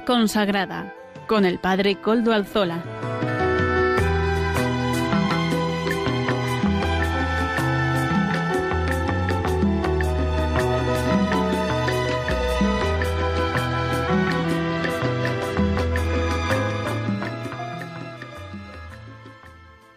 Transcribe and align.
Consagrada 0.00 0.92
con 1.28 1.44
el 1.44 1.58
Padre 1.58 1.96
Coldo 1.96 2.32
Alzola. 2.32 2.82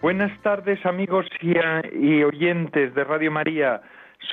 Buenas 0.02 0.40
tardes 0.42 0.86
amigos 0.86 1.26
y, 1.42 2.24
oyentes 2.24 2.94
de 2.94 3.04
Radio 3.04 3.32
María. 3.32 3.82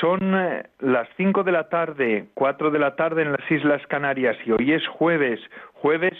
Son 0.04 0.34
eh, 0.34 0.64
las 0.80 1.08
cinco 1.16 1.44
de 1.44 1.52
la 1.52 1.70
tarde, 1.70 2.26
cuatro 2.34 2.70
de 2.70 2.78
la 2.78 2.94
tarde 2.94 3.22
en 3.22 3.32
las 3.32 3.50
Islas 3.50 3.80
Canarias 3.86 4.36
y 4.44 4.50
hoy 4.50 4.72
es 4.72 4.86
jueves, 4.86 5.40
jueves 5.72 6.12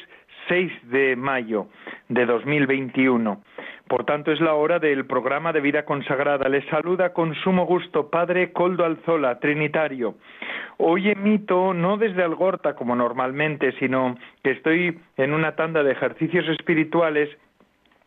6 0.49 0.73
de 0.85 1.17
mayo 1.17 1.67
de 2.09 2.25
2021. 2.25 3.43
Por 3.87 4.07
tanto, 4.07 4.33
es 4.33 4.41
la 4.41 4.55
hora 4.55 4.79
del 4.79 5.05
programa 5.05 5.53
de 5.53 5.61
vida 5.61 5.85
consagrada. 5.85 6.49
Les 6.49 6.65
saluda 6.71 7.13
con 7.13 7.35
sumo 7.35 7.67
gusto 7.67 8.09
Padre 8.09 8.53
Coldo 8.53 8.87
Alzola, 8.87 9.39
Trinitario. 9.39 10.15
Hoy 10.79 11.11
emito 11.11 11.75
no 11.75 11.99
desde 11.99 12.23
Algorta 12.23 12.77
como 12.77 12.97
normalmente, 12.97 13.73
sino 13.73 14.17
que 14.43 14.53
estoy 14.53 14.99
en 15.19 15.35
una 15.35 15.57
tanda 15.57 15.83
de 15.83 15.93
ejercicios 15.93 16.49
espirituales 16.49 17.29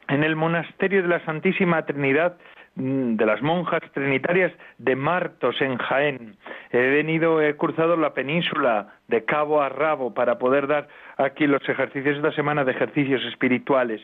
en 0.08 0.23
el 0.23 0.36
monasterio 0.36 1.03
de 1.03 1.08
la 1.08 1.23
Santísima 1.23 1.86
Trinidad 1.86 2.36
Mm, 2.78 3.16
de 3.16 3.25
las 3.25 3.42
monjas 3.42 3.81
trinitarias 3.92 4.53
de 4.78 4.95
Martos 4.95 5.59
en 5.61 5.78
Jaén. 5.78 6.36
He 6.72 6.78
venido, 6.78 7.42
he 7.42 7.56
cruzado 7.58 7.97
la 7.97 8.14
península 8.14 8.89
de 9.08 9.25
cabo 9.25 9.64
a 9.64 9.70
rabo 9.70 10.14
para 10.14 10.38
poder 10.38 10.67
dar 10.67 10.88
aquí 11.17 11.48
los 11.48 11.67
ejercicios 11.67 12.17
esta 12.17 12.31
semana 12.33 12.64
de 12.64 12.73
ejercicios 12.73 13.25
espirituales. 13.25 14.00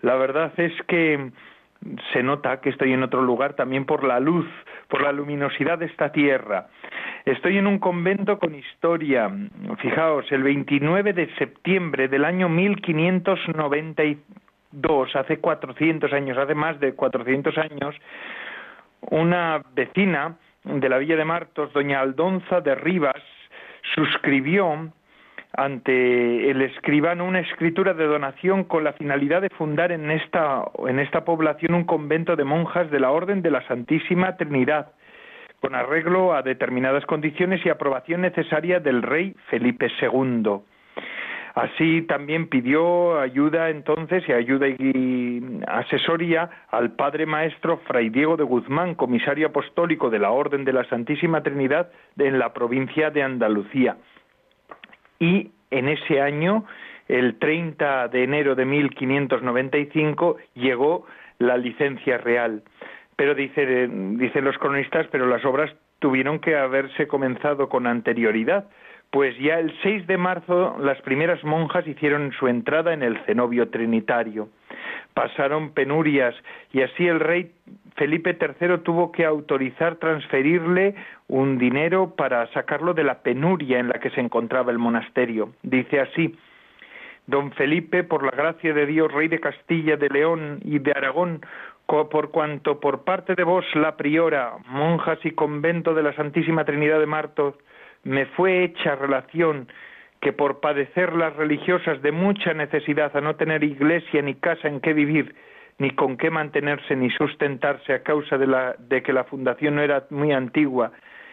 La 0.00 0.14
verdad 0.14 0.52
es 0.56 0.72
que 0.88 1.32
se 2.14 2.22
nota 2.22 2.62
que 2.62 2.70
estoy 2.70 2.94
en 2.94 3.02
otro 3.02 3.20
lugar 3.20 3.56
también 3.56 3.84
por 3.84 4.04
la 4.04 4.20
luz, 4.20 4.46
por 4.88 5.02
la 5.02 5.12
luminosidad 5.12 5.78
de 5.78 5.86
esta 5.86 6.10
tierra. 6.10 6.68
Estoy 7.26 7.58
en 7.58 7.66
un 7.66 7.78
convento 7.78 8.38
con 8.38 8.54
historia. 8.54 9.30
Fijaos, 9.80 10.32
el 10.32 10.44
29 10.44 11.12
de 11.12 11.28
septiembre 11.34 12.08
del 12.08 12.24
año 12.24 12.48
1590 12.48 14.02
hace 15.14 15.38
400 15.38 16.12
años, 16.12 16.38
hace 16.38 16.54
más 16.54 16.78
de 16.80 16.94
400 16.94 17.56
años, 17.58 17.94
una 19.10 19.62
vecina 19.74 20.36
de 20.64 20.88
la 20.88 20.98
Villa 20.98 21.16
de 21.16 21.24
Martos, 21.24 21.72
doña 21.72 22.00
Aldonza 22.00 22.60
de 22.60 22.74
Rivas, 22.74 23.22
suscribió 23.94 24.90
ante 25.56 26.50
el 26.50 26.62
escribano 26.62 27.24
una 27.24 27.40
escritura 27.40 27.94
de 27.94 28.06
donación 28.06 28.64
con 28.64 28.82
la 28.82 28.92
finalidad 28.94 29.42
de 29.42 29.50
fundar 29.50 29.92
en 29.92 30.10
esta, 30.10 30.64
en 30.88 30.98
esta 30.98 31.24
población 31.24 31.74
un 31.74 31.84
convento 31.84 32.34
de 32.34 32.44
monjas 32.44 32.90
de 32.90 32.98
la 32.98 33.12
Orden 33.12 33.42
de 33.42 33.50
la 33.50 33.66
Santísima 33.68 34.36
Trinidad, 34.36 34.92
con 35.60 35.74
arreglo 35.74 36.34
a 36.34 36.42
determinadas 36.42 37.06
condiciones 37.06 37.64
y 37.64 37.68
aprobación 37.68 38.22
necesaria 38.22 38.80
del 38.80 39.02
rey 39.02 39.36
Felipe 39.48 39.90
II. 40.00 40.60
Así 41.54 42.02
también 42.02 42.48
pidió 42.48 43.20
ayuda 43.20 43.70
entonces 43.70 44.28
y 44.28 44.32
ayuda 44.32 44.66
y 44.68 45.60
asesoría 45.68 46.50
al 46.70 46.92
padre 46.92 47.26
maestro 47.26 47.78
Fray 47.86 48.08
Diego 48.10 48.36
de 48.36 48.42
Guzmán, 48.42 48.96
comisario 48.96 49.46
apostólico 49.46 50.10
de 50.10 50.18
la 50.18 50.32
Orden 50.32 50.64
de 50.64 50.72
la 50.72 50.84
Santísima 50.86 51.44
Trinidad 51.44 51.92
en 52.18 52.40
la 52.40 52.52
provincia 52.52 53.10
de 53.10 53.22
Andalucía. 53.22 53.96
Y 55.20 55.52
en 55.70 55.88
ese 55.88 56.20
año, 56.20 56.64
el 57.06 57.38
30 57.38 58.08
de 58.08 58.24
enero 58.24 58.56
de 58.56 58.64
1595, 58.64 60.38
llegó 60.54 61.06
la 61.38 61.56
licencia 61.56 62.18
real. 62.18 62.64
Pero 63.14 63.36
dice, 63.36 63.86
dicen 63.88 64.44
los 64.44 64.58
cronistas, 64.58 65.06
pero 65.12 65.26
las 65.26 65.44
obras 65.44 65.72
tuvieron 66.00 66.40
que 66.40 66.56
haberse 66.56 67.06
comenzado 67.06 67.68
con 67.68 67.86
anterioridad, 67.86 68.68
pues 69.14 69.38
ya 69.38 69.60
el 69.60 69.72
6 69.84 70.08
de 70.08 70.18
marzo 70.18 70.76
las 70.80 71.00
primeras 71.02 71.44
monjas 71.44 71.86
hicieron 71.86 72.32
su 72.32 72.48
entrada 72.48 72.92
en 72.92 73.04
el 73.04 73.16
cenobio 73.26 73.68
trinitario. 73.68 74.48
Pasaron 75.14 75.70
penurias 75.70 76.34
y 76.72 76.82
así 76.82 77.06
el 77.06 77.20
rey 77.20 77.52
Felipe 77.94 78.36
III 78.36 78.78
tuvo 78.78 79.12
que 79.12 79.24
autorizar 79.24 79.94
transferirle 80.00 80.96
un 81.28 81.58
dinero 81.58 82.16
para 82.16 82.52
sacarlo 82.54 82.92
de 82.92 83.04
la 83.04 83.20
penuria 83.22 83.78
en 83.78 83.88
la 83.88 84.00
que 84.00 84.10
se 84.10 84.20
encontraba 84.20 84.72
el 84.72 84.78
monasterio. 84.78 85.52
Dice 85.62 86.00
así, 86.00 86.36
Don 87.28 87.52
Felipe, 87.52 88.02
por 88.02 88.24
la 88.24 88.32
gracia 88.32 88.74
de 88.74 88.84
Dios, 88.84 89.12
rey 89.12 89.28
de 89.28 89.38
Castilla, 89.38 89.96
de 89.96 90.08
León 90.08 90.58
y 90.64 90.80
de 90.80 90.90
Aragón, 90.90 91.40
por 91.86 92.32
cuanto 92.32 92.80
por 92.80 93.04
parte 93.04 93.36
de 93.36 93.44
vos, 93.44 93.64
la 93.76 93.96
priora, 93.96 94.54
monjas 94.66 95.20
y 95.22 95.30
convento 95.30 95.94
de 95.94 96.02
la 96.02 96.12
Santísima 96.14 96.64
Trinidad 96.64 96.98
de 96.98 97.06
Martos, 97.06 97.54
me 98.04 98.26
fue 98.26 98.64
hecha 98.64 98.94
relación 98.94 99.68
que 100.20 100.32
por 100.32 100.60
padecer 100.60 101.12
las 101.12 101.36
religiosas 101.36 102.00
de 102.00 102.12
mucha 102.12 102.54
necesidad 102.54 103.14
a 103.16 103.20
no 103.20 103.36
tener 103.36 103.62
iglesia 103.62 104.22
ni 104.22 104.34
casa 104.34 104.68
en 104.68 104.80
que 104.80 104.94
vivir, 104.94 105.34
ni 105.78 105.90
con 105.90 106.16
qué 106.16 106.30
mantenerse 106.30 106.96
ni 106.96 107.10
sustentarse 107.10 107.92
a 107.92 108.02
causa 108.02 108.38
de, 108.38 108.46
la, 108.46 108.74
de 108.78 109.02
que 109.02 109.12
la 109.12 109.24
fundación 109.24 109.74
no 109.74 109.82
era 109.82 110.04
muy 110.10 110.32
antigua 110.32 110.92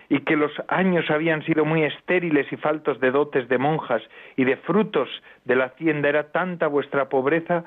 y 0.09 0.19
que 0.21 0.35
los 0.35 0.51
años 0.67 1.09
habían 1.09 1.41
sido 1.45 1.63
muy 1.63 1.83
estériles 1.83 2.51
y 2.51 2.57
faltos 2.57 2.99
de 2.99 3.11
dotes 3.11 3.47
de 3.47 3.57
monjas 3.57 4.01
y 4.35 4.43
de 4.43 4.57
frutos 4.57 5.09
de 5.45 5.55
la 5.55 5.65
hacienda 5.65 6.09
era 6.09 6.31
tanta 6.31 6.67
vuestra 6.67 7.07
pobreza 7.07 7.63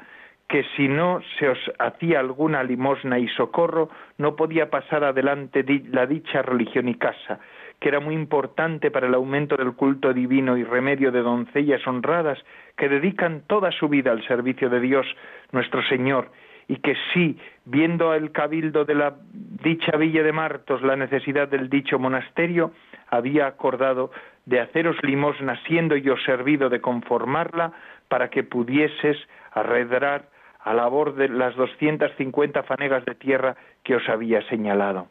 que 0.48 0.64
si 0.76 0.88
no 0.88 1.20
se 1.38 1.48
os 1.48 1.58
hacía 1.78 2.20
alguna 2.20 2.62
limosna 2.62 3.18
y 3.18 3.28
socorro 3.28 3.88
no 4.18 4.36
podía 4.36 4.70
pasar 4.70 5.04
adelante 5.04 5.64
la 5.90 6.06
dicha 6.06 6.42
religión 6.42 6.88
y 6.88 6.94
casa 6.94 7.40
que 7.80 7.88
era 7.88 8.00
muy 8.00 8.14
importante 8.14 8.90
para 8.90 9.06
el 9.06 9.14
aumento 9.14 9.56
del 9.56 9.74
culto 9.74 10.14
divino 10.14 10.56
y 10.56 10.64
remedio 10.64 11.12
de 11.12 11.20
doncellas 11.20 11.86
honradas 11.86 12.38
que 12.78 12.88
dedican 12.88 13.42
toda 13.46 13.72
su 13.72 13.88
vida 13.88 14.10
al 14.10 14.26
servicio 14.26 14.70
de 14.70 14.80
Dios 14.80 15.06
nuestro 15.52 15.82
Señor, 15.82 16.30
y 16.66 16.76
que 16.76 16.96
sí, 17.12 17.38
viendo 17.66 18.14
el 18.14 18.32
cabildo 18.32 18.86
de 18.86 18.94
la 18.94 19.16
dicha 19.32 19.96
villa 19.98 20.22
de 20.22 20.32
Martos 20.32 20.80
la 20.82 20.96
necesidad 20.96 21.46
del 21.48 21.68
dicho 21.68 21.98
monasterio, 21.98 22.72
había 23.10 23.46
acordado 23.46 24.10
de 24.46 24.60
haceros 24.60 24.96
limosna, 25.02 25.60
siendo 25.66 25.94
yo 25.96 26.16
servido 26.24 26.70
de 26.70 26.80
conformarla, 26.80 27.72
para 28.08 28.30
que 28.30 28.44
pudieses 28.44 29.16
arredrar 29.52 30.26
a 30.64 30.74
labor 30.74 31.14
de 31.14 31.28
las 31.28 31.54
doscientas 31.54 32.10
cincuenta 32.16 32.62
fanegas 32.62 33.04
de 33.04 33.14
tierra 33.14 33.54
que 33.84 33.96
os 33.96 34.08
había 34.08 34.42
señalado. 34.48 35.08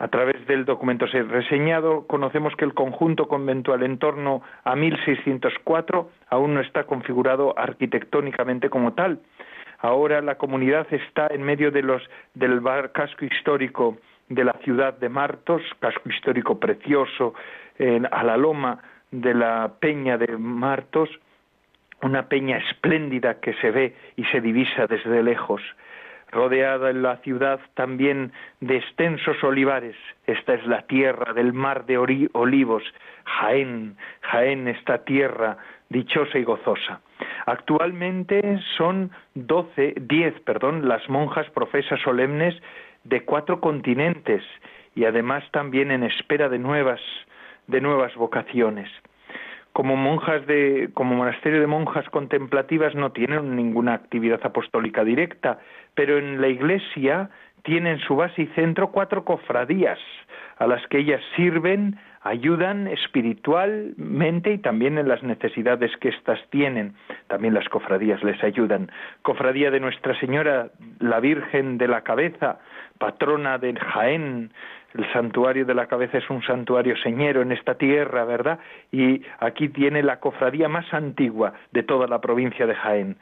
A 0.00 0.08
través 0.08 0.46
del 0.46 0.64
documento 0.64 1.06
reseñado 1.06 2.06
conocemos 2.06 2.54
que 2.56 2.64
el 2.64 2.72
conjunto 2.72 3.26
conventual 3.26 3.82
en 3.82 3.98
torno 3.98 4.42
a 4.64 4.76
1604 4.76 6.10
aún 6.30 6.54
no 6.54 6.60
está 6.60 6.84
configurado 6.84 7.58
arquitectónicamente 7.58 8.70
como 8.70 8.94
tal. 8.94 9.20
Ahora 9.80 10.22
la 10.22 10.36
comunidad 10.36 10.86
está 10.92 11.26
en 11.28 11.42
medio 11.42 11.70
de 11.70 11.82
los, 11.82 12.02
del 12.34 12.62
casco 12.92 13.24
histórico 13.24 13.98
de 14.28 14.44
la 14.44 14.52
ciudad 14.64 14.94
de 14.94 15.08
Martos, 15.08 15.62
casco 15.80 16.08
histórico 16.08 16.58
precioso, 16.58 17.34
a 18.10 18.24
la 18.24 18.36
loma 18.36 18.78
de 19.10 19.34
la 19.34 19.72
peña 19.80 20.16
de 20.16 20.36
Martos, 20.36 21.08
una 22.02 22.28
peña 22.28 22.58
espléndida 22.58 23.40
que 23.40 23.54
se 23.54 23.70
ve 23.70 23.94
y 24.16 24.24
se 24.26 24.40
divisa 24.40 24.86
desde 24.86 25.22
lejos 25.22 25.62
rodeada 26.30 26.90
en 26.90 27.02
la 27.02 27.16
ciudad 27.18 27.60
también 27.74 28.32
de 28.60 28.76
extensos 28.76 29.42
olivares. 29.42 29.96
Esta 30.26 30.54
es 30.54 30.66
la 30.66 30.82
tierra 30.82 31.32
del 31.32 31.52
mar 31.52 31.86
de 31.86 31.98
olivos, 31.98 32.82
Jaén, 33.24 33.96
Jaén, 34.22 34.68
esta 34.68 35.04
tierra 35.04 35.56
dichosa 35.88 36.38
y 36.38 36.44
gozosa. 36.44 37.00
Actualmente 37.46 38.60
son 38.76 39.10
doce, 39.34 39.94
diez, 40.00 40.38
perdón, 40.40 40.86
las 40.86 41.08
monjas 41.08 41.48
profesas 41.50 42.00
solemnes 42.02 42.54
de 43.04 43.24
cuatro 43.24 43.60
continentes 43.60 44.42
y 44.94 45.04
además 45.06 45.44
también 45.50 45.90
en 45.90 46.02
espera 46.02 46.48
de 46.48 46.58
nuevas, 46.58 47.00
de 47.68 47.80
nuevas 47.80 48.14
vocaciones 48.16 48.90
como 49.72 49.96
monjas 49.96 50.46
de, 50.46 50.90
como 50.94 51.14
monasterio 51.14 51.60
de 51.60 51.66
monjas 51.66 52.08
contemplativas 52.10 52.94
no 52.94 53.12
tienen 53.12 53.54
ninguna 53.54 53.94
actividad 53.94 54.40
apostólica 54.42 55.04
directa, 55.04 55.58
pero 55.94 56.18
en 56.18 56.40
la 56.40 56.48
iglesia 56.48 57.30
tienen 57.62 57.98
su 58.00 58.16
base 58.16 58.42
y 58.42 58.46
centro 58.48 58.90
cuatro 58.90 59.24
cofradías 59.24 59.98
a 60.58 60.66
las 60.66 60.84
que 60.88 60.98
ellas 60.98 61.22
sirven, 61.36 61.98
ayudan 62.22 62.88
espiritualmente 62.88 64.52
y 64.52 64.58
también 64.58 64.98
en 64.98 65.08
las 65.08 65.22
necesidades 65.22 65.96
que 65.98 66.08
éstas 66.08 66.40
tienen. 66.50 66.94
También 67.28 67.54
las 67.54 67.68
cofradías 67.68 68.22
les 68.24 68.42
ayudan. 68.42 68.90
Cofradía 69.22 69.70
de 69.70 69.80
Nuestra 69.80 70.18
Señora, 70.18 70.70
la 70.98 71.20
Virgen 71.20 71.78
de 71.78 71.88
la 71.88 72.02
Cabeza, 72.02 72.58
patrona 72.98 73.58
de 73.58 73.74
Jaén, 73.74 74.50
el 74.94 75.12
santuario 75.12 75.64
de 75.64 75.74
la 75.74 75.86
cabeza 75.86 76.18
es 76.18 76.30
un 76.30 76.42
santuario 76.42 76.96
señero 76.96 77.42
en 77.42 77.52
esta 77.52 77.74
tierra, 77.74 78.24
¿verdad? 78.24 78.58
Y 78.90 79.22
aquí 79.38 79.68
tiene 79.68 80.02
la 80.02 80.20
cofradía 80.20 80.68
más 80.68 80.92
antigua 80.94 81.52
de 81.72 81.82
toda 81.82 82.06
la 82.06 82.20
provincia 82.20 82.66
de 82.66 82.74
Jaén 82.74 83.16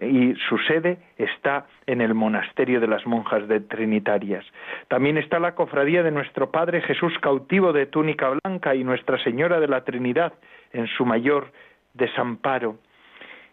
y 0.00 0.34
su 0.48 0.58
sede 0.58 0.98
está 1.18 1.66
en 1.86 2.00
el 2.00 2.14
monasterio 2.14 2.80
de 2.80 2.86
las 2.86 3.06
monjas 3.06 3.46
de 3.48 3.60
Trinitarias. 3.60 4.44
También 4.88 5.18
está 5.18 5.38
la 5.38 5.54
cofradía 5.54 6.02
de 6.02 6.10
nuestro 6.10 6.50
Padre 6.50 6.82
Jesús 6.82 7.12
cautivo 7.20 7.72
de 7.72 7.86
túnica 7.86 8.30
blanca 8.42 8.74
y 8.74 8.84
Nuestra 8.84 9.22
Señora 9.22 9.60
de 9.60 9.68
la 9.68 9.84
Trinidad 9.84 10.32
en 10.72 10.86
su 10.86 11.04
mayor 11.04 11.52
desamparo 11.94 12.78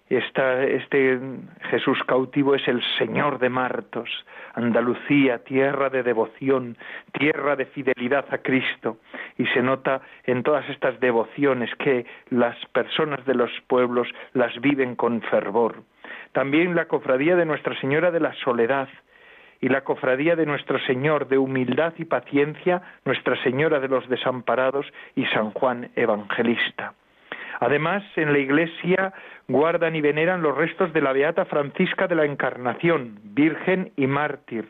este 0.10 1.20
Jesús 1.70 2.00
cautivo 2.08 2.56
es 2.56 2.68
el 2.68 2.82
Señor 2.98 3.40
de 3.40 3.50
Martos, 3.50 4.10
Andalucía, 4.56 5.44
tierra 5.44 5.90
de 5.90 6.04
devoción, 6.04 6.78
tierra 7.12 7.56
de 7.56 7.66
fidelidad 7.68 8.26
a 8.32 8.40
Cristo. 8.40 8.98
Y 9.38 9.46
se 9.48 9.62
nota 9.62 10.02
en 10.26 10.44
todas 10.44 10.68
estas 10.70 11.00
devociones 11.00 11.70
que 11.76 12.06
las 12.30 12.58
personas 12.68 13.24
de 13.26 13.36
los 13.36 13.52
pueblos 13.68 14.08
las 14.34 14.60
viven 14.62 14.96
con 14.96 15.22
fervor. 15.22 15.84
También 16.32 16.76
la 16.76 16.86
cofradía 16.86 17.36
de 17.36 17.46
Nuestra 17.46 17.80
Señora 17.80 18.12
de 18.12 18.20
la 18.20 18.34
Soledad, 18.34 18.90
y 19.62 19.68
la 19.68 19.82
cofradía 19.82 20.36
de 20.36 20.46
nuestro 20.46 20.80
Señor 20.80 21.28
de 21.28 21.38
humildad 21.38 21.94
y 21.98 22.06
paciencia, 22.06 22.82
Nuestra 23.06 23.42
Señora 23.44 23.80
de 23.80 23.90
los 23.90 24.08
Desamparados 24.08 24.86
y 25.16 25.26
San 25.26 25.52
Juan 25.52 25.92
Evangelista. 25.96 26.94
Además, 27.60 28.04
en 28.16 28.32
la 28.32 28.40
iglesia 28.40 29.14
guardan 29.48 29.96
y 29.96 30.02
veneran 30.02 30.42
los 30.42 30.56
restos 30.56 30.94
de 30.94 31.02
la 31.02 31.14
Beata 31.14 31.46
Francisca 31.46 32.08
de 32.08 32.16
la 32.16 32.26
Encarnación, 32.26 33.20
Virgen 33.24 33.92
y 33.98 34.08
mártir. 34.08 34.66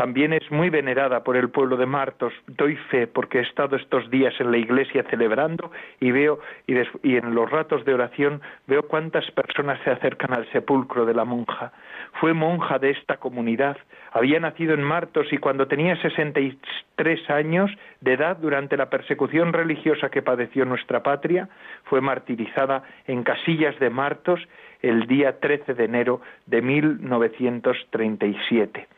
También 0.00 0.32
es 0.32 0.50
muy 0.50 0.70
venerada 0.70 1.22
por 1.24 1.36
el 1.36 1.50
pueblo 1.50 1.76
de 1.76 1.84
Martos. 1.84 2.32
Doy 2.46 2.74
fe 2.90 3.06
porque 3.06 3.38
he 3.38 3.42
estado 3.42 3.76
estos 3.76 4.08
días 4.08 4.32
en 4.40 4.50
la 4.50 4.56
iglesia 4.56 5.04
celebrando 5.10 5.70
y 6.00 6.10
veo 6.10 6.40
y, 6.66 6.72
y, 7.02 7.18
en 7.18 7.34
los 7.34 7.50
ratos 7.50 7.84
de 7.84 7.92
oración 7.92 8.40
veo 8.66 8.84
cuántas 8.84 9.30
personas 9.32 9.78
se 9.84 9.90
acercan 9.90 10.32
al 10.32 10.50
sepulcro 10.52 11.04
de 11.04 11.12
la 11.12 11.26
monja. 11.26 11.74
Fue 12.14 12.32
monja 12.32 12.78
de 12.78 12.92
esta 12.92 13.18
comunidad, 13.18 13.76
había 14.12 14.40
nacido 14.40 14.72
en 14.72 14.82
Martos 14.82 15.30
y 15.32 15.36
cuando 15.36 15.68
tenía 15.68 16.00
63 16.00 17.28
años 17.28 17.70
de 18.00 18.14
edad 18.14 18.38
durante 18.38 18.78
la 18.78 18.88
persecución 18.88 19.52
religiosa 19.52 20.08
que 20.08 20.22
padeció 20.22 20.64
nuestra 20.64 21.02
patria, 21.02 21.50
fue 21.84 22.00
martirizada 22.00 22.84
en 23.06 23.22
Casillas 23.22 23.78
de 23.78 23.90
Martos 23.90 24.40
el 24.80 25.06
día 25.06 25.40
13 25.40 25.74
de 25.74 25.84
enero 25.84 26.22
de 26.46 26.62
1937. 26.62 28.88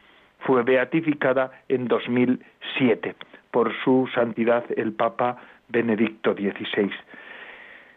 Fue 0.47 0.63
beatificada 0.63 1.51
en 1.69 1.89
2007 1.89 3.15
por 3.51 3.73
su 3.85 4.09
santidad 4.15 4.65
el 4.77 4.93
Papa 4.93 5.39
Benedicto 5.69 6.35
XVI. 6.35 6.91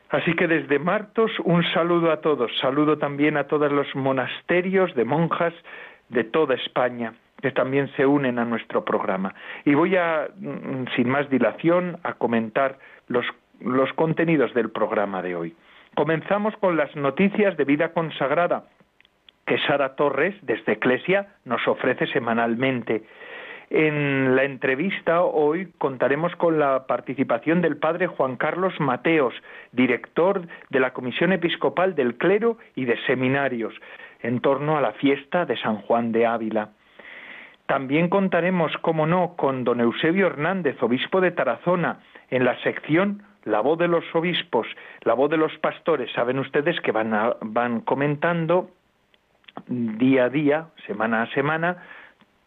Así 0.09 0.33
que 0.36 0.47
desde 0.47 0.80
Martos 0.80 1.31
un 1.44 1.63
saludo 1.74 2.12
a 2.12 2.21
todos, 2.21 2.51
saludo 2.59 2.97
también 2.97 3.38
a 3.38 3.45
todos 3.45 3.71
los 3.71 3.94
monasterios 3.95 4.94
de 4.95 5.03
monjas 5.03 5.53
de 6.09 6.24
toda 6.24 6.56
España 6.56 7.13
que 7.42 7.51
también 7.51 7.92
se 7.95 8.06
unen 8.06 8.39
a 8.39 8.45
nuestro 8.45 8.86
programa. 8.86 9.33
Y 9.65 9.74
voy 9.74 9.95
a, 9.95 10.30
mm, 10.36 10.86
sin 10.95 11.09
más 11.09 11.30
dilación, 11.30 11.97
a 12.03 12.13
comentar 12.13 12.80
los, 13.07 13.25
los 13.59 13.92
contenidos 13.94 14.53
del 14.53 14.71
programa 14.71 15.21
de 15.21 15.36
hoy. 15.36 15.56
Comenzamos 15.95 16.56
con 16.57 16.75
las 16.75 16.95
noticias 16.95 17.56
de 17.57 17.65
vida 17.65 17.89
consagrada 17.94 18.65
que 19.45 19.57
Sara 19.59 19.95
Torres, 19.95 20.36
desde 20.42 20.74
Eclesia, 20.74 21.27
nos 21.45 21.68
ofrece 21.68 22.07
semanalmente. 22.07 23.03
En 23.69 24.36
la 24.36 24.44
entrevista 24.44 25.24
hoy 25.24 25.71
contaremos 25.77 26.36
con 26.36 26.59
la 26.59 26.86
participación 26.86 27.62
del 27.62 27.77
padre 27.77 28.07
Juan 28.07 28.38
Carlos 28.38 28.80
Mateos, 28.80 29.33
director 29.71 30.47
de 30.69 30.80
la 30.80 30.94
Comisión 30.94 31.31
Episcopal 31.31 31.95
del 31.95 32.15
Clero 32.18 32.57
y 32.75 32.86
de 32.86 32.97
Seminarios 33.06 33.74
en 34.21 34.39
torno 34.39 34.77
a 34.77 34.81
la 34.81 34.94
fiesta 34.94 35.45
de 35.45 35.57
San 35.57 35.77
Juan 35.77 36.12
de 36.12 36.25
Ávila. 36.25 36.69
También 37.65 38.09
contaremos, 38.09 38.71
como 38.81 39.07
no, 39.07 39.36
con 39.36 39.63
don 39.63 39.81
Eusebio 39.81 40.27
Hernández, 40.27 40.81
obispo 40.81 41.19
de 41.19 41.31
Tarazona, 41.31 42.00
en 42.30 42.45
la 42.45 42.59
sección 42.62 43.24
La 43.44 43.62
voz 43.62 43.77
de 43.77 43.88
los 43.88 44.03
obispos, 44.13 44.68
la 45.01 45.13
voz 45.13 45.30
de 45.30 45.38
los 45.38 45.56
pastores. 45.59 46.12
Saben 46.13 46.39
ustedes 46.39 46.80
que 46.81 46.92
van, 46.92 47.36
van 47.42 47.81
comentando 47.81 48.69
día 49.68 50.25
a 50.25 50.30
día, 50.30 50.68
semana 50.86 51.24
a 51.24 51.28
semana, 51.34 51.78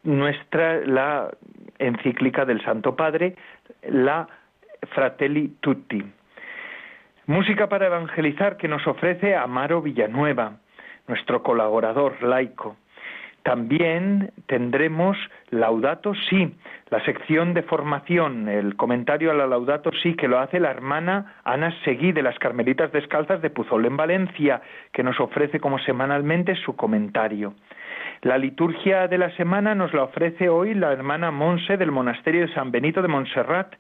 nuestra 0.03 0.81
la 0.87 1.31
encíclica 1.79 2.45
del 2.45 2.63
Santo 2.63 2.97
Padre, 2.97 3.37
la 3.83 4.29
Fratelli 4.95 5.57
Tutti. 5.61 6.05
Música 7.27 7.69
para 7.69 7.87
evangelizar 7.87 8.57
que 8.57 8.69
nos 8.69 8.87
ofrece 8.87 9.37
Amaro 9.37 9.83
Villanueva 9.83 10.57
nuestro 11.09 11.43
colaborador 11.43 12.23
laico. 12.23 12.77
También 13.43 14.33
tendremos 14.47 15.17
Laudato 15.51 16.13
Si, 16.29 16.55
la 16.91 17.03
sección 17.05 17.55
de 17.55 17.63
formación, 17.63 18.49
el 18.49 18.77
comentario 18.77 19.31
a 19.31 19.35
la 19.35 19.47
Laudato 19.47 19.91
Si 20.03 20.15
que 20.15 20.29
lo 20.29 20.39
hace 20.39 20.61
la 20.61 20.71
hermana 20.71 21.37
Ana 21.45 21.75
Seguí 21.85 22.13
de 22.13 22.23
las 22.23 22.39
Carmelitas 22.39 22.93
Descalzas 22.93 23.41
de 23.41 23.51
Puzol 23.51 23.87
en 23.87 23.97
Valencia, 23.97 24.61
que 24.93 25.03
nos 25.03 25.19
ofrece 25.21 25.61
como 25.61 25.79
semanalmente 25.79 26.57
su 26.57 26.77
comentario. 26.77 27.55
La 28.23 28.37
liturgia 28.37 29.07
de 29.07 29.19
la 29.19 29.31
semana 29.37 29.75
nos 29.75 29.95
la 29.95 30.03
ofrece 30.03 30.49
hoy 30.49 30.75
la 30.75 30.93
hermana 30.93 31.31
Monse 31.31 31.77
del 31.77 31.93
Monasterio 31.93 32.47
de 32.47 32.53
San 32.53 32.71
Benito 32.73 33.01
de 33.01 33.09
Montserrat, 33.09 33.75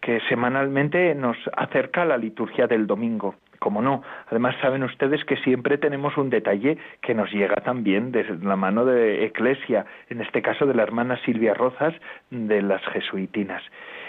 que 0.00 0.20
semanalmente 0.28 1.14
nos 1.14 1.36
acerca 1.56 2.02
a 2.02 2.06
la 2.06 2.16
liturgia 2.16 2.66
del 2.66 2.86
domingo 2.86 3.34
como 3.60 3.82
no. 3.82 4.02
Además, 4.28 4.56
saben 4.60 4.82
ustedes 4.82 5.24
que 5.24 5.36
siempre 5.36 5.78
tenemos 5.78 6.16
un 6.16 6.30
detalle 6.30 6.78
que 7.00 7.14
nos 7.14 7.30
llega 7.30 7.56
también 7.56 8.10
desde 8.10 8.36
la 8.44 8.56
mano 8.56 8.84
de 8.84 9.24
Eclesia, 9.24 9.86
en 10.08 10.20
este 10.20 10.42
caso 10.42 10.66
de 10.66 10.74
la 10.74 10.82
hermana 10.82 11.16
Silvia 11.24 11.54
Rozas 11.54 11.94
de 12.30 12.62
las 12.62 12.82
Jesuitinas. 12.86 13.62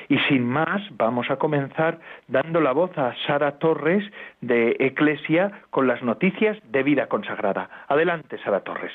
Y 0.10 0.18
sin 0.28 0.44
más, 0.46 0.82
vamos 0.98 1.30
a 1.30 1.36
comenzar 1.36 2.00
dando 2.28 2.60
la 2.60 2.72
voz 2.72 2.98
a 2.98 3.14
Sara 3.28 3.60
Torres 3.60 4.04
de 4.42 4.76
Eclesia 4.80 5.52
con 5.70 5.88
las 5.88 6.02
noticias 6.02 6.58
de 6.72 6.84
vida 6.84 7.08
consagrada. 7.08 7.70
Adelante, 7.88 8.38
Sara 8.40 8.62
Torres. 8.62 8.94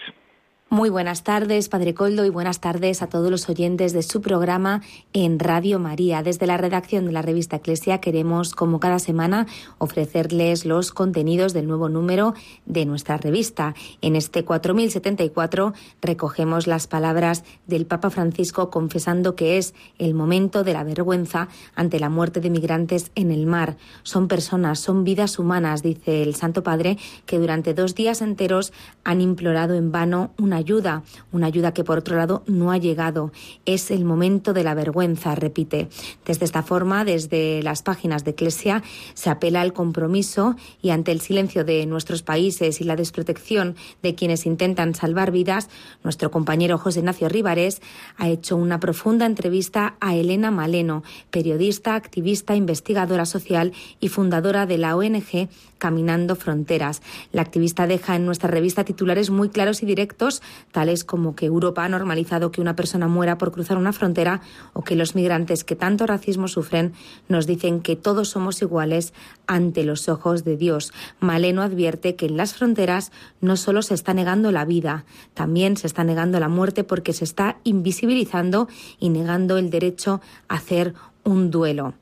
Muy 0.69 0.91
buenas 0.91 1.23
tardes, 1.23 1.69
Padre 1.69 1.95
Coldo, 1.95 2.25
y 2.25 2.29
buenas 2.29 2.61
tardes 2.61 3.01
a 3.01 3.07
todos 3.07 3.31
los 3.31 3.49
oyentes 3.49 3.93
de 3.93 4.03
su 4.03 4.21
programa 4.21 4.83
en 5.13 5.39
Radio 5.39 5.79
María. 5.79 6.25
Desde 6.25 6.49
la 6.49 6.57
redacción 6.57 7.07
de 7.07 7.13
la 7.13 7.23
revista 7.23 7.55
Eclesia 7.55 8.01
queremos, 8.01 8.53
como 8.53 8.81
cada 8.81 8.99
semana, 8.99 9.47
ofrecerles 9.79 10.67
los 10.67 10.91
contenidos 10.91 11.53
del 11.53 11.69
nuevo 11.69 11.89
número 11.89 12.35
de 12.65 12.85
nuestra 12.85 13.17
revista. 13.17 13.77
En 14.03 14.17
este 14.17 14.45
4074 14.45 15.73
recogemos 16.03 16.67
las 16.67 16.89
palabras 16.89 17.45
del 17.69 17.87
Papa 17.87 18.11
Francisco 18.11 18.69
confesando 18.69 19.37
que 19.37 19.59
es 19.59 19.73
el 19.99 20.15
momento 20.15 20.65
de 20.65 20.73
la 20.73 20.83
vergüenza 20.83 21.47
ante 21.77 22.01
la 22.01 22.09
muerte 22.09 22.41
de 22.41 22.51
migrantes 22.51 23.13
en 23.15 23.31
el 23.31 23.47
mar. 23.47 23.77
Son 24.03 24.27
personas, 24.27 24.81
son 24.81 25.05
vidas 25.05 25.39
humanas, 25.39 25.85
dice 25.85 26.25
el 26.25 26.35
Santo 26.35 26.65
Padre, 26.65 26.99
que 27.25 27.39
durante 27.39 27.73
dos 27.73 27.95
días 27.95 28.21
enteros 28.21 28.73
han 29.05 29.21
implorado 29.21 29.75
en 29.75 29.93
vano 29.93 30.33
una 30.39 30.56
ayuda, 30.57 31.03
una 31.33 31.47
ayuda 31.47 31.73
que 31.73 31.85
por 31.85 31.99
otro 31.99 32.17
lado 32.17 32.43
no 32.47 32.71
ha 32.73 32.79
llegado. 32.79 33.33
Es 33.65 33.91
el 33.91 34.05
momento 34.05 34.53
de 34.53 34.65
la 34.65 34.75
vergüenza, 34.75 35.35
repite. 35.35 35.89
Desde 36.25 36.45
esta 36.45 36.63
forma, 36.63 37.05
desde 37.05 37.63
las 37.63 37.83
páginas 37.83 38.25
de 38.25 38.33
Eclesia, 38.33 38.83
se 39.15 39.31
apela 39.31 39.61
al 39.61 39.73
compromiso 39.73 40.57
y 40.83 40.91
ante 40.91 41.13
el 41.13 41.21
silencio 41.21 41.65
de 41.65 41.87
nuestros 41.87 42.23
países 42.23 42.81
y 42.81 42.85
la 42.85 42.97
desprotección 42.97 43.77
de 44.03 44.15
quienes 44.15 44.47
intentan 44.47 44.95
salvar 44.95 45.31
vidas, 45.31 45.69
nuestro 46.03 46.31
compañero 46.31 46.79
José 46.79 47.01
Ignacio 47.01 47.29
Rivares 47.29 47.81
ha 48.17 48.29
hecho 48.29 48.57
una 48.57 48.81
profunda 48.81 49.27
entrevista 49.27 49.97
a 50.01 50.15
Elena 50.15 50.51
Maleno, 50.51 51.03
periodista, 51.31 51.95
activista, 51.95 52.57
investigadora 52.57 53.27
social 53.27 53.73
y 54.01 54.09
fundadora 54.09 54.67
de 54.67 54.79
la 54.79 54.97
ONG 54.97 55.49
Caminando 55.79 56.37
Fronteras. 56.37 57.03
La 57.33 57.43
activista 57.43 57.87
deja 57.87 58.17
en 58.17 58.25
nuestra 58.25 58.49
revista 58.49 58.85
titulares 58.85 59.31
muy 59.31 59.49
claros 59.49 59.83
y 59.83 59.87
directos 59.87 60.43
tales 60.73 61.05
como 61.05 61.35
que 61.35 61.47
Europa 61.47 61.85
ha 61.85 61.89
normalizado 61.89 62.51
que 62.51 62.61
una 62.61 62.77
persona 62.77 63.09
muera 63.09 63.39
por 63.39 63.53
cruzar 63.53 63.77
una 63.79 63.93
frontera 63.93 64.41
o 64.73 64.83
que 64.83 64.97
los 64.97 65.15
migrantes 65.15 65.65
que 65.65 65.77
tanto 65.77 66.07
racismo 66.07 66.49
sufren 66.49 66.93
nos 67.29 67.47
dicen 67.47 67.81
que 67.81 67.97
todos 67.97 68.29
somos 68.29 68.63
iguales 68.63 69.13
ante 69.47 69.85
los 69.85 70.09
ojos 70.09 70.45
de 70.45 70.57
Dios. 70.57 70.93
Maleno 71.21 71.63
advierte 71.63 72.17
que 72.17 72.27
en 72.27 72.37
las 72.37 72.55
fronteras 72.55 73.13
no 73.41 73.57
solo 73.57 73.83
se 73.83 73.95
está 73.95 74.15
negando 74.15 74.53
la 74.53 74.65
vida, 74.65 75.05
también 75.35 75.77
se 75.77 75.87
está 75.87 76.05
negando 76.05 76.41
la 76.41 76.49
muerte 76.49 76.85
porque 76.85 77.13
se 77.13 77.25
está 77.25 77.59
invisibilizando 77.65 78.69
y 78.99 79.09
negando 79.09 79.57
el 79.59 79.71
derecho 79.71 80.21
a 80.49 80.57
hacer 80.57 80.95
un 81.25 81.51
duelo. 81.51 81.95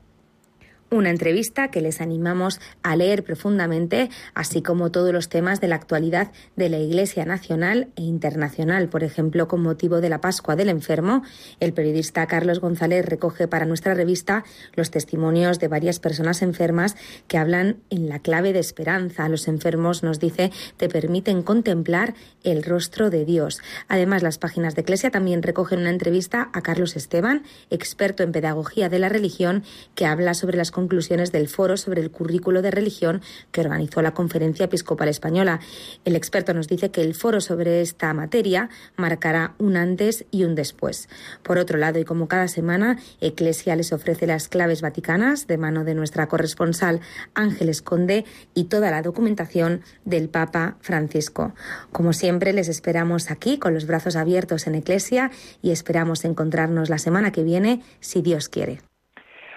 Una 0.95 1.09
entrevista 1.09 1.71
que 1.71 1.81
les 1.81 1.99
animamos 1.99 2.61
a 2.81 2.95
leer 2.95 3.25
profundamente, 3.25 4.09
así 4.33 4.61
como 4.61 4.91
todos 4.91 5.11
los 5.11 5.27
temas 5.27 5.59
de 5.59 5.67
la 5.67 5.75
actualidad 5.75 6.31
de 6.55 6.69
la 6.69 6.77
Iglesia 6.77 7.25
nacional 7.25 7.89
e 7.97 8.03
internacional. 8.03 8.87
Por 8.87 9.03
ejemplo, 9.03 9.49
con 9.49 9.61
motivo 9.61 9.99
de 9.99 10.07
la 10.07 10.21
Pascua 10.21 10.55
del 10.55 10.69
Enfermo, 10.69 11.21
el 11.59 11.73
periodista 11.73 12.25
Carlos 12.27 12.61
González 12.61 13.05
recoge 13.05 13.49
para 13.49 13.65
nuestra 13.65 13.93
revista 13.93 14.45
los 14.73 14.89
testimonios 14.89 15.59
de 15.59 15.67
varias 15.67 15.99
personas 15.99 16.41
enfermas 16.41 16.95
que 17.27 17.37
hablan 17.37 17.75
en 17.89 18.07
la 18.07 18.19
clave 18.19 18.53
de 18.53 18.59
esperanza. 18.59 19.27
Los 19.27 19.49
enfermos, 19.49 20.01
nos 20.01 20.21
dice, 20.21 20.53
te 20.77 20.87
permiten 20.87 21.43
contemplar 21.43 22.13
el 22.45 22.63
rostro 22.63 23.09
de 23.09 23.25
Dios. 23.25 23.59
Además, 23.89 24.23
las 24.23 24.37
páginas 24.37 24.75
de 24.75 24.83
Iglesia 24.83 25.11
también 25.11 25.43
recogen 25.43 25.79
una 25.79 25.89
entrevista 25.89 26.49
a 26.53 26.61
Carlos 26.61 26.95
Esteban, 26.95 27.43
experto 27.69 28.23
en 28.23 28.31
pedagogía 28.31 28.87
de 28.87 28.99
la 28.99 29.09
religión, 29.09 29.65
que 29.93 30.05
habla 30.05 30.33
sobre 30.35 30.55
las 30.55 30.71
conclusiones 30.71 30.84
del 31.31 31.47
foro 31.47 31.77
sobre 31.77 32.01
el 32.01 32.11
currículo 32.11 32.61
de 32.61 32.71
religión 32.71 33.21
que 33.51 33.61
organizó 33.61 34.01
la 34.01 34.13
Conferencia 34.13 34.65
Episcopal 34.65 35.09
Española. 35.09 35.59
El 36.05 36.15
experto 36.15 36.53
nos 36.53 36.67
dice 36.67 36.91
que 36.91 37.01
el 37.01 37.15
foro 37.15 37.41
sobre 37.41 37.81
esta 37.81 38.13
materia 38.13 38.69
marcará 38.95 39.55
un 39.57 39.77
antes 39.77 40.25
y 40.31 40.43
un 40.43 40.55
después. 40.55 41.09
Por 41.43 41.57
otro 41.57 41.77
lado, 41.77 41.99
y 41.99 42.05
como 42.05 42.27
cada 42.27 42.47
semana, 42.47 42.97
Eclesia 43.21 43.75
les 43.75 43.93
ofrece 43.93 44.27
las 44.27 44.47
claves 44.47 44.81
vaticanas 44.81 45.47
de 45.47 45.57
mano 45.57 45.83
de 45.83 45.95
nuestra 45.95 46.27
corresponsal 46.27 47.01
Ángeles 47.33 47.81
Conde 47.81 48.25
y 48.53 48.65
toda 48.65 48.91
la 48.91 49.01
documentación 49.01 49.81
del 50.05 50.29
Papa 50.29 50.77
Francisco. 50.81 51.53
Como 51.91 52.13
siempre, 52.13 52.53
les 52.53 52.69
esperamos 52.69 53.31
aquí 53.31 53.59
con 53.59 53.73
los 53.73 53.85
brazos 53.85 54.15
abiertos 54.15 54.67
en 54.67 54.75
Eclesia 54.75 55.31
y 55.61 55.71
esperamos 55.71 56.25
encontrarnos 56.25 56.89
la 56.89 56.97
semana 56.97 57.31
que 57.31 57.43
viene, 57.43 57.81
si 57.99 58.21
Dios 58.21 58.49
quiere. 58.49 58.79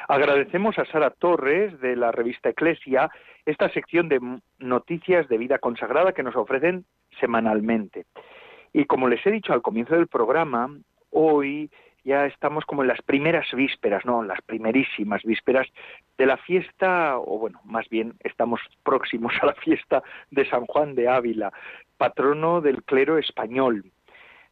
Agradecemos 0.08 0.78
a 0.78 0.86
Sara 0.86 1.10
Torres 1.10 1.78
de 1.80 1.94
la 1.94 2.10
revista 2.10 2.48
Eclesia 2.48 3.10
esta 3.44 3.68
sección 3.68 4.08
de 4.08 4.18
noticias 4.58 5.28
de 5.28 5.36
vida 5.36 5.58
consagrada 5.58 6.14
que 6.14 6.22
nos 6.22 6.34
ofrecen 6.34 6.86
semanalmente. 7.20 8.06
Y 8.72 8.86
como 8.86 9.08
les 9.08 9.24
he 9.26 9.30
dicho 9.30 9.52
al 9.52 9.60
comienzo 9.60 9.94
del 9.96 10.06
programa, 10.06 10.70
hoy 11.10 11.70
ya 12.04 12.24
estamos 12.24 12.64
como 12.64 12.80
en 12.82 12.88
las 12.88 13.02
primeras 13.02 13.46
vísperas, 13.52 14.06
no, 14.06 14.22
las 14.22 14.40
primerísimas 14.40 15.22
vísperas 15.24 15.68
de 16.16 16.24
la 16.24 16.38
fiesta, 16.38 17.18
o 17.18 17.38
bueno, 17.38 17.60
más 17.64 17.86
bien 17.90 18.14
estamos 18.20 18.62
próximos 18.82 19.34
a 19.42 19.46
la 19.46 19.54
fiesta 19.54 20.02
de 20.30 20.48
San 20.48 20.64
Juan 20.64 20.94
de 20.94 21.06
Ávila, 21.06 21.52
patrono 21.98 22.62
del 22.62 22.82
clero 22.82 23.18
español. 23.18 23.84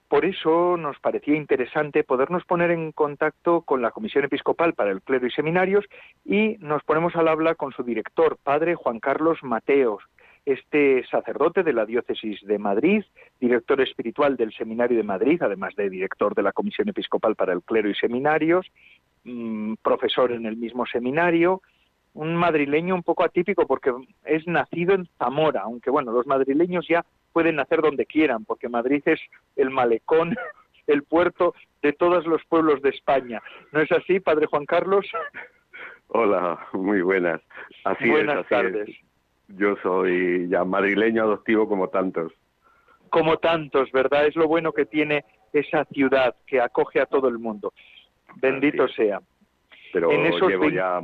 Por 0.09 0.25
eso 0.25 0.77
nos 0.77 0.99
parecía 1.01 1.35
interesante 1.35 2.05
podernos 2.05 2.45
poner 2.45 2.71
en 2.71 2.93
contacto 2.93 3.63
con 3.63 3.83
la 3.83 3.91
Comisión 3.91 4.25
Episcopal 4.25 4.75
para 4.75 4.93
el 4.93 5.03
Clero 5.03 5.27
y 5.27 5.33
Seminarios 5.33 5.85
y 6.25 6.57
nos 6.61 6.85
ponemos 6.85 7.17
al 7.17 7.27
habla 7.27 7.57
con 7.57 7.73
su 7.73 7.83
director, 7.83 8.39
padre 8.43 8.77
Juan 8.77 9.01
Carlos 9.01 9.39
Mateos, 9.43 10.05
este 10.45 11.05
sacerdote 11.11 11.65
de 11.65 11.73
la 11.73 11.85
Diócesis 11.85 12.41
de 12.43 12.57
Madrid, 12.57 13.05
director 13.41 13.81
espiritual 13.81 14.37
del 14.37 14.53
Seminario 14.53 14.97
de 14.97 15.03
Madrid, 15.03 15.43
además 15.43 15.75
de 15.75 15.91
director 15.91 16.37
de 16.37 16.43
la 16.45 16.53
Comisión 16.53 16.89
Episcopal 16.89 17.35
para 17.35 17.53
el 17.53 17.63
Clero 17.63 17.91
y 17.91 17.95
Seminarios, 17.97 18.65
mm, 19.25 19.75
profesor 19.83 20.31
en 20.31 20.47
el 20.47 20.57
mismo 20.57 20.87
seminario, 20.87 21.63
un 22.15 22.35
madrileño 22.37 22.95
un 22.95 23.03
poco 23.03 23.25
atípico 23.25 23.67
porque 23.67 23.93
es 24.25 24.47
nacido 24.47 24.95
en 24.95 25.07
Zamora, 25.19 25.63
aunque 25.63 25.91
bueno, 25.91 26.13
los 26.13 26.27
madrileños 26.27 26.87
ya 26.89 27.05
pueden 27.37 27.57
nacer 27.57 27.83
donde 27.83 28.07
quieran, 28.07 28.47
porque 28.47 28.67
Madrid 28.67 29.03
es 29.05 29.21
el 29.57 29.69
malecón, 29.69 30.35
el 30.87 31.03
puerto 31.03 31.55
de 31.83 31.93
todos 31.93 32.25
los 32.25 32.43
pueblos 32.47 32.81
de 32.81 32.89
España. 32.89 33.43
¿No 33.73 33.83
es 33.83 33.93
así, 33.93 34.21
Padre 34.21 34.47
Juan 34.47 34.65
Carlos? 34.65 35.05
Hola, 36.09 36.67
muy 36.73 37.03
buenas. 37.03 37.43
Así 37.85 38.09
buenas 38.09 38.39
es, 38.39 38.49
tardes. 38.49 38.89
Yo 39.49 39.77
soy 39.83 40.49
ya 40.49 40.65
madrileño 40.65 41.25
adoptivo 41.25 41.69
como 41.69 41.89
tantos. 41.91 42.33
Como 43.11 43.37
tantos, 43.37 43.93
¿verdad? 43.93 44.27
Es 44.27 44.35
lo 44.35 44.49
bueno 44.49 44.73
que 44.73 44.87
tiene 44.87 45.27
esa 45.53 45.85
ciudad 45.93 46.35
que 46.47 46.63
acoge 46.63 47.03
a 47.03 47.07
todo 47.07 47.29
el 47.29 47.39
mundo. 47.39 47.75
Bendito 48.37 48.89
sea. 48.89 49.21
Pero 49.93 50.09
llevo 50.11 50.71
ya 50.71 51.03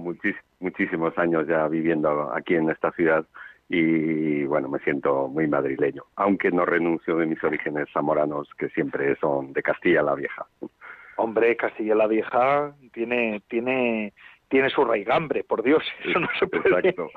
muchísimos 0.61 1.19
años 1.19 1.47
ya 1.47 1.69
viviendo 1.69 2.33
aquí 2.33 2.55
en 2.55 2.71
esta 2.71 2.91
ciudad 2.93 3.27
y 3.69 4.45
bueno, 4.45 4.69
me 4.69 4.79
siento 4.81 5.29
muy 5.29 5.47
madrileño, 5.47 6.03
aunque 6.17 6.51
no 6.51 6.67
renuncio 6.67 7.17
de 7.17 7.27
mis 7.27 7.43
orígenes 7.43 7.89
zamoranos, 7.93 8.49
que 8.59 8.69
siempre 8.71 9.17
son 9.17 9.53
de 9.53 9.63
Castilla 9.63 10.03
la 10.03 10.15
Vieja. 10.15 10.47
Hombre, 11.17 11.57
Castilla 11.57 11.95
la 11.95 12.07
Vieja 12.07 12.75
tiene, 12.93 13.43
tiene, 13.49 14.13
tiene 14.49 14.71
su 14.71 14.85
raigambre, 14.85 15.45
por 15.45 15.63
Dios, 15.63 15.83
eso 16.05 16.21
no 16.21 16.29
se 16.39 16.47
puede. 16.47 16.91
Exacto. 16.91 17.11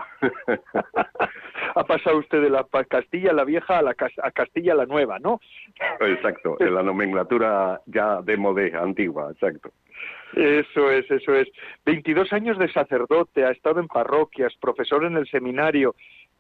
ha 1.76 1.84
pasado 1.84 2.20
usted 2.20 2.42
de 2.42 2.50
la 2.50 2.66
Castilla 2.90 3.34
la 3.34 3.44
Vieja 3.44 3.80
a, 3.80 3.82
la, 3.82 3.96
a 4.24 4.32
Castilla 4.32 4.76
la 4.76 4.86
Nueva, 4.86 5.20
¿no? 5.20 5.42
Exacto, 6.00 6.56
en 6.60 6.74
la 6.74 6.84
nomenclatura 6.84 7.82
ya 7.86 8.22
de 8.22 8.38
modé, 8.38 8.74
antigua, 8.76 9.32
exacto. 9.32 9.72
Eso 10.36 10.92
es, 10.92 11.10
eso 11.10 11.34
es. 11.34 11.48
22 11.86 12.34
años 12.34 12.58
de 12.58 12.72
sacerdote, 12.72 13.46
ha 13.46 13.52
estado 13.52 13.80
en 13.80 13.88
parroquias, 13.88 14.54
profesor 14.60 15.06
en 15.06 15.16
el 15.16 15.28
seminario, 15.28 15.96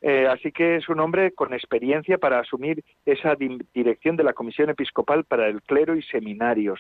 eh, 0.08 0.28
así 0.28 0.52
que 0.52 0.76
es 0.76 0.88
un 0.88 1.00
hombre 1.00 1.32
con 1.32 1.52
experiencia 1.52 2.20
para 2.20 2.38
asumir 2.38 2.84
esa 3.08 3.34
dirección 3.74 4.16
de 4.16 4.24
la 4.24 4.34
Comisión 4.34 4.70
Episcopal 4.70 5.24
para 5.24 5.48
el 5.48 5.64
Clero 5.64 5.96
y 5.96 6.04
Seminarios. 6.04 6.80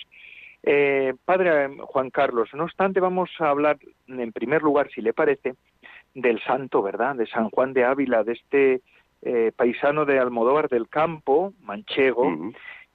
Eh, 0.61 1.15
padre 1.25 1.75
Juan 1.85 2.11
Carlos, 2.11 2.49
no 2.53 2.65
obstante, 2.65 2.99
vamos 2.99 3.31
a 3.39 3.49
hablar 3.49 3.79
en 4.07 4.31
primer 4.31 4.61
lugar, 4.61 4.91
si 4.93 5.01
le 5.01 5.11
parece, 5.11 5.55
del 6.13 6.39
santo, 6.43 6.83
¿verdad? 6.83 7.15
De 7.15 7.25
San 7.25 7.49
Juan 7.49 7.73
de 7.73 7.85
Ávila, 7.85 8.23
de 8.23 8.33
este 8.33 8.81
eh, 9.23 9.51
paisano 9.55 10.05
de 10.05 10.19
Almodóvar 10.19 10.69
del 10.69 10.87
Campo, 10.87 11.51
manchego, 11.61 12.31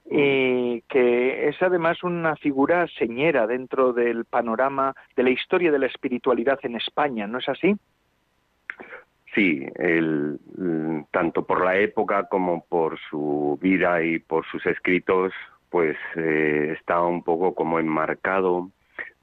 y 0.09 0.79
que 0.83 1.49
es 1.49 1.61
además 1.61 2.03
una 2.03 2.37
figura 2.37 2.87
señera 2.97 3.47
dentro 3.47 3.91
del 3.91 4.23
panorama 4.23 4.95
de 5.13 5.23
la 5.23 5.31
historia 5.31 5.73
de 5.73 5.79
la 5.79 5.87
espiritualidad 5.87 6.59
en 6.63 6.77
España, 6.77 7.27
¿no 7.27 7.39
es 7.39 7.49
así? 7.49 7.75
Sí, 9.33 9.65
el, 9.75 10.39
tanto 11.11 11.45
por 11.45 11.63
la 11.63 11.77
época 11.77 12.27
como 12.27 12.65
por 12.65 12.99
su 13.09 13.57
vida 13.61 14.03
y 14.03 14.19
por 14.19 14.45
sus 14.47 14.65
escritos, 14.65 15.31
pues 15.69 15.95
eh, 16.17 16.75
está 16.77 17.01
un 17.01 17.23
poco 17.23 17.55
como 17.55 17.79
enmarcado 17.79 18.71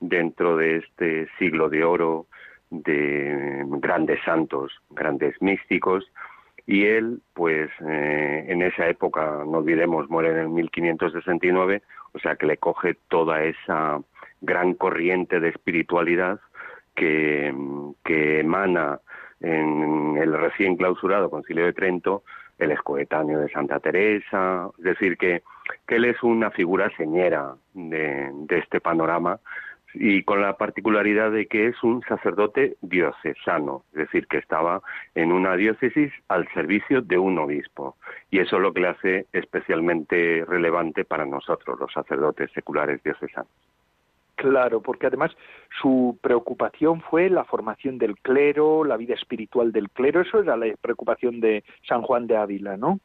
dentro 0.01 0.57
de 0.57 0.79
este 0.79 1.29
siglo 1.39 1.69
de 1.69 1.85
oro 1.85 2.27
de 2.71 3.65
grandes 3.67 4.23
santos, 4.25 4.73
grandes 4.91 5.41
místicos, 5.43 6.11
y 6.67 6.85
él, 6.85 7.21
pues 7.35 7.71
eh, 7.87 8.45
en 8.49 8.63
esa 8.63 8.89
época, 8.89 9.43
no 9.47 9.59
olvidemos, 9.59 10.09
muere 10.11 10.31
en 10.31 10.39
el 10.39 10.49
1569, 10.49 11.83
o 12.13 12.19
sea 12.19 12.37
que 12.37 12.47
le 12.47 12.57
coge 12.57 12.95
toda 13.09 13.43
esa 13.43 14.01
gran 14.41 14.75
corriente 14.75 15.41
de 15.41 15.49
espiritualidad 15.49 16.41
que, 16.95 17.55
que 18.05 18.41
emana 18.41 19.01
en 19.41 20.17
el 20.17 20.33
recién 20.33 20.77
clausurado 20.77 21.31
Concilio 21.31 21.67
de 21.67 21.73
Trento, 21.73 22.23
el 22.59 22.73
escoetáneo 22.73 23.39
de 23.41 23.49
Santa 23.51 23.79
Teresa, 23.79 24.69
es 24.79 24.85
decir, 24.85 25.17
que, 25.17 25.43
que 25.87 25.97
él 25.97 26.07
es 26.07 26.23
una 26.23 26.51
figura 26.51 26.91
señera 26.97 27.55
de, 27.75 28.31
de 28.33 28.59
este 28.59 28.81
panorama 28.81 29.39
y 29.95 30.23
con 30.23 30.43
la 30.43 30.57
particularidad 30.57 31.31
de 31.31 31.47
que 31.47 31.69
es 31.69 31.83
un 31.83 32.03
sacerdote 32.03 32.77
diocesano, 32.83 33.85
es 33.93 34.01
decir, 34.01 34.27
que 34.27 34.39
estaba 34.39 34.83
en 35.15 35.33
una 35.33 35.57
diócesis 35.57 36.13
al 36.29 36.47
servicio 36.53 37.01
de 37.01 37.19
un 37.19 37.39
obispo. 37.39 37.97
Y 38.31 38.41
eso 38.41 38.57
es 38.57 38.63
lo 38.63 38.73
que 38.73 38.81
le 38.81 38.89
hace 38.89 39.27
especialmente 39.33 40.45
relevante 40.47 41.05
para 41.05 41.25
nosotros, 41.25 41.79
los 41.81 41.93
sacerdotes 41.93 42.51
seculares 42.53 43.03
diocesanos. 43.03 43.51
Claro, 44.39 44.81
porque 44.81 45.09
además 45.09 45.33
su 45.83 46.17
preocupación 46.23 47.01
fue 47.01 47.29
la 47.29 47.43
formación 47.43 47.99
del 47.99 48.17
clero, 48.21 48.85
la 48.85 48.97
vida 48.97 49.15
espiritual 49.15 49.73
del 49.73 49.91
clero, 49.91 50.21
eso 50.21 50.41
era 50.41 50.57
la 50.57 50.73
preocupación 50.81 51.41
de 51.41 51.65
San 51.89 52.03
Juan 52.03 52.29
de 52.29 52.37
Ávila, 52.37 52.77
¿no? 52.77 53.01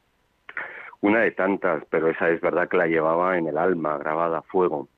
Una 1.01 1.21
de 1.21 1.31
tantas, 1.31 1.83
pero 1.89 2.07
esa 2.07 2.29
es 2.29 2.39
verdad 2.39 2.69
que 2.69 2.77
la 2.77 2.85
llevaba 2.85 3.35
en 3.35 3.47
el 3.47 3.57
alma, 3.57 3.97
grabada 3.97 4.37
a 4.37 4.41
fuego. 4.43 4.89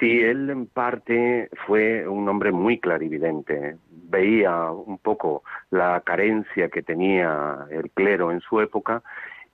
Sí, 0.00 0.20
él 0.20 0.50
en 0.50 0.66
parte 0.66 1.48
fue 1.64 2.08
un 2.08 2.28
hombre 2.28 2.50
muy 2.50 2.80
clarividente, 2.80 3.76
veía 3.88 4.68
un 4.72 4.98
poco 4.98 5.44
la 5.70 6.00
carencia 6.00 6.70
que 6.70 6.82
tenía 6.82 7.66
el 7.70 7.88
clero 7.92 8.32
en 8.32 8.40
su 8.40 8.60
época 8.60 9.00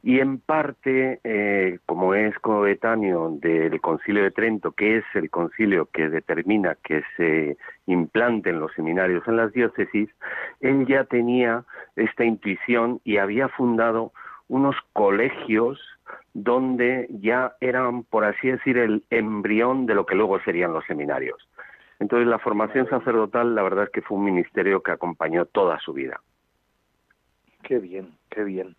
y 0.02 0.20
en 0.20 0.38
parte, 0.38 1.20
eh, 1.24 1.80
como 1.86 2.14
es 2.14 2.38
coetáneo 2.38 3.30
del 3.30 3.80
Concilio 3.80 4.22
de 4.22 4.30
Trento, 4.30 4.72
que 4.72 4.98
es 4.98 5.04
el 5.14 5.28
concilio 5.28 5.86
que 5.92 6.08
determina 6.08 6.76
que 6.82 7.02
se 7.16 7.56
implanten 7.86 8.60
los 8.60 8.72
seminarios 8.74 9.26
en 9.26 9.36
las 9.36 9.52
diócesis, 9.52 10.08
él 10.60 10.86
ya 10.86 11.04
tenía 11.04 11.64
esta 11.96 12.24
intuición 12.24 13.00
y 13.04 13.16
había 13.16 13.48
fundado 13.48 14.12
unos 14.46 14.76
colegios 14.92 15.80
donde 16.32 17.08
ya 17.10 17.54
eran, 17.60 18.04
por 18.04 18.24
así 18.24 18.48
decir, 18.48 18.78
el 18.78 19.04
embrión 19.10 19.86
de 19.86 19.94
lo 19.94 20.06
que 20.06 20.14
luego 20.14 20.40
serían 20.40 20.72
los 20.72 20.84
seminarios. 20.86 21.48
Entonces 21.98 22.28
la 22.28 22.38
formación 22.38 22.88
sacerdotal, 22.88 23.56
la 23.56 23.62
verdad 23.62 23.84
es 23.84 23.90
que 23.90 24.02
fue 24.02 24.16
un 24.16 24.24
ministerio 24.24 24.82
que 24.82 24.92
acompañó 24.92 25.46
toda 25.46 25.80
su 25.80 25.92
vida. 25.92 26.20
Qué 27.64 27.78
bien, 27.78 28.12
qué 28.30 28.44
bien. 28.44 28.76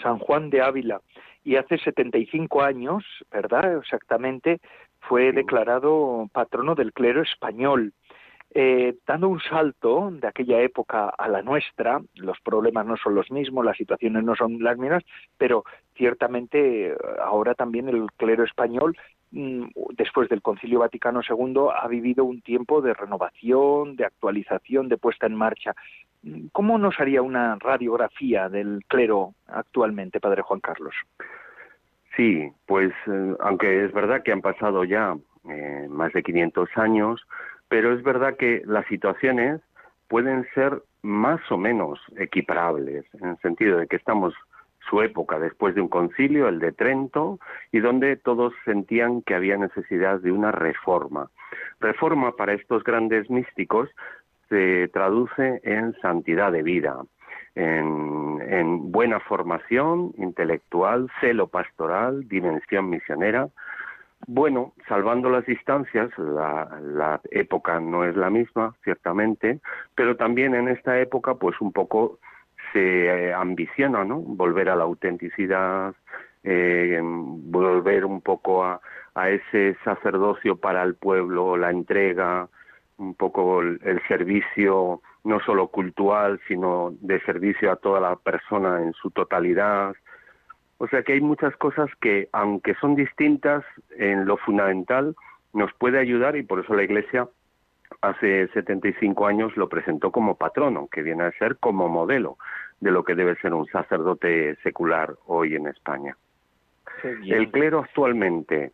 San 0.00 0.18
Juan 0.18 0.50
de 0.50 0.62
Ávila. 0.62 1.00
Y 1.44 1.56
hace 1.56 1.78
75 1.78 2.62
años, 2.62 3.04
¿verdad? 3.30 3.78
Exactamente, 3.78 4.60
fue 5.00 5.32
declarado 5.32 6.28
patrono 6.32 6.74
del 6.74 6.92
clero 6.92 7.22
español. 7.22 7.92
Eh, 8.54 8.96
dando 9.06 9.28
un 9.28 9.40
salto 9.40 10.10
de 10.12 10.28
aquella 10.28 10.60
época 10.60 11.08
a 11.08 11.26
la 11.28 11.40
nuestra, 11.40 12.02
los 12.16 12.38
problemas 12.40 12.84
no 12.84 12.96
son 12.98 13.14
los 13.14 13.30
mismos, 13.30 13.64
las 13.64 13.78
situaciones 13.78 14.22
no 14.24 14.36
son 14.36 14.62
las 14.62 14.76
mismas, 14.76 15.04
pero 15.38 15.64
ciertamente 15.96 16.88
eh, 16.88 16.96
ahora 17.24 17.54
también 17.54 17.88
el 17.88 18.12
clero 18.18 18.44
español, 18.44 18.94
después 19.32 20.28
del 20.28 20.42
Concilio 20.42 20.80
Vaticano 20.80 21.20
II, 21.26 21.68
ha 21.74 21.88
vivido 21.88 22.24
un 22.24 22.42
tiempo 22.42 22.80
de 22.80 22.94
renovación, 22.94 23.96
de 23.96 24.04
actualización, 24.04 24.88
de 24.88 24.98
puesta 24.98 25.26
en 25.26 25.34
marcha. 25.34 25.74
Mm, 26.22 26.48
¿Cómo 26.52 26.78
nos 26.78 26.98
haría 27.00 27.22
una 27.22 27.56
radiografía 27.56 28.48
del 28.48 28.84
clero 28.86 29.34
actualmente, 29.46 30.20
Padre 30.20 30.42
Juan 30.42 30.60
Carlos? 30.60 30.94
Sí, 32.16 32.50
pues 32.66 32.92
eh, 33.06 33.34
aunque 33.40 33.86
es 33.86 33.92
verdad 33.92 34.22
que 34.22 34.32
han 34.32 34.42
pasado 34.42 34.84
ya 34.84 35.16
más 35.88 36.12
de 36.12 36.22
500 36.22 36.68
años, 36.76 37.26
pero 37.68 37.92
es 37.92 38.02
verdad 38.02 38.36
que 38.36 38.62
las 38.64 38.86
situaciones 38.86 39.60
pueden 40.06 40.46
ser 40.54 40.82
más 41.02 41.40
o 41.50 41.56
menos 41.56 41.98
equiparables, 42.16 43.04
en 43.14 43.30
el 43.30 43.38
sentido 43.38 43.78
de 43.78 43.86
que 43.86 43.96
estamos 43.96 44.34
su 44.88 45.02
época 45.02 45.38
después 45.38 45.74
de 45.74 45.80
un 45.80 45.88
concilio, 45.88 46.48
el 46.48 46.58
de 46.58 46.72
Trento, 46.72 47.38
y 47.70 47.80
donde 47.80 48.16
todos 48.16 48.52
sentían 48.64 49.22
que 49.22 49.34
había 49.34 49.56
necesidad 49.56 50.20
de 50.20 50.32
una 50.32 50.52
reforma. 50.52 51.30
Reforma 51.80 52.36
para 52.36 52.54
estos 52.54 52.84
grandes 52.84 53.30
místicos 53.30 53.88
se 54.48 54.88
traduce 54.88 55.60
en 55.64 55.94
santidad 56.00 56.52
de 56.52 56.62
vida, 56.62 57.02
en, 57.54 58.38
en 58.46 58.92
buena 58.92 59.20
formación 59.20 60.12
intelectual, 60.18 61.10
celo 61.20 61.48
pastoral, 61.48 62.28
dimensión 62.28 62.90
misionera, 62.90 63.48
bueno, 64.26 64.72
salvando 64.88 65.30
las 65.30 65.44
distancias, 65.46 66.10
la, 66.16 67.20
época 67.30 67.80
no 67.80 68.04
es 68.04 68.16
la 68.16 68.30
misma, 68.30 68.74
ciertamente, 68.84 69.60
pero 69.94 70.16
también 70.16 70.54
en 70.54 70.68
esta 70.68 71.00
época, 71.00 71.34
pues 71.34 71.60
un 71.60 71.72
poco 71.72 72.18
se 72.72 73.06
eh, 73.28 73.34
ambiciona, 73.34 74.04
¿no? 74.04 74.18
Volver 74.18 74.68
a 74.68 74.76
la 74.76 74.84
autenticidad, 74.84 75.94
eh, 76.44 77.00
volver 77.02 78.04
un 78.04 78.20
poco 78.20 78.64
a, 78.64 78.80
ese 79.14 79.76
sacerdocio 79.84 80.56
para 80.56 80.82
el 80.82 80.94
pueblo, 80.94 81.58
la 81.58 81.70
entrega, 81.70 82.48
un 82.96 83.14
poco 83.14 83.60
el 83.60 84.00
servicio 84.08 85.02
no 85.24 85.38
solo 85.40 85.68
cultural, 85.68 86.40
sino 86.48 86.94
de 87.00 87.20
servicio 87.20 87.70
a 87.70 87.76
toda 87.76 88.00
la 88.00 88.16
persona 88.16 88.82
en 88.82 88.94
su 88.94 89.10
totalidad, 89.10 89.94
o 90.82 90.88
sea 90.88 91.04
que 91.04 91.12
hay 91.12 91.20
muchas 91.20 91.56
cosas 91.58 91.88
que, 92.00 92.28
aunque 92.32 92.74
son 92.80 92.96
distintas 92.96 93.64
en 93.98 94.24
lo 94.26 94.36
fundamental, 94.36 95.14
nos 95.52 95.72
puede 95.74 96.00
ayudar 96.00 96.34
y 96.34 96.42
por 96.42 96.58
eso 96.58 96.74
la 96.74 96.82
Iglesia 96.82 97.28
hace 98.00 98.48
75 98.48 99.26
años 99.26 99.56
lo 99.56 99.68
presentó 99.68 100.10
como 100.10 100.36
patrono, 100.36 100.88
que 100.90 101.02
viene 101.02 101.24
a 101.24 101.32
ser 101.32 101.56
como 101.58 101.88
modelo 101.88 102.38
de 102.80 102.90
lo 102.90 103.04
que 103.04 103.14
debe 103.14 103.36
ser 103.36 103.54
un 103.54 103.66
sacerdote 103.66 104.56
secular 104.62 105.14
hoy 105.26 105.54
en 105.54 105.66
España. 105.68 106.16
El 107.24 107.50
clero 107.50 107.80
actualmente 107.80 108.72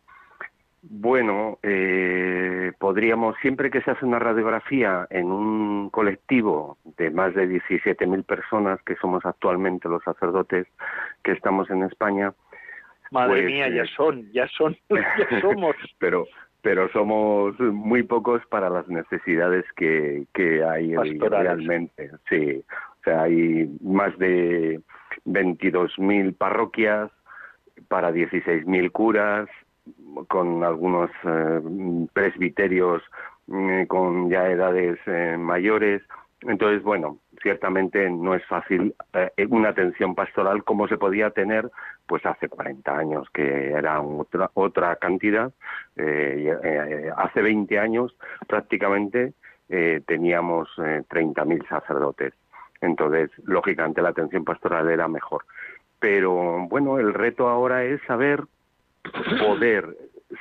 bueno, 0.81 1.59
eh, 1.61 2.71
podríamos, 2.79 3.35
siempre 3.41 3.69
que 3.69 3.81
se 3.81 3.91
hace 3.91 4.05
una 4.05 4.19
radiografía 4.19 5.07
en 5.09 5.31
un 5.31 5.89
colectivo 5.89 6.77
de 6.97 7.11
más 7.11 7.35
de 7.35 7.49
17.000 7.49 8.23
personas, 8.23 8.81
que 8.83 8.95
somos 8.95 9.25
actualmente 9.25 9.89
los 9.89 10.03
sacerdotes 10.03 10.67
que 11.23 11.33
estamos 11.33 11.69
en 11.69 11.83
España. 11.83 12.33
Madre 13.11 13.41
pues, 13.41 13.45
mía, 13.45 13.69
ya 13.69 13.83
eh, 13.83 13.89
son, 13.95 14.31
ya 14.31 14.47
son, 14.47 14.77
ya 14.89 15.41
somos. 15.41 15.75
pero, 15.99 16.27
pero 16.61 16.89
somos 16.89 17.59
muy 17.59 18.03
pocos 18.03 18.41
para 18.47 18.69
las 18.69 18.87
necesidades 18.87 19.65
que, 19.75 20.25
que 20.33 20.63
hay 20.63 20.95
realmente. 20.95 22.11
Sí, 22.29 22.63
o 22.99 23.03
sea, 23.03 23.23
hay 23.23 23.69
más 23.81 24.17
de 24.17 24.81
22.000 25.25 26.35
parroquias 26.35 27.11
para 27.87 28.11
16.000 28.11 28.91
curas, 28.91 29.49
con 30.27 30.63
algunos 30.63 31.09
eh, 31.23 31.61
presbiterios 32.13 33.01
mm, 33.47 33.83
con 33.85 34.29
ya 34.29 34.49
edades 34.49 34.99
eh, 35.05 35.37
mayores. 35.37 36.01
Entonces, 36.41 36.83
bueno, 36.83 37.17
ciertamente 37.41 38.09
no 38.09 38.35
es 38.35 38.45
fácil 38.45 38.95
eh, 39.13 39.47
una 39.49 39.69
atención 39.69 40.15
pastoral 40.15 40.63
como 40.63 40.87
se 40.87 40.97
podía 40.97 41.31
tener 41.31 41.69
pues 42.07 42.25
hace 42.25 42.49
40 42.49 42.97
años, 42.97 43.29
que 43.33 43.71
era 43.71 44.01
otra, 44.01 44.49
otra 44.53 44.95
cantidad. 44.95 45.51
hace 47.17 47.41
20 47.41 47.77
años 47.79 48.15
prácticamente 48.47 49.33
teníamos 50.07 50.69
30.000 50.77 51.67
sacerdotes. 51.67 52.33
Entonces, 52.81 53.29
lógicamente, 53.45 54.01
la 54.01 54.09
atención 54.09 54.43
pastoral 54.43 54.89
era 54.89 55.07
mejor. 55.07 55.43
Pero 55.99 56.65
bueno, 56.67 56.97
el 56.97 57.13
reto 57.13 57.49
ahora 57.49 57.83
es 57.83 58.01
saber 58.07 58.43
poder 59.39 59.95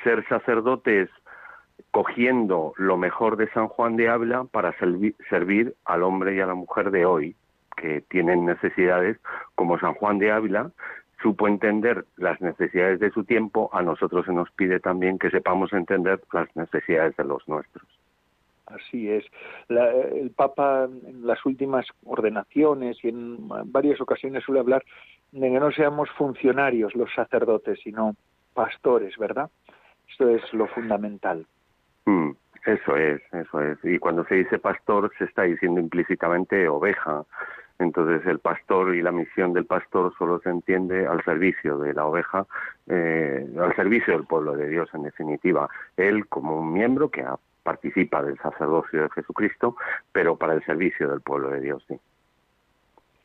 ser 0.05 0.27
sacerdotes 0.29 1.09
cogiendo 1.91 2.75
lo 2.77 2.97
mejor 2.97 3.37
de 3.37 3.51
San 3.51 3.69
Juan 3.69 3.97
de 3.97 4.09
Ávila 4.09 4.45
para 4.45 4.75
servir 4.79 5.75
al 5.85 6.03
hombre 6.03 6.37
y 6.37 6.41
a 6.41 6.47
la 6.47 6.55
mujer 6.55 6.91
de 6.91 7.07
hoy, 7.07 7.35
que 7.77 8.03
tienen 8.03 8.45
necesidades, 8.45 9.19
como 9.55 9.79
San 9.79 9.95
Juan 9.95 10.19
de 10.19 10.33
Ávila 10.33 10.71
supo 11.23 11.49
entender 11.49 12.05
las 12.17 12.41
necesidades 12.41 13.01
de 13.01 13.11
su 13.11 13.25
tiempo, 13.25 13.71
a 13.73 13.83
nosotros 13.83 14.27
se 14.27 14.33
nos 14.33 14.51
pide 14.53 14.79
también 14.81 15.19
que 15.19 15.31
sepamos 15.31 15.73
entender 15.73 16.21
las 16.33 16.55
necesidades 16.55 17.17
de 17.17 17.25
los 17.25 17.47
nuestros. 17.49 17.85
Así 18.67 19.11
es. 19.11 19.25
el 19.69 20.31
Papa 20.31 20.85
en 20.85 21.27
las 21.27 21.45
últimas 21.47 21.87
ordenaciones 22.05 23.03
y 23.03 23.09
en 23.09 23.49
varias 23.67 24.01
ocasiones 24.01 24.45
suele 24.45 24.61
hablar 24.61 24.85
de 25.33 25.51
que 25.51 25.59
no 25.59 25.73
seamos 25.73 26.11
funcionarios 26.11 26.95
los 26.95 27.13
sacerdotes, 27.15 27.81
sino 27.83 28.15
pastores, 28.53 29.17
¿verdad? 29.17 29.51
Esto 30.11 30.29
es 30.29 30.43
lo 30.53 30.67
fundamental. 30.69 31.47
Mm, 32.09 32.31
eso 32.65 32.97
es, 32.97 33.21
eso 33.33 33.61
es. 33.61 33.79
Y 33.85 33.99
cuando 33.99 34.25
se 34.25 34.37
dice 34.37 34.59
pastor 34.59 35.13
se 35.19 35.25
está 35.25 35.43
diciendo 35.43 35.79
implícitamente 35.79 36.67
oveja. 36.67 37.25
Entonces 37.79 38.27
el 38.27 38.39
pastor 38.39 38.95
y 38.95 39.03
la 39.03 39.13
misión 39.13 39.53
del 39.53 39.67
pastor 39.67 40.13
solo 40.19 40.41
se 40.41 40.49
entiende 40.49 41.07
al 41.07 41.23
servicio 41.23 41.79
de 41.79 41.93
la 41.93 42.07
oveja, 42.07 42.47
eh, 42.89 43.47
al 43.61 43.77
servicio 43.77 44.15
del 44.15 44.27
pueblo 44.27 44.57
de 44.57 44.69
Dios 44.69 44.89
en 44.95 45.03
definitiva. 45.03 45.69
Él 45.99 46.27
como 46.29 46.59
un 46.59 46.73
miembro 46.73 47.11
que 47.11 47.25
participa 47.63 48.23
del 48.23 48.39
sacerdocio 48.39 49.03
de 49.03 49.11
Jesucristo, 49.11 49.77
pero 50.11 50.37
para 50.37 50.55
el 50.55 50.65
servicio 50.65 51.11
del 51.11 51.21
pueblo 51.21 51.51
de 51.51 51.61
Dios, 51.61 51.85
sí. 51.87 52.01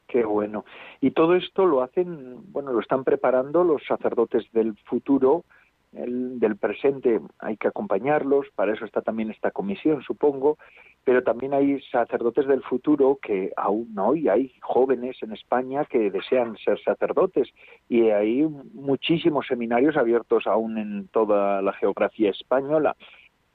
Qué 0.07 0.25
bueno. 0.25 0.65
Y 0.99 1.11
todo 1.11 1.35
esto 1.35 1.65
lo 1.65 1.81
hacen, 1.81 2.51
bueno, 2.51 2.73
lo 2.73 2.81
están 2.81 3.05
preparando 3.05 3.63
los 3.63 3.83
sacerdotes 3.85 4.43
del 4.51 4.75
futuro, 4.85 5.45
el, 5.95 6.39
del 6.39 6.57
presente 6.57 7.19
hay 7.39 7.57
que 7.57 7.67
acompañarlos, 7.67 8.47
para 8.55 8.73
eso 8.73 8.85
está 8.85 9.01
también 9.01 9.31
esta 9.31 9.51
comisión, 9.51 10.01
supongo, 10.03 10.57
pero 11.03 11.23
también 11.23 11.53
hay 11.53 11.81
sacerdotes 11.91 12.47
del 12.47 12.63
futuro 12.63 13.19
que 13.21 13.51
aún 13.57 13.97
hoy 13.97 14.29
hay 14.29 14.53
jóvenes 14.61 15.17
en 15.21 15.33
España 15.33 15.85
que 15.85 16.09
desean 16.09 16.55
ser 16.57 16.81
sacerdotes 16.81 17.49
y 17.89 18.09
hay 18.09 18.43
muchísimos 18.73 19.47
seminarios 19.47 19.97
abiertos 19.97 20.47
aún 20.47 20.77
en 20.77 21.07
toda 21.09 21.61
la 21.61 21.73
geografía 21.73 22.31
española. 22.31 22.95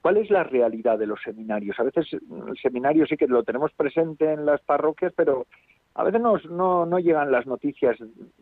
¿Cuál 0.01 0.17
es 0.17 0.29
la 0.29 0.43
realidad 0.43 0.97
de 0.97 1.07
los 1.07 1.21
seminarios? 1.21 1.79
A 1.79 1.83
veces 1.83 2.13
el 2.13 2.57
seminario 2.61 3.05
sí 3.05 3.17
que 3.17 3.27
lo 3.27 3.43
tenemos 3.43 3.73
presente 3.73 4.31
en 4.31 4.45
las 4.45 4.61
parroquias, 4.61 5.11
pero 5.15 5.45
a 5.95 6.03
veces 6.03 6.21
no, 6.21 6.85
no, 6.85 6.99
llegan 6.99 7.31
las 7.31 7.45
noticias 7.45 7.97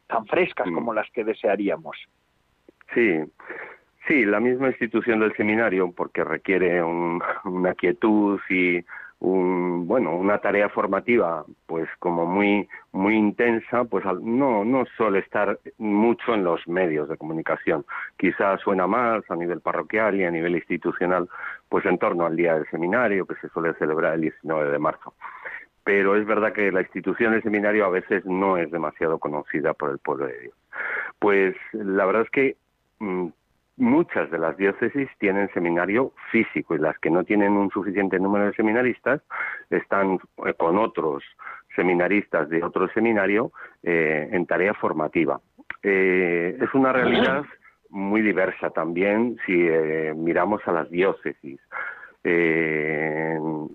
tan 0.05 0.27
frescas 0.27 0.67
como 0.71 0.91
mm. 0.91 0.95
las 0.95 1.09
que 1.11 1.23
desearíamos. 1.23 1.97
Sí, 2.93 3.19
sí, 4.07 4.25
la 4.25 4.39
misma 4.39 4.69
institución 4.69 5.19
del 5.19 5.35
seminario, 5.35 5.91
porque 5.91 6.23
requiere 6.23 6.81
una 6.83 7.73
quietud 7.75 8.39
y 8.49 8.83
un, 9.19 9.87
bueno, 9.87 10.15
una 10.15 10.37
tarea 10.39 10.69
formativa, 10.69 11.43
pues 11.65 11.89
como 11.99 12.25
muy, 12.25 12.67
muy 12.91 13.15
intensa, 13.15 13.83
pues 13.85 14.05
no, 14.21 14.63
no 14.63 14.85
suele 14.95 15.19
estar 15.19 15.59
mucho 15.77 16.33
en 16.33 16.43
los 16.43 16.67
medios 16.67 17.09
de 17.09 17.17
comunicación. 17.17 17.85
Quizás 18.17 18.61
suena 18.61 18.85
más 18.85 19.23
a 19.29 19.35
nivel 19.35 19.61
parroquial 19.61 20.15
y 20.15 20.23
a 20.23 20.31
nivel 20.31 20.55
institucional, 20.55 21.27
pues 21.67 21.85
en 21.85 21.97
torno 21.97 22.25
al 22.25 22.35
día 22.35 22.55
del 22.55 22.69
seminario, 22.69 23.25
que 23.25 23.35
se 23.35 23.49
suele 23.49 23.73
celebrar 23.75 24.15
el 24.15 24.21
19 24.21 24.71
de 24.71 24.79
marzo 24.79 25.13
pero 25.87 26.17
es 26.17 26.25
verdad 26.25 26.51
que 26.51 26.69
la 26.69 26.81
institución 26.81 27.31
del 27.31 27.41
seminario 27.43 27.85
a 27.85 27.89
veces 27.89 28.25
no 28.25 28.57
es 28.57 28.69
demasiado 28.71 29.19
conocida 29.19 29.73
por 29.73 29.89
el 29.89 29.99
pueblo 29.99 30.27
de 30.27 30.37
Dios. 30.37 30.53
Pues 31.17 31.55
la 31.71 32.05
verdad 32.05 32.23
es 32.23 32.29
que 32.29 32.57
mm, 32.99 33.27
muchas 33.77 34.29
de 34.31 34.39
las 34.39 34.57
diócesis 34.57 35.07
tienen 35.19 35.49
seminario 35.53 36.11
físico 36.31 36.75
y 36.75 36.79
las 36.79 36.97
que 36.99 37.11
no 37.11 37.23
tienen 37.23 37.53
un 37.53 37.69
suficiente 37.69 38.19
número 38.19 38.47
de 38.47 38.53
seminaristas 38.53 39.21
están 39.69 40.19
eh, 40.45 40.53
con 40.57 40.77
otros 40.77 41.23
seminaristas 41.75 42.49
de 42.49 42.63
otro 42.63 42.87
seminario 42.89 43.51
eh, 43.83 44.29
en 44.31 44.45
tarea 44.47 44.73
formativa. 44.73 45.39
Eh, 45.83 46.57
es 46.59 46.73
una 46.73 46.91
realidad 46.91 47.45
muy 47.89 48.21
diversa 48.21 48.71
también 48.71 49.37
si 49.45 49.53
miramos 49.53 50.61
a 50.65 50.71
las 50.73 50.89
diócesis. 50.89 51.59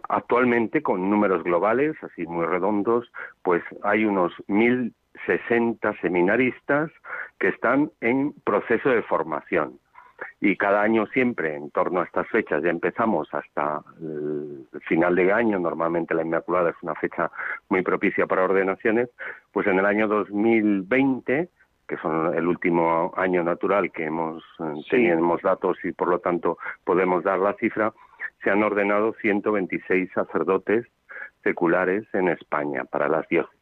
actualmente, 0.08 0.82
con 0.82 1.08
números 1.08 1.42
globales, 1.44 1.96
así 2.02 2.26
muy 2.26 2.44
redondos, 2.44 3.10
pues 3.42 3.62
hay 3.82 4.04
unos 4.04 4.32
1.060 4.48 6.00
seminaristas 6.02 6.90
que 7.38 7.48
están 7.48 7.90
en 8.00 8.34
proceso 8.44 8.90
de 8.90 9.02
formación 9.02 9.78
y 10.40 10.56
cada 10.56 10.82
año 10.82 11.06
siempre 11.06 11.56
en 11.56 11.70
torno 11.70 12.00
a 12.00 12.04
estas 12.04 12.28
fechas 12.28 12.62
ya 12.62 12.70
empezamos 12.70 13.28
hasta 13.32 13.82
el 14.00 14.66
final 14.88 15.14
de 15.14 15.32
año 15.32 15.58
normalmente 15.58 16.14
la 16.14 16.22
Inmaculada 16.22 16.70
es 16.70 16.76
una 16.82 16.94
fecha 16.94 17.30
muy 17.68 17.82
propicia 17.82 18.26
para 18.26 18.44
ordenaciones 18.44 19.10
pues 19.52 19.66
en 19.66 19.78
el 19.78 19.86
año 19.86 20.08
2020 20.08 21.48
que 21.88 21.96
son 21.98 22.34
el 22.34 22.46
último 22.46 23.12
año 23.16 23.42
natural 23.42 23.90
que 23.92 24.04
hemos 24.04 24.42
eh, 24.60 24.82
tenemos 24.90 25.42
datos 25.42 25.78
y 25.84 25.92
por 25.92 26.08
lo 26.08 26.18
tanto 26.20 26.58
podemos 26.84 27.24
dar 27.24 27.38
la 27.38 27.54
cifra 27.54 27.92
se 28.42 28.50
han 28.50 28.62
ordenado 28.62 29.14
126 29.20 30.10
sacerdotes 30.12 30.86
seculares 31.42 32.04
en 32.12 32.28
España 32.28 32.84
para 32.84 33.08
las 33.08 33.28
diócesis. 33.28 33.60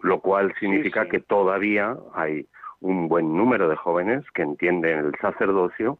Lo 0.00 0.20
cual 0.20 0.54
significa 0.60 1.08
que 1.08 1.20
todavía 1.20 1.96
hay 2.14 2.46
un 2.80 3.08
buen 3.08 3.36
número 3.36 3.68
de 3.68 3.76
jóvenes 3.76 4.24
que 4.32 4.42
entienden 4.42 4.98
el 4.98 5.14
sacerdocio 5.20 5.98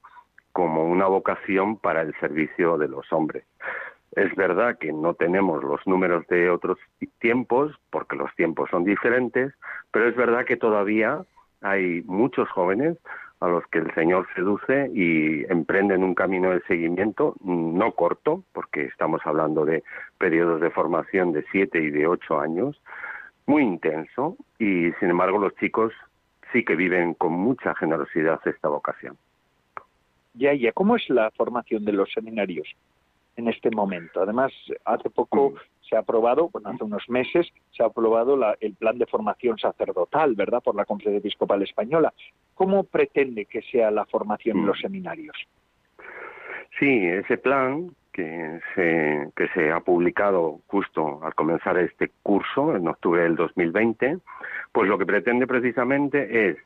como 0.53 0.85
una 0.85 1.07
vocación 1.07 1.77
para 1.79 2.03
el 2.03 2.15
servicio 2.19 2.79
de 2.79 2.89
los 2.89 3.13
hombres. 3.13 3.45
Es 4.13 4.35
verdad 4.35 4.79
que 4.79 4.93
no 4.93 5.13
tenemos 5.15 5.63
los 5.63 5.87
números 5.87 6.27
de 6.29 6.49
otros 6.49 6.79
tiempos, 7.19 7.73
porque 7.91 8.17
los 8.17 8.35
tiempos 8.35 8.71
son 8.71 8.85
diferentes, 8.85 9.53
pero 9.91 10.09
es 10.09 10.17
verdad 10.17 10.47
que 10.47 10.57
todavía 10.57 11.21
hay 11.61 12.03
muchos 12.07 12.49
jóvenes 12.49 12.97
a 13.41 13.49
los 13.49 13.67
que 13.67 13.81
el 13.81 13.93
Señor 13.95 14.27
seduce 14.35 14.91
y 14.95 15.45
emprenden 15.51 16.03
un 16.03 16.15
camino 16.15 16.51
de 16.51 16.63
seguimiento 16.63 17.35
no 17.45 17.93
corto, 17.93 18.43
porque 18.55 18.85
estamos 18.85 19.21
hablando 19.25 19.67
de 19.67 19.85
periodos 20.17 20.61
de 20.63 20.71
formación 20.71 21.33
de 21.33 21.45
siete 21.53 21.79
y 21.81 21.91
de 21.91 22.07
ocho 22.07 22.41
años, 22.41 22.81
muy 23.45 23.63
intenso, 23.63 24.37
y 24.59 24.91
sin 24.99 25.11
embargo 25.11 25.39
los 25.39 25.55
chicos 25.57 25.93
sí 26.53 26.65
que 26.65 26.77
viven 26.77 27.15
con 27.15 27.33
mucha 27.33 27.75
generosidad 27.75 28.41
esta 28.47 28.69
vocación. 28.69 29.17
Ya, 30.35 30.53
ya, 30.55 30.73
¿cómo 30.73 30.97
es 30.97 31.09
la 31.09 31.31
formación 31.31 31.85
de 31.85 31.93
los 31.93 32.13
seminarios 32.13 32.69
en 33.37 33.49
este 33.49 33.71
momento? 33.71 34.21
Además, 34.21 34.53
hace 34.85 35.09
poco 35.09 35.51
mm. 35.51 35.55
se 35.89 35.97
ha 35.97 36.01
aprobado, 36.01 36.51
bueno, 36.51 36.69
hace 36.69 36.85
unos 36.85 37.09
meses 37.09 37.47
se 37.73 37.83
ha 37.83 37.87
aprobado 37.87 38.39
el 38.61 38.75
plan 38.75 38.99
de 38.99 39.07
formación 39.07 39.59
sacerdotal, 39.59 40.35
¿verdad?, 40.35 40.63
por 40.63 40.75
la 40.75 40.85
Conferencia 40.85 41.19
Episcopal 41.19 41.63
Española. 41.63 42.13
¿Cómo 42.55 42.85
pretende 42.85 43.47
que 43.47 43.63
sea 43.63 43.91
la 43.91 44.05
formación 44.05 44.59
en 44.59 44.67
los 44.67 44.79
mm. 44.79 44.83
seminarios? 44.83 45.37
Sí, 46.79 47.07
ese 47.07 47.39
plan 47.39 47.91
que 48.17 48.61
se, 48.75 49.29
que 49.37 49.49
se 49.49 49.71
ha 49.71 49.81
publicado 49.81 50.61
justo 50.69 51.21
al 51.23 51.35
comenzar 51.35 51.77
este 51.77 52.11
curso, 52.23 52.75
en 52.75 52.89
octubre 52.89 53.23
del 53.23 53.37
2020, 53.37 54.21
pues 54.73 54.89
lo 54.89 54.97
que 54.97 55.05
pretende 55.05 55.47
precisamente 55.47 56.49
es 56.49 56.57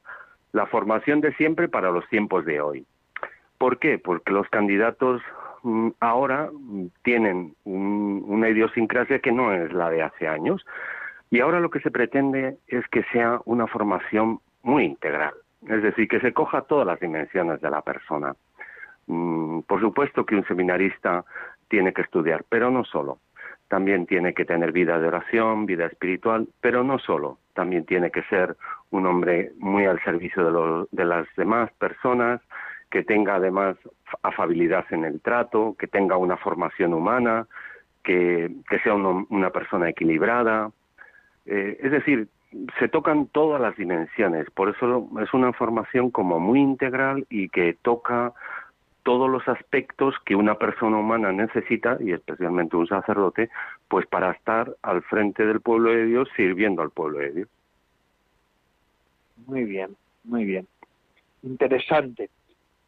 la 0.53 0.67
formación 0.67 1.21
de 1.21 1.35
siempre 1.35 1.69
para 1.69 1.91
los 1.91 2.09
tiempos 2.09 2.45
de 2.45 2.61
hoy. 2.61 2.87
¿Por 3.59 3.81
qué? 3.81 3.99
Porque 3.99 4.33
los 4.33 4.49
candidatos 4.49 5.23
mm, 5.65 5.89
ahora 5.99 6.51
tienen 7.03 7.57
una 7.65 8.49
idiosincrasia 8.49 9.19
que 9.19 9.33
no 9.33 9.53
es 9.53 9.73
la 9.73 9.91
de 9.91 10.05
hace 10.05 10.29
años 10.29 10.65
y 11.31 11.41
ahora 11.41 11.59
lo 11.59 11.71
que 11.71 11.81
se 11.81 11.91
pretende 11.91 12.59
es 12.69 12.87
que 12.93 13.03
sea 13.13 13.41
una 13.45 13.67
formación 13.67 14.39
muy 14.63 14.85
integral, 14.85 15.35
es 15.69 15.83
decir, 15.83 16.07
que 16.07 16.21
se 16.21 16.33
coja 16.33 16.63
todas 16.63 16.87
las 16.87 17.01
dimensiones 17.01 17.61
de 17.61 17.71
la 17.71 17.83
persona. 17.83 18.37
Mm, 19.07 19.61
por 19.61 19.81
supuesto 19.81 20.25
que 20.25 20.37
un 20.37 20.45
seminarista 20.47 21.25
tiene 21.69 21.93
que 21.93 22.03
estudiar, 22.03 22.45
pero 22.49 22.71
no 22.71 22.85
solo. 22.85 23.19
También 23.69 24.07
tiene 24.07 24.35
que 24.35 24.45
tener 24.45 24.73
vida 24.73 24.99
de 24.99 25.07
oración, 25.07 25.65
vida 25.65 25.87
espiritual, 25.87 26.49
pero 26.61 26.83
no 26.83 26.99
solo. 26.99 27.39
También 27.55 27.85
tiene 27.87 28.11
que 28.11 28.23
ser 28.25 28.57
un 28.91 29.07
hombre 29.07 29.53
muy 29.59 29.85
al 29.87 30.03
servicio 30.03 30.89
de, 30.91 31.05
las 31.05 31.27
demás 31.37 31.71
personas, 31.79 32.41
que 32.91 33.05
tenga 33.05 33.37
además 33.37 33.77
afabilidad 34.23 34.85
en 34.91 35.05
el 35.05 35.21
trato, 35.21 35.77
que 35.79 35.87
tenga 35.87 36.17
una 36.17 36.37
formación 36.37 36.93
humana, 36.93 37.47
que, 38.03 38.51
sea 38.83 38.95
una 38.95 39.51
persona 39.51 39.89
equilibrada. 39.89 40.73
Eh, 41.47 41.79
es 41.81 41.93
decir, 41.93 42.27
se 42.79 42.89
tocan 42.89 43.27
todas 43.27 43.61
las 43.61 43.77
dimensiones, 43.77 44.51
por 44.51 44.71
eso 44.71 45.09
es 45.23 45.33
una 45.33 45.53
formación 45.53 46.11
como 46.11 46.41
muy 46.41 46.61
integral 46.61 47.27
y 47.31 47.49
que 47.49 47.77
toca 47.83 48.33
todos 49.03 49.31
los 49.31 49.47
aspectos 49.49 50.15
que 50.25 50.35
una 50.35 50.57
persona 50.57 50.99
humana 50.99 51.33
necesita, 51.33 51.97
y 52.01 52.13
especialmente 52.13 52.77
un 52.77 52.87
sacerdote, 52.87 53.51
pues 53.89 54.07
para 54.07 54.33
estar 54.33 54.75
al 54.83 55.03
frente 55.03 55.47
del 55.47 55.61
pueblo 55.61 55.91
de 55.91 56.07
Dios, 56.07 56.29
sirviendo 56.37 56.83
al 56.83 56.91
pueblo 56.91 57.19
de 57.19 57.31
Dios. 57.33 57.49
Muy 59.47 59.65
bien, 59.65 59.97
muy 60.25 60.45
bien. 60.45 60.67
Interesante. 61.43 62.31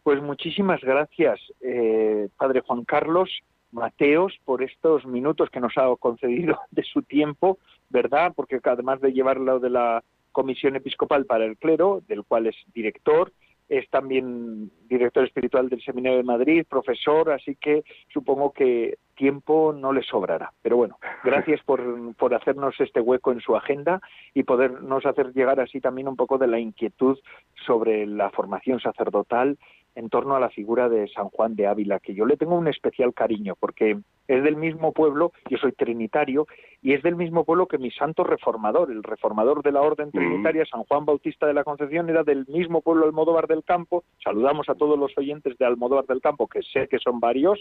Pues 0.02 0.20
muchísimas 0.22 0.80
gracias, 0.80 1.40
eh, 1.60 2.28
Padre 2.36 2.60
Juan 2.60 2.84
Carlos 2.84 3.30
Mateos, 3.70 4.38
por 4.44 4.62
estos 4.62 5.06
minutos 5.06 5.48
que 5.50 5.60
nos 5.60 5.76
ha 5.78 5.86
concedido 5.98 6.58
de 6.70 6.82
su 6.82 7.02
tiempo, 7.02 7.58
¿verdad? 7.88 8.32
Porque 8.34 8.60
además 8.62 9.00
de 9.00 9.12
llevarlo 9.12 9.58
de 9.58 9.70
la 9.70 10.04
Comisión 10.30 10.76
Episcopal 10.76 11.24
para 11.24 11.44
el 11.44 11.56
Clero, 11.56 12.02
del 12.06 12.24
cual 12.24 12.46
es 12.46 12.56
director, 12.74 13.32
es 13.72 13.88
también 13.88 14.70
director 14.86 15.24
espiritual 15.24 15.70
del 15.70 15.82
Seminario 15.82 16.18
de 16.18 16.24
Madrid, 16.24 16.66
profesor, 16.68 17.30
así 17.30 17.56
que 17.56 17.84
supongo 18.12 18.52
que 18.52 18.98
tiempo 19.14 19.72
no 19.72 19.94
le 19.94 20.02
sobrará. 20.02 20.52
Pero 20.60 20.76
bueno, 20.76 20.98
gracias 21.24 21.62
por, 21.64 21.80
por 22.16 22.34
hacernos 22.34 22.78
este 22.78 23.00
hueco 23.00 23.32
en 23.32 23.40
su 23.40 23.56
agenda 23.56 24.02
y 24.34 24.42
podernos 24.42 25.06
hacer 25.06 25.32
llegar 25.32 25.58
así 25.58 25.80
también 25.80 26.06
un 26.06 26.16
poco 26.16 26.36
de 26.36 26.48
la 26.48 26.58
inquietud 26.58 27.18
sobre 27.64 28.06
la 28.06 28.28
formación 28.28 28.78
sacerdotal 28.78 29.56
en 29.94 30.08
torno 30.08 30.34
a 30.34 30.40
la 30.40 30.48
figura 30.50 30.88
de 30.88 31.08
San 31.08 31.28
Juan 31.28 31.54
de 31.54 31.66
Ávila, 31.66 32.00
que 32.00 32.14
yo 32.14 32.24
le 32.24 32.36
tengo 32.36 32.56
un 32.56 32.68
especial 32.68 33.12
cariño, 33.12 33.54
porque 33.58 33.98
es 34.26 34.42
del 34.42 34.56
mismo 34.56 34.92
pueblo, 34.92 35.32
yo 35.50 35.58
soy 35.58 35.72
trinitario, 35.72 36.46
y 36.80 36.94
es 36.94 37.02
del 37.02 37.16
mismo 37.16 37.44
pueblo 37.44 37.66
que 37.66 37.78
mi 37.78 37.90
santo 37.90 38.24
reformador, 38.24 38.90
el 38.90 39.02
reformador 39.02 39.62
de 39.62 39.72
la 39.72 39.82
Orden 39.82 40.08
mm. 40.08 40.12
Trinitaria, 40.12 40.64
San 40.66 40.84
Juan 40.84 41.04
Bautista 41.04 41.46
de 41.46 41.54
la 41.54 41.64
Concepción, 41.64 42.08
era 42.08 42.24
del 42.24 42.46
mismo 42.48 42.80
pueblo 42.80 43.04
Almodóvar 43.04 43.46
del 43.46 43.64
Campo. 43.64 44.04
Saludamos 44.22 44.68
a 44.68 44.74
todos 44.74 44.98
los 44.98 45.16
oyentes 45.18 45.58
de 45.58 45.66
Almodóvar 45.66 46.06
del 46.06 46.20
Campo, 46.20 46.48
que 46.48 46.62
sé 46.62 46.88
que 46.88 46.98
son 46.98 47.20
varios, 47.20 47.60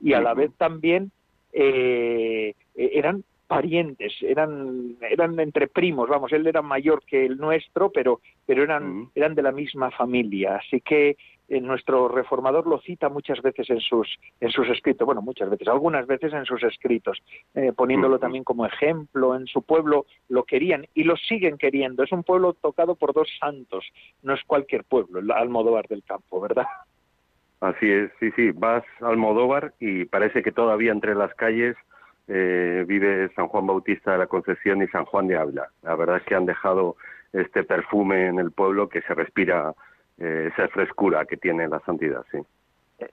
y 0.00 0.12
a 0.14 0.20
la 0.20 0.34
vez 0.34 0.52
también 0.56 1.12
eh, 1.52 2.54
eran 2.74 3.24
parientes, 3.46 4.12
eran, 4.20 4.96
eran 5.00 5.40
entre 5.40 5.68
primos, 5.68 6.08
vamos, 6.08 6.32
él 6.32 6.46
era 6.46 6.60
mayor 6.60 7.02
que 7.04 7.24
el 7.24 7.38
nuestro, 7.38 7.90
pero, 7.90 8.20
pero 8.44 8.62
eran, 8.62 9.08
eran 9.14 9.34
de 9.34 9.42
la 9.42 9.52
misma 9.52 9.90
familia. 9.90 10.56
Así 10.56 10.82
que 10.82 11.16
eh, 11.48 11.60
nuestro 11.60 12.08
reformador 12.08 12.66
lo 12.66 12.78
cita 12.80 13.08
muchas 13.08 13.40
veces 13.40 13.70
en 13.70 13.80
sus, 13.80 14.18
en 14.40 14.50
sus 14.50 14.68
escritos, 14.68 15.06
bueno, 15.06 15.22
muchas 15.22 15.48
veces, 15.48 15.66
algunas 15.68 16.06
veces 16.06 16.32
en 16.32 16.44
sus 16.44 16.62
escritos, 16.62 17.18
eh, 17.54 17.72
poniéndolo 17.74 18.18
también 18.18 18.44
como 18.44 18.66
ejemplo. 18.66 19.34
En 19.34 19.46
su 19.46 19.62
pueblo 19.62 20.06
lo 20.28 20.44
querían 20.44 20.86
y 20.94 21.04
lo 21.04 21.16
siguen 21.16 21.56
queriendo. 21.56 22.02
Es 22.02 22.12
un 22.12 22.22
pueblo 22.22 22.52
tocado 22.52 22.96
por 22.96 23.14
dos 23.14 23.28
santos, 23.40 23.84
no 24.22 24.34
es 24.34 24.40
cualquier 24.46 24.84
pueblo, 24.84 25.20
el 25.20 25.30
Almodóvar 25.30 25.88
del 25.88 26.04
Campo, 26.04 26.40
¿verdad? 26.40 26.66
Así 27.60 27.90
es, 27.90 28.10
sí, 28.20 28.30
sí, 28.36 28.50
vas 28.52 28.84
a 29.00 29.08
Almodóvar 29.08 29.72
y 29.80 30.04
parece 30.04 30.42
que 30.42 30.52
todavía 30.52 30.92
entre 30.92 31.14
las 31.14 31.34
calles 31.34 31.76
eh, 32.28 32.84
vive 32.86 33.30
San 33.34 33.48
Juan 33.48 33.66
Bautista 33.66 34.12
de 34.12 34.18
la 34.18 34.26
Concepción 34.26 34.82
y 34.82 34.88
San 34.88 35.06
Juan 35.06 35.26
de 35.26 35.38
Ávila. 35.38 35.68
La 35.82 35.96
verdad 35.96 36.18
es 36.18 36.22
que 36.24 36.34
han 36.34 36.46
dejado 36.46 36.96
este 37.32 37.64
perfume 37.64 38.26
en 38.26 38.38
el 38.38 38.52
pueblo 38.52 38.88
que 38.88 39.00
se 39.02 39.14
respira 39.14 39.72
eh, 40.18 40.50
esa 40.52 40.68
frescura 40.68 41.24
que 41.24 41.36
tiene 41.36 41.68
la 41.68 41.80
santidad, 41.80 42.24
sí. 42.30 42.38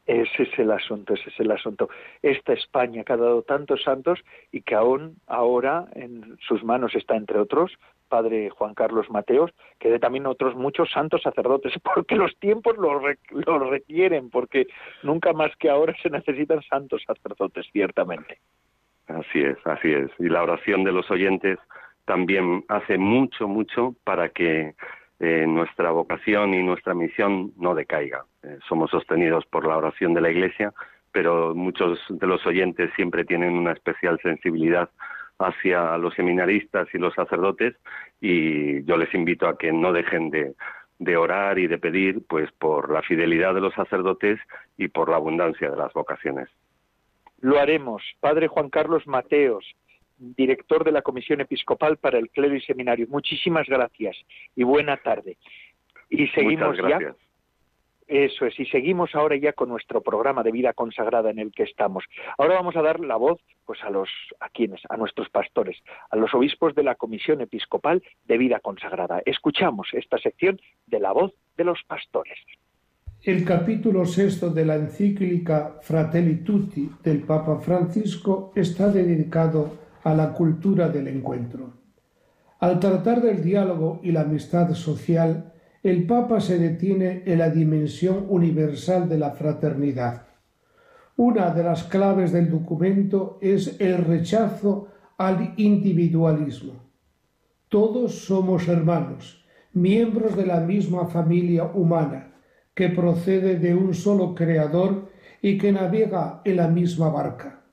Ese 0.08 0.44
es 0.44 0.60
el 0.60 0.72
asunto, 0.72 1.14
ese 1.14 1.30
es 1.30 1.40
el 1.40 1.52
asunto. 1.52 1.90
Esta 2.24 2.54
España 2.54 3.04
que 3.04 3.14
ha 3.14 3.18
dado 3.18 3.44
tantos 3.44 3.84
santos 3.84 4.20
y 4.52 4.62
que 4.62 4.74
aún 4.74 5.18
ahora 5.28 5.86
en 5.94 6.38
sus 6.40 6.64
manos 6.64 6.96
está, 6.96 7.16
entre 7.16 7.38
otros, 7.38 7.78
Padre 8.08 8.50
Juan 8.50 8.74
Carlos 8.74 9.10
Mateos, 9.12 9.52
que 9.80 9.90
de 9.90 10.00
también 10.00 10.26
otros 10.26 10.56
muchos 10.56 10.90
santos 10.90 11.22
sacerdotes, 11.22 11.74
porque 11.84 12.16
los 12.16 12.36
tiempos 12.40 12.78
lo, 12.78 13.00
lo 13.30 13.70
requieren, 13.70 14.32
porque 14.32 14.66
nunca 15.04 15.34
más 15.34 15.56
que 15.58 15.70
ahora 15.70 15.94
se 16.02 16.10
necesitan 16.10 16.64
santos 16.64 17.04
sacerdotes, 17.06 17.68
ciertamente. 17.72 18.40
Así 19.08 19.42
es, 19.42 19.58
así 19.66 19.94
es. 19.94 20.10
Y 20.18 20.30
la 20.30 20.42
oración 20.42 20.84
de 20.84 20.92
los 20.92 21.12
oyentes 21.12 21.60
también 22.06 22.64
hace 22.70 22.98
mucho, 22.98 23.48
mucho 23.48 23.94
para 24.04 24.30
que 24.30 24.74
eh, 25.20 25.46
nuestra 25.48 25.92
vocación 25.92 26.54
y 26.54 26.64
nuestra 26.64 26.94
misión 26.94 27.54
no 27.58 27.74
decaiga. 27.76 28.26
Eh, 28.44 28.58
somos 28.68 28.92
sostenidos 28.92 29.46
por 29.46 29.66
la 29.66 29.78
oración 29.78 30.14
de 30.14 30.22
la 30.22 30.30
Iglesia, 30.30 30.74
pero 31.12 31.56
muchos 31.56 32.00
de 32.10 32.28
los 32.28 32.46
oyentes 32.46 32.92
siempre 32.96 33.24
tienen 33.24 33.54
una 33.54 33.72
especial 33.72 34.20
sensibilidad 34.22 34.90
hacia 35.40 35.98
los 35.98 36.14
seminaristas 36.14 36.88
y 36.94 36.98
los 36.98 37.14
sacerdotes 37.14 37.76
y 38.22 38.84
yo 38.84 38.98
les 38.98 39.14
invito 39.14 39.48
a 39.48 39.58
que 39.58 39.72
no 39.72 39.92
dejen 39.92 40.30
de, 40.30 40.54
de 41.00 41.18
orar 41.18 41.60
y 41.60 41.68
de 41.68 41.78
pedir 41.78 42.26
pues 42.28 42.52
por 42.54 42.92
la 42.92 43.02
fidelidad 43.02 43.54
de 43.54 43.62
los 43.62 43.74
sacerdotes 43.74 44.40
y 44.78 44.88
por 44.88 45.10
la 45.10 45.18
abundancia 45.18 45.70
de 45.70 45.78
las 45.78 45.94
vocaciones. 45.94 46.50
Lo 47.42 47.60
haremos. 47.60 48.02
Padre 48.20 48.48
Juan 48.48 48.70
Carlos 48.70 49.06
Mateos, 49.08 49.66
director 50.18 50.84
de 50.84 50.92
la 50.92 51.02
Comisión 51.02 51.42
Episcopal 51.42 51.98
para 51.98 52.18
el 52.18 52.30
Clero 52.30 52.56
y 52.56 52.62
Seminario. 52.62 53.08
Muchísimas 53.10 53.68
gracias 53.68 54.18
y 54.56 54.64
buena 54.64 54.98
tarde. 54.98 55.38
Y 56.10 56.28
seguimos 56.28 56.78
ya. 56.78 57.16
Eso 58.08 58.46
es, 58.46 58.60
y 58.60 58.66
seguimos 58.68 59.16
ahora 59.16 59.36
ya 59.36 59.54
con 59.54 59.70
nuestro 59.70 60.02
programa 60.02 60.44
de 60.44 60.52
vida 60.52 60.74
consagrada 60.74 61.32
en 61.32 61.40
el 61.40 61.52
que 61.52 61.64
estamos. 61.64 62.04
Ahora 62.38 62.54
vamos 62.54 62.76
a 62.76 62.84
dar 62.84 63.00
la 63.00 63.16
voz 63.16 63.42
pues 63.66 63.84
a 63.84 63.90
los 63.90 64.10
a 64.40 64.50
quienes, 64.50 64.80
a 64.90 64.98
nuestros 64.98 65.30
pastores, 65.30 65.78
a 66.12 66.16
los 66.16 66.32
obispos 66.36 66.76
de 66.76 66.84
la 66.84 66.94
Comisión 66.94 67.42
Episcopal 67.42 68.04
de 68.26 68.38
Vida 68.38 68.60
Consagrada. 68.60 69.24
Escuchamos 69.26 69.88
esta 69.94 70.20
sección 70.20 70.62
de 70.86 71.00
la 71.00 71.14
voz 71.14 71.34
de 71.58 71.64
los 71.64 71.82
pastores. 71.88 72.38
El 73.24 73.44
capítulo 73.44 74.06
sexto 74.06 74.52
de 74.52 74.66
la 74.66 74.76
encíclica 74.76 75.80
Fratelli 75.82 76.44
Tutti 76.44 76.88
del 77.02 77.24
Papa 77.24 77.60
Francisco 77.60 78.52
está 78.56 78.92
dedicado 78.92 79.85
a 80.06 80.14
la 80.14 80.34
cultura 80.34 80.88
del 80.88 81.08
encuentro. 81.08 81.74
Al 82.60 82.80
tratar 82.80 83.22
del 83.24 83.44
diálogo 83.44 84.00
y 84.04 84.12
la 84.12 84.22
amistad 84.22 84.72
social, 84.76 85.52
el 85.82 86.06
Papa 86.06 86.40
se 86.40 86.60
detiene 86.60 87.24
en 87.26 87.40
la 87.40 87.50
dimensión 87.50 88.28
universal 88.30 89.10
de 89.10 89.18
la 89.18 89.32
fraternidad. 89.32 90.28
Una 91.18 91.50
de 91.50 91.64
las 91.64 91.86
claves 91.86 92.32
del 92.32 92.52
documento 92.52 93.40
es 93.42 93.80
el 93.80 93.98
rechazo 93.98 94.90
al 95.18 95.56
individualismo. 95.58 96.74
Todos 97.68 98.26
somos 98.26 98.68
hermanos, 98.68 99.44
miembros 99.74 100.38
de 100.38 100.46
la 100.46 100.60
misma 100.60 101.08
familia 101.08 101.64
humana, 101.64 102.36
que 102.76 102.90
procede 102.90 103.58
de 103.58 103.74
un 103.74 103.96
solo 103.96 104.36
creador 104.36 105.10
y 105.42 105.58
que 105.58 105.72
navega 105.72 106.42
en 106.46 106.58
la 106.58 106.68
misma 106.68 107.10
barca. 107.10 107.65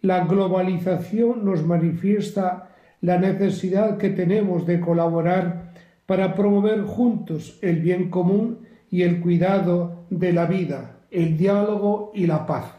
La 0.00 0.24
globalización 0.24 1.44
nos 1.44 1.64
manifiesta 1.66 2.70
la 3.00 3.18
necesidad 3.18 3.98
que 3.98 4.10
tenemos 4.10 4.66
de 4.66 4.80
colaborar 4.80 5.72
para 6.06 6.34
promover 6.34 6.82
juntos 6.82 7.58
el 7.62 7.80
bien 7.80 8.08
común 8.08 8.60
y 8.90 9.02
el 9.02 9.20
cuidado 9.20 10.06
de 10.10 10.32
la 10.32 10.46
vida, 10.46 11.00
el 11.10 11.36
diálogo 11.36 12.12
y 12.14 12.26
la 12.26 12.46
paz. 12.46 12.74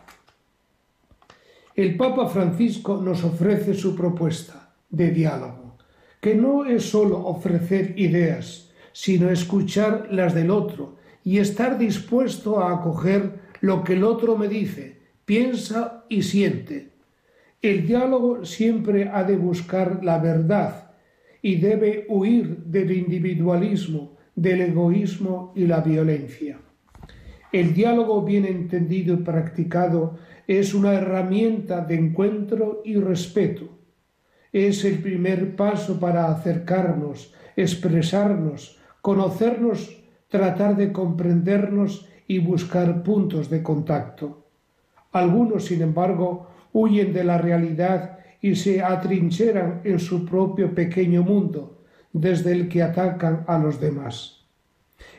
El 1.75 1.95
Papa 1.95 2.27
Francisco 2.27 3.01
nos 3.01 3.23
ofrece 3.23 3.73
su 3.73 3.95
propuesta 3.95 4.73
de 4.89 5.11
diálogo, 5.11 5.77
que 6.19 6.35
no 6.35 6.65
es 6.65 6.89
sólo 6.89 7.25
ofrecer 7.25 7.93
ideas, 7.97 8.71
sino 8.91 9.29
escuchar 9.29 10.07
las 10.11 10.33
del 10.33 10.51
otro 10.51 10.97
y 11.23 11.37
estar 11.37 11.77
dispuesto 11.77 12.59
a 12.59 12.73
acoger 12.73 13.39
lo 13.61 13.83
que 13.83 13.93
el 13.93 14.03
otro 14.03 14.37
me 14.37 14.47
dice, 14.47 15.01
piensa 15.25 16.05
y 16.09 16.23
siente, 16.23 16.89
el 17.61 17.85
diálogo 17.85 18.45
siempre 18.45 19.09
ha 19.11 19.23
de 19.23 19.35
buscar 19.35 20.03
la 20.03 20.17
verdad 20.17 20.91
y 21.41 21.55
debe 21.57 22.05
huir 22.07 22.63
del 22.65 22.91
individualismo, 22.91 24.17
del 24.35 24.61
egoísmo 24.61 25.51
y 25.55 25.65
la 25.65 25.81
violencia. 25.81 26.59
El 27.51 27.73
diálogo 27.73 28.21
bien 28.21 28.45
entendido 28.45 29.15
y 29.15 29.17
practicado 29.17 30.17
es 30.47 30.73
una 30.73 30.93
herramienta 30.93 31.81
de 31.81 31.95
encuentro 31.95 32.81
y 32.85 32.95
respeto. 32.95 33.69
Es 34.53 34.85
el 34.85 34.99
primer 34.99 35.55
paso 35.55 35.99
para 35.99 36.31
acercarnos, 36.31 37.33
expresarnos, 37.55 38.79
conocernos, 39.01 40.01
tratar 40.27 40.77
de 40.77 40.91
comprendernos 40.91 42.07
y 42.27 42.39
buscar 42.39 43.03
puntos 43.03 43.49
de 43.49 43.61
contacto. 43.63 44.45
Algunos, 45.11 45.65
sin 45.65 45.81
embargo, 45.81 46.47
huyen 46.73 47.13
de 47.13 47.23
la 47.23 47.37
realidad 47.37 48.19
y 48.41 48.55
se 48.55 48.81
atrincheran 48.81 49.81
en 49.83 49.99
su 49.99 50.25
propio 50.25 50.73
pequeño 50.73 51.23
mundo, 51.23 51.83
desde 52.13 52.51
el 52.51 52.69
que 52.69 52.81
atacan 52.81 53.43
a 53.47 53.57
los 53.57 53.79
demás. 53.79 54.45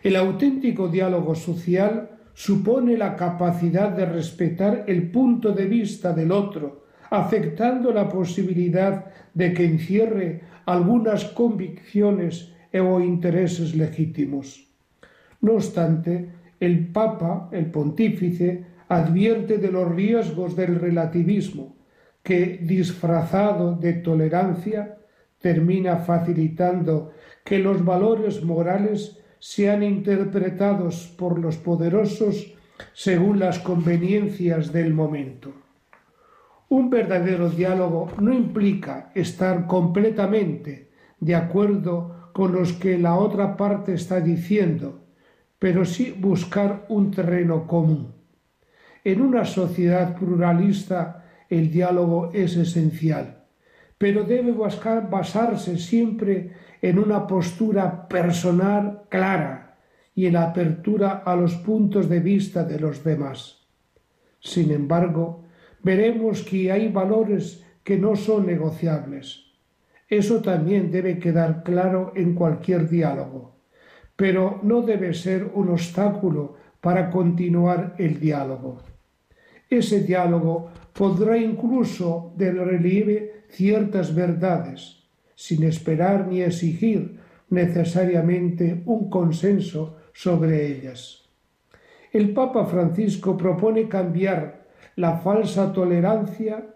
El 0.03 0.17
auténtico 0.17 0.89
diálogo 0.89 1.35
social 1.35 2.11
supone 2.35 2.97
la 2.97 3.17
capacidad 3.17 3.91
de 3.91 4.07
respetar 4.07 4.85
el 4.87 5.11
punto 5.11 5.53
de 5.53 5.67
vista 5.67 6.13
del 6.13 6.33
otro, 6.33 6.87
aceptando 7.11 7.93
la 7.93 8.09
posibilidad 8.09 9.07
de 9.35 9.53
que 9.53 9.65
encierre 9.65 10.41
algunas 10.65 11.25
convicciones 11.25 12.53
o 12.73 13.01
intereses 13.01 13.75
legítimos. 13.75 14.67
No 15.41 15.55
obstante, 15.55 16.31
el 16.61 16.89
Papa, 16.89 17.49
el 17.53 17.67
pontífice, 17.67 18.65
advierte 18.91 19.59
de 19.59 19.71
los 19.71 19.89
riesgos 19.95 20.57
del 20.57 20.75
relativismo, 20.81 21.77
que, 22.25 22.59
disfrazado 22.61 23.77
de 23.77 23.93
tolerancia, 23.95 24.99
termina 25.39 25.99
facilitando 25.99 27.13
que 27.45 27.61
los 27.61 27.85
valores 27.85 28.43
morales 28.43 29.17
sean 29.39 29.85
interpretados 29.85 31.07
por 31.17 31.39
los 31.39 31.57
poderosos 31.57 32.53
según 32.93 33.39
las 33.39 33.61
conveniencias 33.61 34.73
del 34.73 34.93
momento. 34.93 35.53
Un 36.69 36.91
verdadero 36.91 37.49
diálogo 37.49 38.11
no 38.19 38.35
implica 38.35 39.13
estar 39.15 39.69
completamente 39.69 40.91
de 41.21 41.37
acuerdo 41.37 42.31
con 42.33 42.53
los 42.53 42.73
que 42.73 42.99
la 42.99 43.15
otra 43.15 43.57
parte 43.57 43.95
está 43.95 44.21
diciendo, 44.21 45.05
pero 45.61 45.85
sí 45.85 46.13
buscar 46.19 46.87
un 46.89 47.13
terreno 47.13 47.69
común. 47.69 48.20
En 49.05 49.23
una 49.23 49.45
sociedad 49.45 50.17
pluralista 50.17 51.25
el 51.49 51.71
diálogo 51.71 52.31
es 52.33 52.57
esencial, 52.57 53.45
pero 53.97 54.25
debe 54.25 54.53
basarse 54.53 55.79
siempre 55.79 56.53
en 56.83 56.99
una 56.99 57.27
postura 57.27 58.09
personal 58.09 59.03
clara 59.09 59.79
y 60.15 60.27
en 60.27 60.35
la 60.35 60.45
apertura 60.45 61.23
a 61.25 61.35
los 61.35 61.55
puntos 61.57 62.09
de 62.09 62.21
vista 62.21 62.65
de 62.65 62.79
los 62.79 63.03
demás. 63.03 63.67
Sin 64.39 64.71
embargo, 64.71 65.45
veremos 65.83 66.43
que 66.43 66.71
hay 66.71 66.89
valores 66.89 67.65
que 67.83 67.99
no 67.99 68.17
son 68.17 68.47
negociables. 68.47 69.45
Eso 70.09 70.43
también 70.43 70.91
debe 70.91 71.19
quedar 71.19 71.63
claro 71.63 72.13
en 72.17 72.35
cualquier 72.35 72.89
diálogo, 72.89 73.57
pero 74.17 74.61
no 74.63 74.83
debe 74.83 75.15
ser 75.15 75.51
un 75.55 75.71
obstáculo 75.71 76.57
para 76.81 77.11
continuar 77.11 77.95
el 77.99 78.19
diálogo. 78.19 78.79
Ese 79.71 80.01
diálogo 80.03 80.71
podrá 80.93 81.39
incluso 81.39 82.33
del 82.37 82.59
relieve 82.59 83.45
ciertas 83.51 84.13
verdades, 84.13 85.05
sin 85.37 85.63
esperar 85.63 86.27
ni 86.27 86.43
exigir 86.43 87.21
necesariamente 87.51 88.83
un 88.85 89.09
consenso 89.09 89.97
sobre 90.13 90.67
ellas. 90.67 91.29
El 92.13 92.35
Papa 92.35 92.67
Francisco 92.67 93.37
propone 93.37 93.89
cambiar 93.89 94.67
la 94.97 95.19
falsa 95.19 95.73
tolerancia 95.73 96.67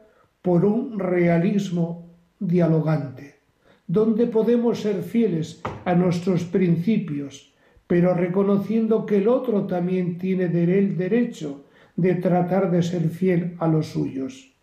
por 0.41 0.65
un 0.65 0.99
realismo 1.01 2.11
dialogante, 2.39 3.41
donde 3.89 4.29
podemos 4.29 4.81
ser 4.81 5.03
fieles 5.03 5.61
a 5.85 5.95
nuestros 5.95 6.45
principios, 6.45 7.53
pero 7.89 8.15
reconociendo 8.15 9.05
que 9.05 9.19
el 9.19 9.29
otro 9.29 9.67
también 9.67 10.17
tiene 10.17 10.45
el 10.45 10.97
derecho 10.97 11.64
de 11.97 12.15
tratar 12.17 12.71
de 12.71 12.83
ser 12.83 13.09
fiel 13.09 13.57
a 13.59 13.69
los 13.69 13.87
suyos. 13.87 14.55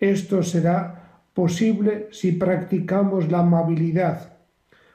Esto 0.00 0.42
será 0.42 1.22
posible 1.34 2.08
si 2.10 2.32
practicamos 2.32 3.30
la 3.30 3.40
amabilidad, 3.40 4.38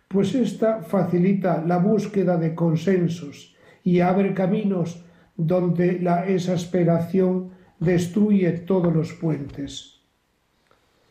pues 0.08 0.36
ésta 0.36 0.82
facilita 0.84 1.64
la 1.66 1.78
búsqueda 1.78 2.38
de 2.38 2.54
consensos 2.54 3.56
y 3.84 4.02
abre 4.02 4.34
caminos 4.34 5.04
donde 5.36 6.00
la 6.00 6.28
exasperación 6.28 7.52
destruye 7.80 8.52
todos 8.52 8.94
los 8.94 9.14
puentes. 9.14 10.02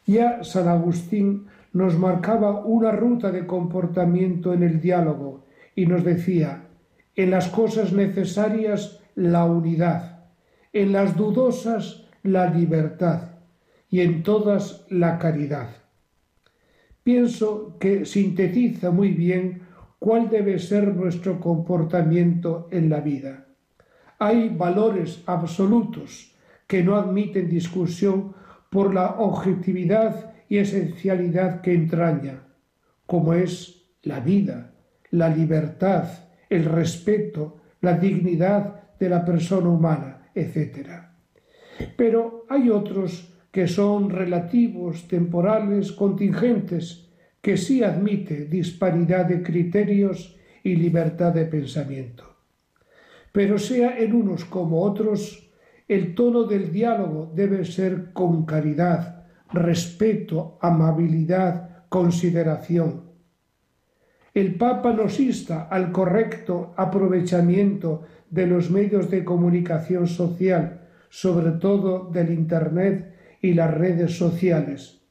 Ya 0.06 0.44
San 0.44 0.68
Agustín 0.68 1.46
nos 1.72 1.98
marcaba 1.98 2.64
una 2.64 2.92
ruta 2.92 3.30
de 3.30 3.46
comportamiento 3.46 4.52
en 4.52 4.62
el 4.62 4.80
diálogo 4.80 5.44
y 5.74 5.86
nos 5.86 6.04
decía, 6.04 6.64
en 7.16 7.30
las 7.30 7.48
cosas 7.48 7.92
necesarias 7.92 9.00
la 9.14 9.44
unidad, 9.44 10.11
en 10.72 10.92
las 10.92 11.16
dudosas 11.16 12.04
la 12.22 12.50
libertad 12.50 13.32
y 13.90 14.00
en 14.00 14.22
todas 14.22 14.86
la 14.88 15.18
caridad. 15.18 15.70
Pienso 17.02 17.78
que 17.78 18.04
sintetiza 18.04 18.90
muy 18.90 19.10
bien 19.10 19.62
cuál 19.98 20.30
debe 20.30 20.58
ser 20.58 20.94
nuestro 20.94 21.40
comportamiento 21.40 22.68
en 22.70 22.88
la 22.88 23.00
vida. 23.00 23.46
Hay 24.18 24.48
valores 24.48 25.22
absolutos 25.26 26.34
que 26.66 26.82
no 26.82 26.96
admiten 26.96 27.48
discusión 27.48 28.34
por 28.70 28.94
la 28.94 29.16
objetividad 29.18 30.32
y 30.48 30.58
esencialidad 30.58 31.60
que 31.60 31.74
entraña, 31.74 32.44
como 33.06 33.34
es 33.34 33.84
la 34.02 34.20
vida, 34.20 34.72
la 35.10 35.28
libertad, 35.28 36.08
el 36.48 36.64
respeto, 36.64 37.60
la 37.80 37.98
dignidad 37.98 38.96
de 38.98 39.08
la 39.08 39.24
persona 39.24 39.68
humana, 39.68 40.21
etc. 40.34 40.88
Pero 41.96 42.46
hay 42.48 42.70
otros 42.70 43.32
que 43.50 43.68
son 43.68 44.10
relativos, 44.10 45.06
temporales, 45.08 45.92
contingentes, 45.92 47.10
que 47.40 47.56
sí 47.56 47.82
admite 47.82 48.46
disparidad 48.46 49.26
de 49.26 49.42
criterios 49.42 50.36
y 50.62 50.76
libertad 50.76 51.32
de 51.32 51.44
pensamiento. 51.44 52.24
Pero 53.32 53.58
sea 53.58 53.98
en 53.98 54.14
unos 54.14 54.44
como 54.44 54.82
otros, 54.82 55.50
el 55.88 56.14
tono 56.14 56.44
del 56.44 56.72
diálogo 56.72 57.30
debe 57.34 57.64
ser 57.64 58.12
con 58.12 58.46
caridad, 58.46 59.26
respeto, 59.52 60.58
amabilidad, 60.62 61.86
consideración. 61.88 63.12
El 64.32 64.54
Papa 64.54 64.94
nos 64.94 65.20
insta 65.20 65.68
al 65.68 65.92
correcto 65.92 66.72
aprovechamiento 66.76 68.02
de 68.32 68.46
los 68.46 68.70
medios 68.70 69.10
de 69.10 69.24
comunicación 69.24 70.06
social, 70.08 70.80
sobre 71.10 71.52
todo 71.52 72.10
del 72.10 72.32
Internet 72.32 73.14
y 73.42 73.52
las 73.52 73.72
redes 73.72 74.16
sociales, 74.16 75.02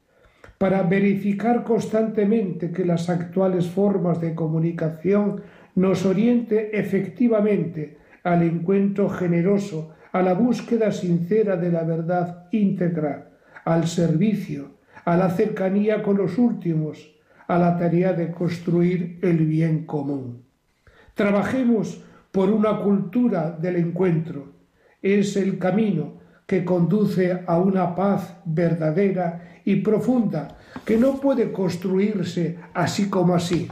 para 0.57 0.81
verificar 0.81 1.63
constantemente 1.63 2.71
que 2.71 2.83
las 2.83 3.09
actuales 3.09 3.67
formas 3.67 4.19
de 4.19 4.33
comunicación 4.33 5.43
nos 5.75 6.03
oriente 6.05 6.77
efectivamente 6.79 7.97
al 8.23 8.41
encuentro 8.41 9.07
generoso, 9.07 9.93
a 10.11 10.23
la 10.23 10.33
búsqueda 10.33 10.91
sincera 10.91 11.55
de 11.57 11.71
la 11.71 11.83
verdad 11.83 12.47
íntegra, 12.51 13.29
al 13.63 13.87
servicio, 13.87 14.79
a 15.05 15.15
la 15.15 15.29
cercanía 15.29 16.01
con 16.01 16.17
los 16.17 16.39
últimos, 16.39 17.15
a 17.47 17.59
la 17.59 17.77
tarea 17.77 18.13
de 18.13 18.31
construir 18.31 19.19
el 19.21 19.45
bien 19.45 19.85
común. 19.85 20.43
Trabajemos 21.13 22.03
por 22.31 22.49
una 22.49 22.81
cultura 22.81 23.51
del 23.51 23.75
encuentro. 23.77 24.53
Es 25.01 25.35
el 25.35 25.57
camino 25.57 26.19
que 26.45 26.65
conduce 26.65 27.43
a 27.45 27.57
una 27.59 27.95
paz 27.95 28.37
verdadera 28.45 29.61
y 29.65 29.77
profunda 29.77 30.57
que 30.85 30.97
no 30.97 31.19
puede 31.19 31.51
construirse 31.51 32.57
así 32.73 33.09
como 33.09 33.35
así. 33.35 33.67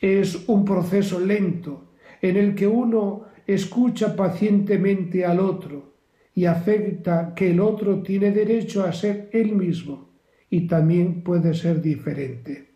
Es 0.00 0.48
un 0.48 0.64
proceso 0.64 1.18
lento 1.18 1.92
en 2.20 2.36
el 2.36 2.54
que 2.54 2.66
uno 2.66 3.24
escucha 3.46 4.14
pacientemente 4.16 5.24
al 5.24 5.40
otro 5.40 5.94
y 6.34 6.46
acepta 6.46 7.34
que 7.34 7.50
el 7.50 7.60
otro 7.60 8.02
tiene 8.02 8.30
derecho 8.30 8.84
a 8.84 8.92
ser 8.92 9.28
él 9.32 9.52
mismo 9.52 10.10
y 10.50 10.66
también 10.66 11.22
puede 11.22 11.54
ser 11.54 11.80
diferente, 11.80 12.74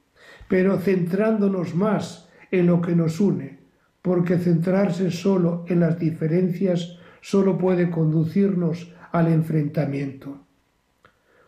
pero 0.49 0.79
centrándonos 0.79 1.75
más 1.75 2.29
en 2.51 2.67
lo 2.67 2.81
que 2.81 2.95
nos 2.95 3.21
une, 3.21 3.58
porque 4.09 4.39
centrarse 4.39 5.11
solo 5.11 5.67
en 5.69 5.81
las 5.81 5.99
diferencias 5.99 6.97
solo 7.21 7.59
puede 7.59 7.91
conducirnos 7.91 8.91
al 9.13 9.31
enfrentamiento. 9.31 10.47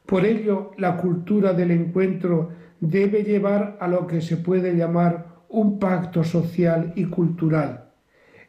Por 0.04 0.26
ello, 0.26 0.72
la 0.76 0.98
cultura 0.98 1.54
del 1.54 1.70
encuentro 1.70 2.50
debe 2.78 3.22
llevar 3.22 3.78
a 3.80 3.88
lo 3.88 4.06
que 4.06 4.20
se 4.20 4.36
puede 4.36 4.76
llamar 4.76 5.40
un 5.48 5.78
pacto 5.78 6.22
social 6.22 6.92
y 6.96 7.06
cultural, 7.06 7.92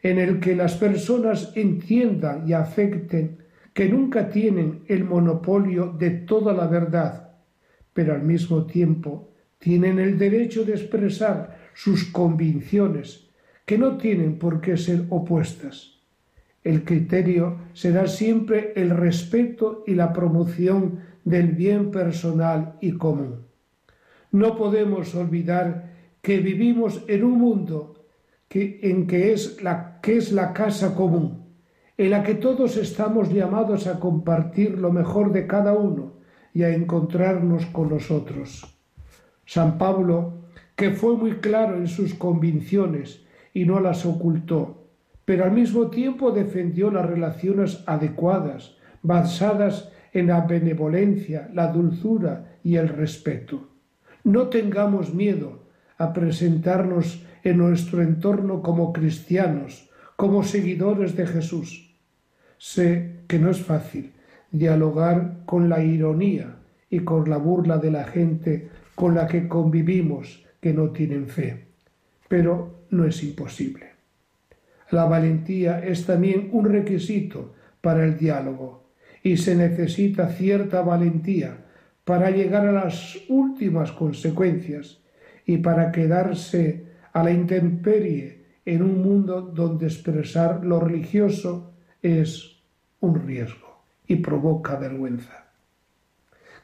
en 0.02 0.18
el 0.18 0.40
que 0.40 0.54
las 0.54 0.74
personas 0.74 1.50
entiendan 1.56 2.46
y 2.46 2.52
afecten 2.52 3.38
que 3.72 3.88
nunca 3.88 4.28
tienen 4.28 4.82
el 4.88 5.04
monopolio 5.04 5.86
de 5.98 6.10
toda 6.10 6.52
la 6.52 6.66
verdad, 6.66 7.30
pero 7.94 8.12
al 8.12 8.24
mismo 8.24 8.66
tiempo 8.66 9.30
tienen 9.58 9.98
el 9.98 10.18
derecho 10.18 10.66
de 10.66 10.72
expresar 10.72 11.56
sus 11.72 12.04
convicciones, 12.04 13.31
que 13.72 13.78
no 13.78 13.96
tienen 13.96 14.38
por 14.38 14.60
qué 14.60 14.76
ser 14.76 15.06
opuestas. 15.08 15.94
El 16.62 16.84
criterio 16.84 17.56
será 17.72 18.06
siempre 18.06 18.74
el 18.76 18.90
respeto 18.90 19.82
y 19.86 19.94
la 19.94 20.12
promoción 20.12 20.98
del 21.24 21.52
bien 21.52 21.90
personal 21.90 22.76
y 22.82 22.92
común. 22.98 23.46
No 24.30 24.56
podemos 24.58 25.14
olvidar 25.14 25.88
que 26.20 26.36
vivimos 26.40 27.02
en 27.08 27.24
un 27.24 27.38
mundo 27.38 27.94
que, 28.46 28.80
en 28.82 29.06
que 29.06 29.32
es, 29.32 29.62
la, 29.62 30.00
que 30.02 30.18
es 30.18 30.32
la 30.32 30.52
casa 30.52 30.94
común, 30.94 31.46
en 31.96 32.10
la 32.10 32.22
que 32.22 32.34
todos 32.34 32.76
estamos 32.76 33.32
llamados 33.32 33.86
a 33.86 33.98
compartir 33.98 34.76
lo 34.76 34.92
mejor 34.92 35.32
de 35.32 35.46
cada 35.46 35.72
uno 35.72 36.18
y 36.52 36.64
a 36.64 36.74
encontrarnos 36.74 37.64
con 37.72 37.88
los 37.88 38.10
otros. 38.10 38.76
San 39.46 39.78
Pablo, 39.78 40.42
que 40.76 40.90
fue 40.90 41.16
muy 41.16 41.36
claro 41.36 41.78
en 41.78 41.88
sus 41.88 42.12
convicciones 42.12 43.22
y 43.52 43.64
no 43.64 43.80
las 43.80 44.06
ocultó, 44.06 44.88
pero 45.24 45.44
al 45.44 45.52
mismo 45.52 45.88
tiempo 45.88 46.32
defendió 46.32 46.90
las 46.90 47.06
relaciones 47.06 47.82
adecuadas, 47.86 48.76
basadas 49.02 49.90
en 50.12 50.28
la 50.28 50.40
benevolencia, 50.42 51.50
la 51.52 51.68
dulzura 51.68 52.58
y 52.62 52.76
el 52.76 52.88
respeto. 52.88 53.68
No 54.24 54.48
tengamos 54.48 55.14
miedo 55.14 55.62
a 55.98 56.12
presentarnos 56.12 57.24
en 57.44 57.58
nuestro 57.58 58.02
entorno 58.02 58.62
como 58.62 58.92
cristianos, 58.92 59.90
como 60.16 60.42
seguidores 60.42 61.16
de 61.16 61.26
Jesús. 61.26 61.94
Sé 62.58 63.22
que 63.26 63.38
no 63.38 63.50
es 63.50 63.60
fácil 63.60 64.12
dialogar 64.50 65.38
con 65.46 65.68
la 65.68 65.82
ironía 65.82 66.56
y 66.90 67.00
con 67.00 67.28
la 67.28 67.38
burla 67.38 67.78
de 67.78 67.90
la 67.90 68.04
gente 68.04 68.68
con 68.94 69.14
la 69.14 69.26
que 69.26 69.48
convivimos 69.48 70.44
que 70.60 70.72
no 70.72 70.90
tienen 70.90 71.26
fe, 71.26 71.64
pero 72.28 72.81
no 72.92 73.04
es 73.04 73.22
imposible. 73.24 73.90
La 74.90 75.06
valentía 75.06 75.84
es 75.84 76.06
también 76.06 76.50
un 76.52 76.66
requisito 76.66 77.54
para 77.80 78.04
el 78.04 78.16
diálogo 78.16 78.84
y 79.22 79.36
se 79.36 79.56
necesita 79.56 80.28
cierta 80.28 80.82
valentía 80.82 81.64
para 82.04 82.30
llegar 82.30 82.66
a 82.66 82.72
las 82.72 83.18
últimas 83.28 83.92
consecuencias 83.92 85.00
y 85.46 85.58
para 85.58 85.90
quedarse 85.92 86.84
a 87.12 87.22
la 87.22 87.30
intemperie 87.30 88.42
en 88.64 88.82
un 88.82 89.02
mundo 89.02 89.40
donde 89.42 89.86
expresar 89.86 90.64
lo 90.64 90.80
religioso 90.80 91.72
es 92.00 92.62
un 93.00 93.26
riesgo 93.26 93.82
y 94.06 94.16
provoca 94.16 94.76
vergüenza. 94.76 95.46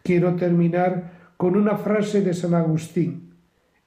Quiero 0.03 0.37
terminar 0.37 1.33
con 1.37 1.57
una 1.57 1.77
frase 1.77 2.23
de 2.23 2.35
San 2.35 2.55
Agustín. 2.55 3.35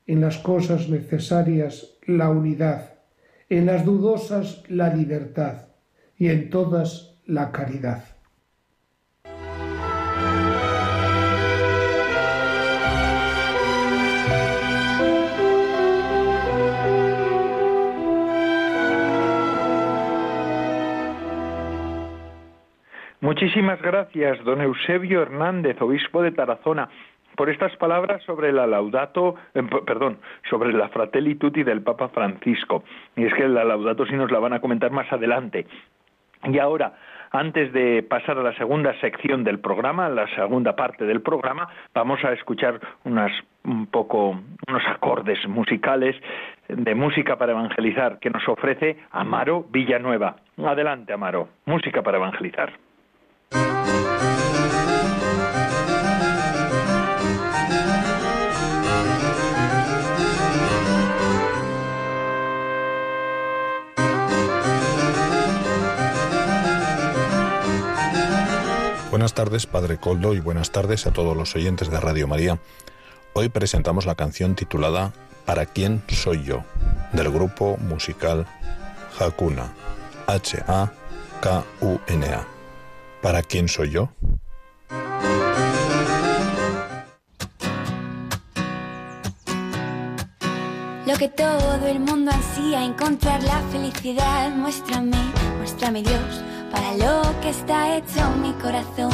En 0.07 0.19
las 0.19 0.37
cosas 0.39 0.89
necesarias 0.89 1.97
la 2.05 2.29
unidad, 2.29 2.99
en 3.49 3.65
las 3.65 3.85
dudosas 3.85 4.63
la 4.69 4.93
libertad 4.93 5.67
y 6.17 6.29
en 6.29 6.49
todas 6.49 7.19
la 7.25 7.51
caridad. 7.51 8.03
Muchísimas 23.21 23.81
gracias, 23.81 24.43
don 24.43 24.61
Eusebio 24.61 25.21
Hernández, 25.21 25.79
obispo 25.79 26.21
de 26.21 26.31
Tarazona, 26.31 26.89
por 27.41 27.49
estas 27.49 27.75
palabras 27.77 28.21
sobre 28.21 28.53
la 28.53 28.67
laudato, 28.67 29.33
eh, 29.55 29.63
perdón, 29.83 30.19
sobre 30.47 30.71
la 30.73 30.89
fratelli 30.89 31.33
tutti 31.33 31.63
del 31.63 31.81
Papa 31.81 32.09
Francisco. 32.09 32.83
Y 33.15 33.25
es 33.25 33.33
que 33.33 33.49
la 33.49 33.63
laudato 33.63 34.05
sí 34.05 34.13
nos 34.13 34.29
la 34.29 34.37
van 34.37 34.53
a 34.53 34.61
comentar 34.61 34.91
más 34.91 35.11
adelante. 35.11 35.65
Y 36.43 36.59
ahora, 36.59 36.93
antes 37.31 37.73
de 37.73 38.03
pasar 38.03 38.37
a 38.37 38.43
la 38.43 38.55
segunda 38.57 38.93
sección 39.01 39.43
del 39.43 39.57
programa, 39.57 40.07
la 40.07 40.27
segunda 40.35 40.75
parte 40.75 41.03
del 41.05 41.23
programa, 41.23 41.67
vamos 41.95 42.23
a 42.23 42.31
escuchar 42.31 42.79
unas 43.05 43.31
un 43.63 43.87
poco 43.87 44.39
unos 44.67 44.83
acordes 44.87 45.39
musicales 45.47 46.15
de 46.67 46.93
música 46.93 47.39
para 47.39 47.53
evangelizar 47.53 48.19
que 48.19 48.29
nos 48.29 48.47
ofrece 48.47 48.97
Amaro 49.09 49.65
Villanueva. 49.71 50.35
Adelante, 50.63 51.11
Amaro, 51.11 51.47
música 51.65 52.03
para 52.03 52.19
evangelizar. 52.19 52.71
Buenas 69.21 69.35
tardes, 69.35 69.67
Padre 69.67 69.99
Coldo, 69.99 70.33
y 70.33 70.39
buenas 70.39 70.71
tardes 70.71 71.05
a 71.05 71.13
todos 71.13 71.37
los 71.37 71.55
oyentes 71.55 71.91
de 71.91 71.99
Radio 71.99 72.27
María. 72.27 72.57
Hoy 73.33 73.49
presentamos 73.49 74.07
la 74.07 74.15
canción 74.15 74.55
titulada 74.55 75.13
¿Para 75.45 75.67
quién 75.67 76.01
soy 76.07 76.43
yo? 76.43 76.63
del 77.13 77.29
grupo 77.29 77.77
musical 77.77 78.47
Hakuna, 79.19 79.75
H-A-K-U-N-A. 80.25 80.87
¿Para 83.21 83.43
quién 83.43 83.67
soy 83.67 83.91
yo? 83.91 84.09
Lo 91.05 91.15
que 91.19 91.27
todo 91.27 91.85
el 91.85 91.99
mundo 91.99 92.31
ansía, 92.31 92.83
encontrar 92.83 93.43
la 93.43 93.61
felicidad. 93.71 94.49
Muéstrame, 94.49 95.31
muéstrame 95.57 96.01
Dios, 96.01 96.43
para 96.71 96.93
lo 96.95 97.21
que 97.41 97.49
está 97.49 97.97
hecho 97.97 98.29
mi 98.41 98.53
corazón. 98.53 99.11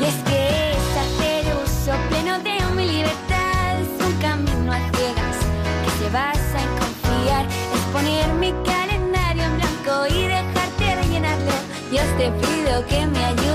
Y 0.00 0.04
es 0.04 0.14
que 0.28 0.70
es 0.72 0.96
hacer 1.04 1.44
uso 1.64 1.92
pleno 2.08 2.38
de 2.40 2.58
mi 2.74 2.86
libertad. 2.86 3.80
Es 3.80 4.06
un 4.06 4.12
camino 4.20 4.72
a 4.72 4.80
ciegas 4.96 5.38
que 5.84 5.90
se 5.98 6.10
basa 6.10 6.58
en 6.66 6.70
confiar. 6.82 7.46
Es 7.74 7.80
poner 7.92 8.28
mi 8.34 8.52
calendario 8.64 9.44
en 9.44 9.56
blanco 9.56 10.06
y 10.14 10.22
dejarte 10.22 10.94
rellenarlo. 11.02 11.52
Dios 11.90 12.06
te 12.18 12.30
pido 12.30 12.86
que 12.86 13.06
me 13.06 13.24
ayudes 13.24 13.47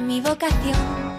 mi 0.00 0.20
vocación, 0.20 1.18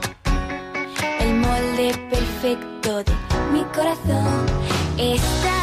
el 1.20 1.36
molde 1.36 1.94
perfecto 2.10 3.04
de 3.04 3.14
mi 3.52 3.64
corazón. 3.76 4.46
Estar 4.98 5.61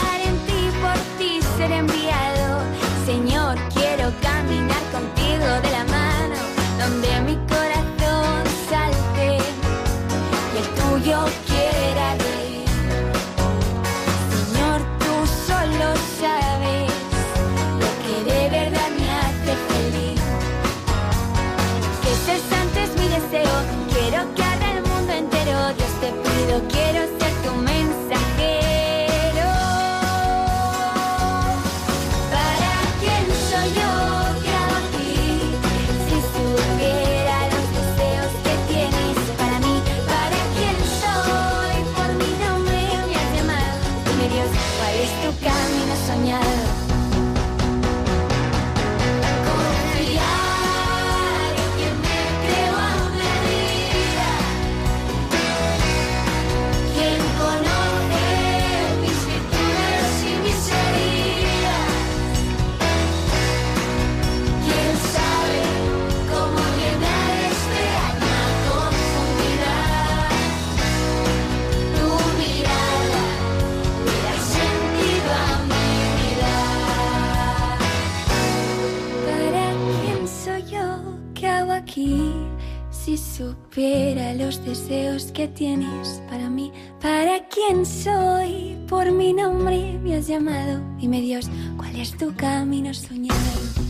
supiera 83.39 84.34
los 84.34 84.64
deseos 84.64 85.30
que 85.30 85.47
tienes 85.47 86.20
para 86.28 86.51
mí, 86.51 86.72
¿para 87.01 87.47
quién 87.47 87.86
soy? 87.86 88.76
Por 88.89 89.12
mi 89.12 89.32
nombre 89.32 89.97
me 90.03 90.16
has 90.16 90.26
llamado. 90.26 90.80
Dime 90.99 91.20
Dios, 91.20 91.49
¿cuál 91.76 91.95
es 91.95 92.16
tu 92.16 92.34
camino 92.34 92.93
soñado? 92.93 93.88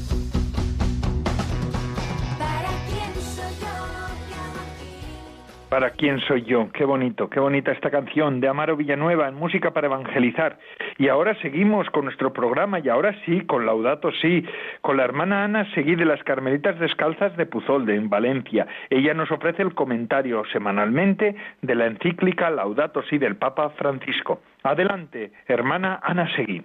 ¿Para 5.69 5.91
quién 5.91 6.19
soy 6.21 6.45
yo? 6.45 6.73
Qué 6.73 6.87
bonito, 6.87 7.29
qué 7.29 7.41
bonita 7.41 7.73
esta 7.73 7.91
canción 7.91 8.41
de 8.41 8.49
Amaro 8.49 8.75
Villanueva 8.75 9.29
en 9.29 9.35
Música 9.35 9.71
para 9.75 9.89
Evangelizar. 9.89 10.59
Y 10.97 11.09
ahora 11.09 11.39
seguimos 11.43 11.91
con 11.91 12.07
nuestro 12.07 12.33
programa 12.33 12.81
y 12.81 12.89
ahora 12.89 13.15
sí, 13.27 13.43
con 13.43 13.67
Laudato 13.67 14.11
sí, 14.23 14.47
con 14.81 14.97
la 14.97 15.05
hermana 15.05 15.45
Ana 15.45 15.71
Seguí 15.75 15.95
de 15.95 16.07
las 16.07 16.25
Carmelitas 16.25 16.79
Descalzas 16.79 17.37
de 17.37 17.45
Puzolde, 17.45 17.97
en 17.97 18.09
Valencia. 18.09 18.67
Ella 18.89 19.13
nos 19.13 19.31
ofrece 19.31 19.61
el 19.61 19.75
comentario 19.75 20.43
semanalmente 20.51 21.37
de 21.61 21.75
la 21.75 21.85
encíclica 21.85 22.49
Laudato 22.49 23.03
sí 23.03 23.19
del 23.19 23.37
Papa 23.37 23.69
Francisco. 23.77 24.41
Adelante, 24.63 25.33
hermana 25.49 26.01
Ana 26.03 26.35
Seguí. 26.35 26.63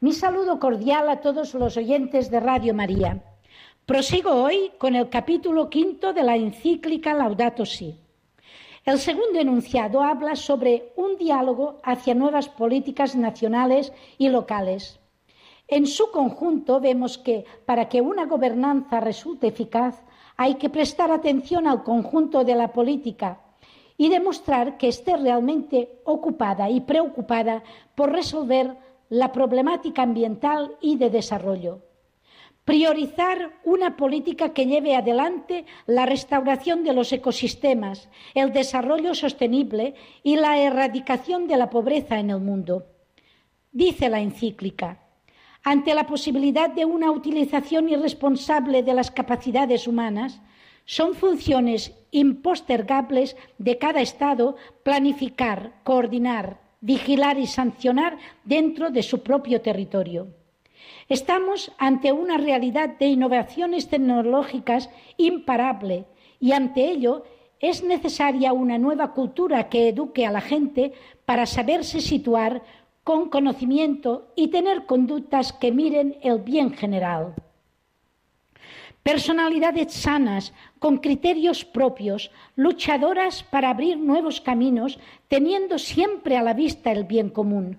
Mi 0.00 0.10
saludo 0.10 0.58
cordial 0.58 1.08
a 1.08 1.20
todos 1.20 1.54
los 1.54 1.76
oyentes 1.76 2.32
de 2.32 2.40
Radio 2.40 2.74
María. 2.74 3.22
Prosigo 3.86 4.42
hoy 4.42 4.72
con 4.78 4.96
el 4.96 5.08
capítulo 5.08 5.70
quinto 5.70 6.12
de 6.12 6.24
la 6.24 6.34
encíclica 6.34 7.14
Laudato 7.14 7.64
Si. 7.64 8.03
El 8.84 8.98
segundo 8.98 9.38
enunciado 9.38 10.02
habla 10.02 10.36
sobre 10.36 10.92
un 10.96 11.16
diálogo 11.16 11.80
hacia 11.82 12.14
nuevas 12.14 12.50
políticas 12.50 13.16
nacionales 13.16 13.94
y 14.18 14.28
locales. 14.28 15.00
En 15.68 15.86
su 15.86 16.10
conjunto 16.10 16.80
vemos 16.80 17.16
que 17.16 17.46
para 17.64 17.88
que 17.88 18.02
una 18.02 18.26
gobernanza 18.26 19.00
resulte 19.00 19.46
eficaz 19.46 20.02
hay 20.36 20.56
que 20.56 20.68
prestar 20.68 21.10
atención 21.10 21.66
al 21.66 21.82
conjunto 21.82 22.44
de 22.44 22.54
la 22.54 22.74
política 22.74 23.40
y 23.96 24.10
demostrar 24.10 24.76
que 24.76 24.88
esté 24.88 25.16
realmente 25.16 26.02
ocupada 26.04 26.68
y 26.68 26.82
preocupada 26.82 27.62
por 27.94 28.12
resolver 28.12 28.76
la 29.08 29.32
problemática 29.32 30.02
ambiental 30.02 30.76
y 30.82 30.96
de 30.96 31.08
desarrollo. 31.08 31.80
Priorizar 32.64 33.60
una 33.64 33.94
política 33.94 34.54
que 34.54 34.64
lleve 34.64 34.96
adelante 34.96 35.66
la 35.86 36.06
restauración 36.06 36.82
de 36.82 36.94
los 36.94 37.12
ecosistemas, 37.12 38.08
el 38.34 38.54
desarrollo 38.54 39.14
sostenible 39.14 39.94
y 40.22 40.36
la 40.36 40.58
erradicación 40.58 41.46
de 41.46 41.58
la 41.58 41.68
pobreza 41.68 42.18
en 42.18 42.30
el 42.30 42.40
mundo. 42.40 42.86
Dice 43.70 44.08
la 44.08 44.20
encíclica, 44.20 45.04
ante 45.62 45.94
la 45.94 46.06
posibilidad 46.06 46.70
de 46.70 46.86
una 46.86 47.10
utilización 47.10 47.90
irresponsable 47.90 48.82
de 48.82 48.94
las 48.94 49.10
capacidades 49.10 49.86
humanas, 49.86 50.40
son 50.86 51.14
funciones 51.14 51.92
impostergables 52.12 53.36
de 53.58 53.76
cada 53.76 54.00
Estado 54.00 54.56
planificar, 54.82 55.80
coordinar, 55.84 56.60
vigilar 56.80 57.38
y 57.38 57.46
sancionar 57.46 58.16
dentro 58.44 58.90
de 58.90 59.02
su 59.02 59.22
propio 59.22 59.60
territorio. 59.60 60.43
Estamos 61.08 61.72
ante 61.78 62.12
una 62.12 62.38
realidad 62.38 62.90
de 62.98 63.06
innovaciones 63.06 63.88
tecnológicas 63.88 64.90
imparable 65.16 66.06
y 66.40 66.52
ante 66.52 66.90
ello 66.90 67.24
es 67.60 67.84
necesaria 67.84 68.52
una 68.52 68.78
nueva 68.78 69.12
cultura 69.12 69.68
que 69.68 69.88
eduque 69.88 70.26
a 70.26 70.30
la 70.30 70.40
gente 70.40 70.92
para 71.24 71.46
saberse 71.46 72.00
situar 72.00 72.62
con 73.04 73.28
conocimiento 73.28 74.32
y 74.34 74.48
tener 74.48 74.86
conductas 74.86 75.52
que 75.52 75.72
miren 75.72 76.16
el 76.22 76.38
bien 76.38 76.72
general. 76.72 77.34
Personalidades 79.02 79.92
sanas, 79.92 80.54
con 80.78 80.96
criterios 80.96 81.66
propios, 81.66 82.30
luchadoras 82.56 83.42
para 83.42 83.68
abrir 83.68 83.98
nuevos 83.98 84.40
caminos, 84.40 84.98
teniendo 85.28 85.78
siempre 85.78 86.38
a 86.38 86.42
la 86.42 86.54
vista 86.54 86.90
el 86.90 87.04
bien 87.04 87.28
común. 87.28 87.78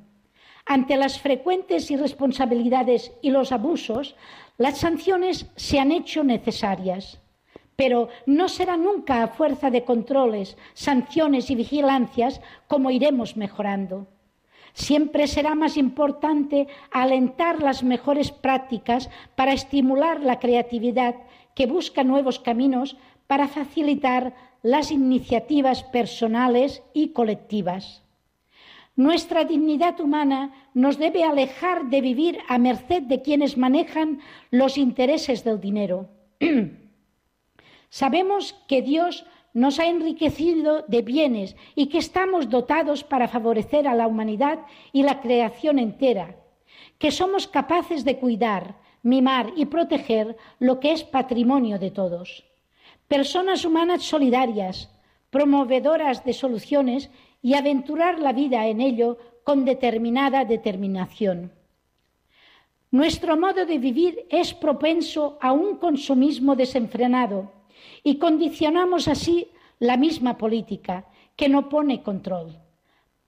Ante 0.65 0.97
las 0.97 1.19
frecuentes 1.19 1.91
irresponsabilidades 1.91 3.11
y 3.21 3.29
los 3.29 3.51
abusos, 3.51 4.15
las 4.57 4.79
sanciones 4.79 5.45
se 5.55 5.79
han 5.79 5.91
hecho 5.91 6.23
necesarias. 6.23 7.21
Pero 7.75 8.09
no 8.25 8.49
será 8.49 8.75
nunca 8.75 9.21
a 9.21 9.27
fuerza 9.27 9.69
de 9.69 9.83
controles, 9.83 10.57
sanciones 10.73 11.51
y 11.51 11.55
vigilancias 11.55 12.41
como 12.67 12.89
iremos 12.89 13.37
mejorando. 13.37 14.07
Siempre 14.73 15.27
será 15.27 15.55
más 15.55 15.77
importante 15.77 16.67
alentar 16.91 17.61
las 17.61 17.83
mejores 17.83 18.31
prácticas 18.31 19.09
para 19.35 19.53
estimular 19.53 20.21
la 20.21 20.39
creatividad 20.39 21.15
que 21.53 21.67
busca 21.67 22.03
nuevos 22.03 22.39
caminos 22.39 22.97
para 23.27 23.47
facilitar 23.47 24.33
las 24.63 24.91
iniciativas 24.91 25.83
personales 25.83 26.81
y 26.93 27.09
colectivas. 27.09 28.04
Nuestra 28.95 29.43
dignidad 29.43 29.99
humana 29.99 30.53
nos 30.73 30.97
debe 30.97 31.25
alejar 31.25 31.89
de 31.89 31.99
vivir 31.99 32.39
a 32.47 32.57
merced 32.57 33.03
de 33.03 33.21
quienes 33.21 33.57
manejan 33.57 34.19
los 34.51 34.77
intereses 34.77 35.43
del 35.43 35.59
dinero. 35.59 36.09
Sabemos 37.89 38.55
que 38.67 38.81
Dios 38.81 39.25
nos 39.53 39.79
ha 39.79 39.87
enriquecido 39.87 40.83
de 40.87 41.01
bienes 41.01 41.55
y 41.75 41.87
que 41.87 41.97
estamos 41.97 42.49
dotados 42.49 43.03
para 43.03 43.27
favorecer 43.27 43.87
a 43.87 43.95
la 43.95 44.07
humanidad 44.07 44.59
y 44.93 45.03
la 45.03 45.19
creación 45.21 45.79
entera, 45.79 46.35
que 46.97 47.11
somos 47.11 47.47
capaces 47.47 48.05
de 48.05 48.17
cuidar, 48.17 48.75
mimar 49.01 49.51
y 49.55 49.65
proteger 49.65 50.37
lo 50.59 50.79
que 50.79 50.93
es 50.93 51.03
patrimonio 51.03 51.79
de 51.79 51.91
todos. 51.91 52.45
Personas 53.07 53.65
humanas 53.65 54.03
solidarias, 54.03 54.89
promovedoras 55.29 56.23
de 56.23 56.33
soluciones 56.33 57.09
y 57.45 57.53
aventurar 57.53 58.17
la 58.17 58.33
vida 58.33 58.65
en 58.65 58.81
ello 58.81 59.19
con 59.43 59.65
determinada 59.65 60.45
determinación. 60.45 61.51
Nuestro 62.89 63.37
modo 63.37 63.67
de 63.67 63.77
vivir 63.77 64.25
es 64.31 64.55
propenso 64.55 65.37
a 65.39 65.51
un 65.51 65.77
consumismo 65.77 66.55
desenfrenado 66.55 67.51
y 68.03 68.17
condicionamos 68.17 69.07
así 69.07 69.49
la 69.77 69.95
misma 69.95 70.39
política, 70.39 71.05
que 71.35 71.47
no 71.47 71.69
pone 71.69 72.01
control, 72.01 72.57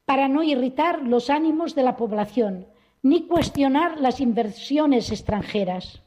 para 0.05 0.28
no 0.28 0.41
irritar 0.41 1.03
los 1.03 1.30
ánimos 1.30 1.76
de 1.76 1.84
la 1.84 1.95
población 1.95 2.65
ni 3.03 3.28
cuestionar 3.28 4.01
las 4.01 4.20
inversiones 4.20 5.11
extranjeras. 5.11 6.01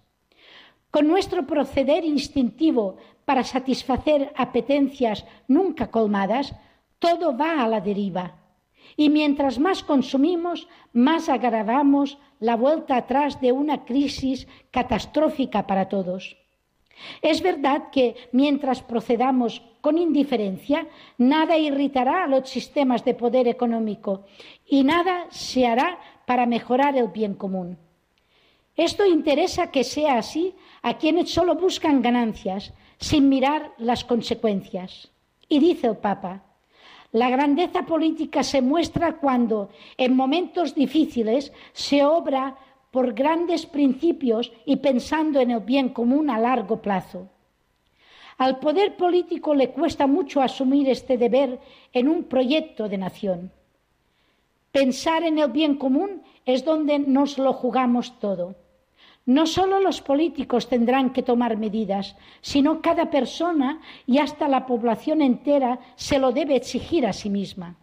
Con 0.90 1.06
nuestro 1.06 1.46
proceder 1.46 2.04
instintivo 2.04 2.96
para 3.24 3.44
satisfacer 3.44 4.32
apetencias 4.34 5.24
nunca 5.46 5.92
colmadas, 5.92 6.56
todo 7.00 7.36
va 7.36 7.62
a 7.64 7.68
la 7.68 7.80
deriva. 7.80 8.36
Y 8.96 9.08
mientras 9.08 9.58
más 9.58 9.82
consumimos, 9.82 10.68
más 10.92 11.28
agravamos 11.28 12.18
la 12.38 12.54
vuelta 12.54 12.96
atrás 12.96 13.40
de 13.40 13.50
una 13.50 13.84
crisis 13.84 14.46
catastrófica 14.70 15.66
para 15.66 15.88
todos. 15.88 16.36
Es 17.22 17.42
verdad 17.42 17.90
que 17.90 18.14
mientras 18.32 18.82
procedamos 18.82 19.62
con 19.80 19.96
indiferencia, 19.96 20.86
nada 21.16 21.56
irritará 21.56 22.24
a 22.24 22.26
los 22.26 22.48
sistemas 22.48 23.04
de 23.04 23.14
poder 23.14 23.48
económico 23.48 24.26
y 24.66 24.84
nada 24.84 25.26
se 25.30 25.66
hará 25.66 25.98
para 26.26 26.46
mejorar 26.46 26.96
el 26.96 27.08
bien 27.08 27.34
común. 27.34 27.78
Esto 28.76 29.06
interesa 29.06 29.70
que 29.70 29.84
sea 29.84 30.18
así 30.18 30.54
a 30.82 30.98
quienes 30.98 31.30
solo 31.30 31.54
buscan 31.54 32.02
ganancias, 32.02 32.72
sin 32.98 33.28
mirar 33.28 33.72
las 33.78 34.04
consecuencias. 34.04 35.10
Y 35.48 35.58
dice 35.58 35.86
el 35.86 35.96
Papa, 35.96 36.44
la 37.12 37.28
grandeza 37.28 37.82
política 37.82 38.42
se 38.42 38.62
muestra 38.62 39.16
cuando, 39.16 39.70
en 39.96 40.14
momentos 40.14 40.74
difíciles, 40.74 41.52
se 41.72 42.04
obra 42.04 42.56
por 42.90 43.14
grandes 43.14 43.66
principios 43.66 44.52
y 44.64 44.76
pensando 44.76 45.40
en 45.40 45.50
el 45.50 45.60
bien 45.60 45.90
común 45.90 46.30
a 46.30 46.38
largo 46.38 46.80
plazo. 46.80 47.28
Al 48.38 48.58
poder 48.58 48.96
político 48.96 49.54
le 49.54 49.70
cuesta 49.70 50.06
mucho 50.06 50.40
asumir 50.40 50.88
este 50.88 51.18
deber 51.18 51.58
en 51.92 52.08
un 52.08 52.24
proyecto 52.24 52.88
de 52.88 52.98
nación. 52.98 53.52
Pensar 54.72 55.24
en 55.24 55.38
el 55.38 55.50
bien 55.50 55.74
común 55.74 56.22
es 56.46 56.64
donde 56.64 56.98
nos 57.00 57.38
lo 57.38 57.52
jugamos 57.52 58.18
todo. 58.18 58.54
No 59.30 59.46
solo 59.46 59.78
los 59.78 60.00
políticos 60.00 60.68
tendrán 60.68 61.12
que 61.12 61.22
tomar 61.22 61.56
medidas, 61.56 62.16
sino 62.40 62.82
cada 62.82 63.10
persona 63.10 63.80
y 64.04 64.18
hasta 64.18 64.48
la 64.48 64.66
población 64.66 65.22
entera 65.22 65.78
se 65.94 66.18
lo 66.18 66.32
debe 66.32 66.56
exigir 66.56 67.06
a 67.06 67.12
sí 67.12 67.30
misma. 67.30 67.76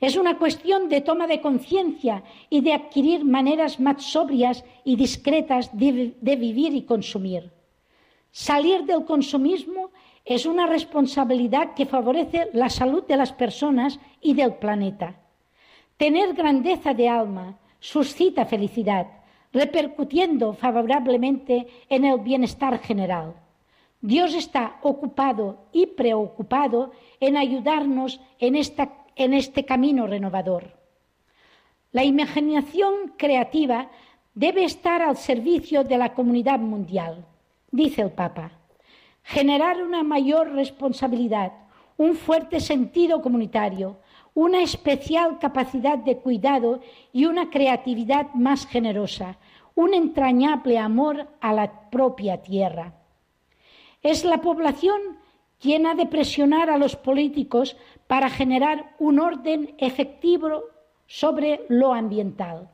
Es 0.00 0.16
una 0.16 0.36
cuestión 0.36 0.88
de 0.88 1.00
toma 1.00 1.28
de 1.28 1.40
conciencia 1.40 2.24
y 2.48 2.60
de 2.60 2.72
adquirir 2.72 3.24
maneras 3.24 3.78
más 3.78 4.02
sobrias 4.02 4.64
y 4.84 4.96
discretas 4.96 5.70
de, 5.78 6.16
vivir 6.20 6.74
y 6.74 6.82
consumir. 6.82 7.52
Salir 8.32 8.86
del 8.86 9.04
consumismo 9.04 9.92
es 10.24 10.44
una 10.44 10.66
responsabilidad 10.66 11.74
que 11.74 11.86
favorece 11.86 12.50
la 12.52 12.68
salud 12.68 13.04
de 13.04 13.16
las 13.16 13.32
personas 13.32 14.00
y 14.20 14.34
del 14.34 14.54
planeta. 14.54 15.20
Tener 15.96 16.34
grandeza 16.34 16.94
de 16.94 17.08
alma 17.08 17.60
suscita 17.78 18.44
felicidad, 18.44 19.19
repercutiendo 19.52 20.52
favorablemente 20.52 21.66
en 21.88 22.04
el 22.04 22.20
bienestar 22.20 22.78
general. 22.78 23.34
Dios 24.00 24.34
está 24.34 24.78
ocupado 24.82 25.66
y 25.72 25.86
preocupado 25.86 26.92
en 27.20 27.36
ayudarnos 27.36 28.20
en 28.38 28.54
este 28.56 29.64
camino 29.64 30.06
renovador. 30.06 30.78
La 31.92 32.04
imaginación 32.04 33.14
creativa 33.18 33.90
debe 34.34 34.64
estar 34.64 35.02
al 35.02 35.16
servicio 35.16 35.82
de 35.84 35.98
la 35.98 36.14
comunidad 36.14 36.60
mundial, 36.60 37.26
dice 37.72 38.02
el 38.02 38.12
Papa. 38.12 38.52
Generar 39.22 39.82
una 39.82 40.02
mayor 40.02 40.52
responsabilidad, 40.52 41.52
un 41.96 42.14
fuerte 42.14 42.60
sentido 42.60 43.20
comunitario, 43.20 43.98
una 44.40 44.62
especial 44.62 45.38
capacidad 45.38 45.98
de 45.98 46.16
cuidado 46.16 46.80
y 47.12 47.26
una 47.26 47.50
creatividad 47.50 48.32
más 48.32 48.66
generosa, 48.66 49.36
un 49.74 49.92
entrañable 49.92 50.78
amor 50.78 51.28
a 51.42 51.52
la 51.52 51.90
propia 51.90 52.40
tierra. 52.40 52.94
Es 54.02 54.24
la 54.24 54.40
población 54.40 54.98
quien 55.58 55.86
ha 55.86 55.94
de 55.94 56.06
presionar 56.06 56.70
a 56.70 56.78
los 56.78 56.96
políticos 56.96 57.76
para 58.06 58.30
generar 58.30 58.94
un 58.98 59.20
orden 59.20 59.74
efectivo 59.76 60.62
sobre 61.06 61.66
lo 61.68 61.92
ambiental. 61.92 62.70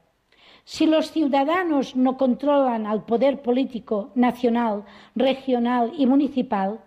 Si 0.63 0.87
los 0.87 1.11
ciudadanos 1.11 1.97
no 1.97 2.17
controlan 2.17 2.87
al 2.87 3.05
poder 3.05 3.43
político 3.43 4.13
nacional, 4.15 4.85
regional 5.17 5.93
y 5.99 6.07
municipal, 6.07 6.79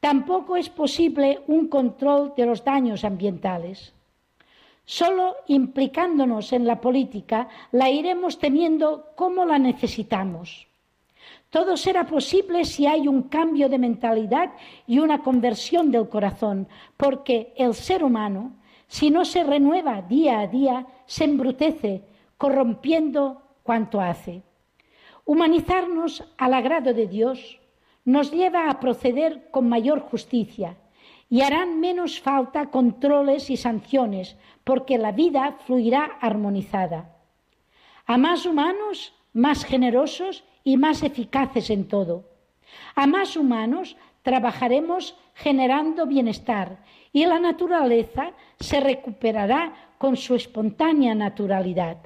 tampoco 0.00 0.56
es 0.56 0.68
posible 0.68 1.40
un 1.46 1.68
control 1.68 2.34
de 2.36 2.44
los 2.44 2.62
daños 2.62 3.04
ambientales. 3.04 3.94
Solo 4.90 5.36
implicándonos 5.48 6.54
en 6.54 6.66
la 6.66 6.80
política 6.80 7.46
la 7.72 7.90
iremos 7.90 8.38
teniendo 8.38 9.12
como 9.16 9.44
la 9.44 9.58
necesitamos. 9.58 10.66
Todo 11.50 11.76
será 11.76 12.06
posible 12.06 12.64
si 12.64 12.86
hay 12.86 13.06
un 13.06 13.24
cambio 13.24 13.68
de 13.68 13.76
mentalidad 13.76 14.50
y 14.86 15.00
una 15.00 15.22
conversión 15.22 15.90
del 15.90 16.08
corazón, 16.08 16.68
porque 16.96 17.52
el 17.56 17.74
ser 17.74 18.02
humano, 18.02 18.52
si 18.86 19.10
no 19.10 19.26
se 19.26 19.44
renueva 19.44 20.00
día 20.00 20.40
a 20.40 20.46
día, 20.46 20.86
se 21.04 21.24
embrutece, 21.24 22.04
corrompiendo 22.38 23.42
cuanto 23.62 24.00
hace. 24.00 24.40
Humanizarnos 25.26 26.24
al 26.38 26.54
agrado 26.54 26.94
de 26.94 27.06
Dios 27.06 27.60
nos 28.06 28.32
lleva 28.32 28.70
a 28.70 28.80
proceder 28.80 29.50
con 29.50 29.68
mayor 29.68 30.00
justicia 30.00 30.78
y 31.30 31.42
harán 31.42 31.80
menos 31.80 32.20
falta 32.20 32.70
controles 32.70 33.50
y 33.50 33.56
sanciones, 33.56 34.36
porque 34.68 34.98
la 34.98 35.12
vida 35.12 35.56
fluirá 35.64 36.18
armonizada. 36.20 37.16
A 38.04 38.18
más 38.18 38.44
humanos, 38.44 39.14
más 39.32 39.64
generosos 39.64 40.44
y 40.62 40.76
más 40.76 41.02
eficaces 41.02 41.70
en 41.70 41.88
todo. 41.88 42.28
A 42.94 43.06
más 43.06 43.34
humanos 43.34 43.96
trabajaremos 44.20 45.16
generando 45.32 46.04
bienestar 46.04 46.84
y 47.14 47.24
la 47.24 47.38
naturaleza 47.40 48.32
se 48.60 48.78
recuperará 48.80 49.94
con 49.96 50.18
su 50.18 50.34
espontánea 50.34 51.14
naturalidad. 51.14 51.96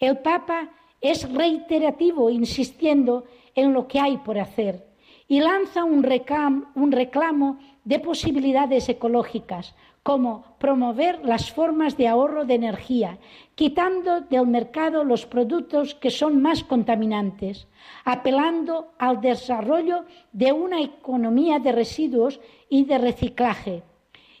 El 0.00 0.20
Papa 0.20 0.70
es 1.02 1.30
reiterativo 1.30 2.30
insistiendo 2.30 3.26
en 3.54 3.74
lo 3.74 3.86
que 3.88 4.00
hay 4.00 4.16
por 4.16 4.38
hacer 4.38 4.88
y 5.28 5.40
lanza 5.40 5.84
un 5.84 6.02
reclamo, 6.02 6.70
un 6.74 6.92
reclamo 6.92 7.58
de 7.84 7.98
posibilidades 8.00 8.88
ecológicas, 8.88 9.74
como 10.08 10.56
promover 10.58 11.22
las 11.22 11.52
formas 11.52 11.98
de 11.98 12.08
ahorro 12.08 12.46
de 12.46 12.54
energía, 12.54 13.18
quitando 13.54 14.22
del 14.22 14.46
mercado 14.46 15.04
los 15.04 15.26
productos 15.26 15.94
que 15.94 16.10
son 16.10 16.40
más 16.40 16.64
contaminantes, 16.64 17.68
apelando 18.06 18.94
al 18.96 19.20
desarrollo 19.20 20.06
de 20.32 20.50
una 20.52 20.80
economía 20.80 21.58
de 21.58 21.72
residuos 21.72 22.40
y 22.70 22.86
de 22.86 22.96
reciclaje, 22.96 23.82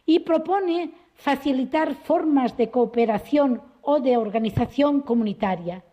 y 0.06 0.20
propone 0.20 0.92
facilitar 1.12 1.94
formas 1.96 2.56
de 2.56 2.70
cooperación 2.70 3.60
o 3.82 4.00
de 4.00 4.16
organización 4.16 5.02
comunitaria. 5.02 5.84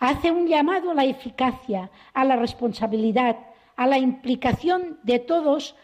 Hace 0.00 0.30
un 0.30 0.46
llamado 0.46 0.90
a 0.90 0.94
la 0.94 1.06
eficacia, 1.06 1.90
a 2.12 2.26
la 2.26 2.36
responsabilidad, 2.36 3.38
a 3.74 3.86
la 3.86 3.96
implicación 3.96 4.98
de 5.02 5.18
todos 5.18 5.76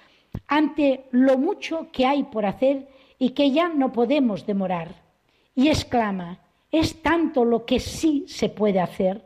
ante 0.47 1.07
lo 1.11 1.39
mucho 1.39 1.89
que 1.91 2.05
hay 2.05 2.25
por 2.25 2.45
hacer 2.45 2.93
y 3.19 3.31
que 3.31 3.51
ya 3.51 3.69
no 3.69 3.93
podemos 3.93 4.47
demorar. 4.47 5.03
Y 5.55 5.69
exclama, 5.69 6.41
es 6.71 7.03
tanto 7.03 7.45
lo 7.45 7.65
que 7.65 7.81
sí 7.81 8.25
se 8.27 8.49
puede 8.49 8.81
hacer. 8.81 9.25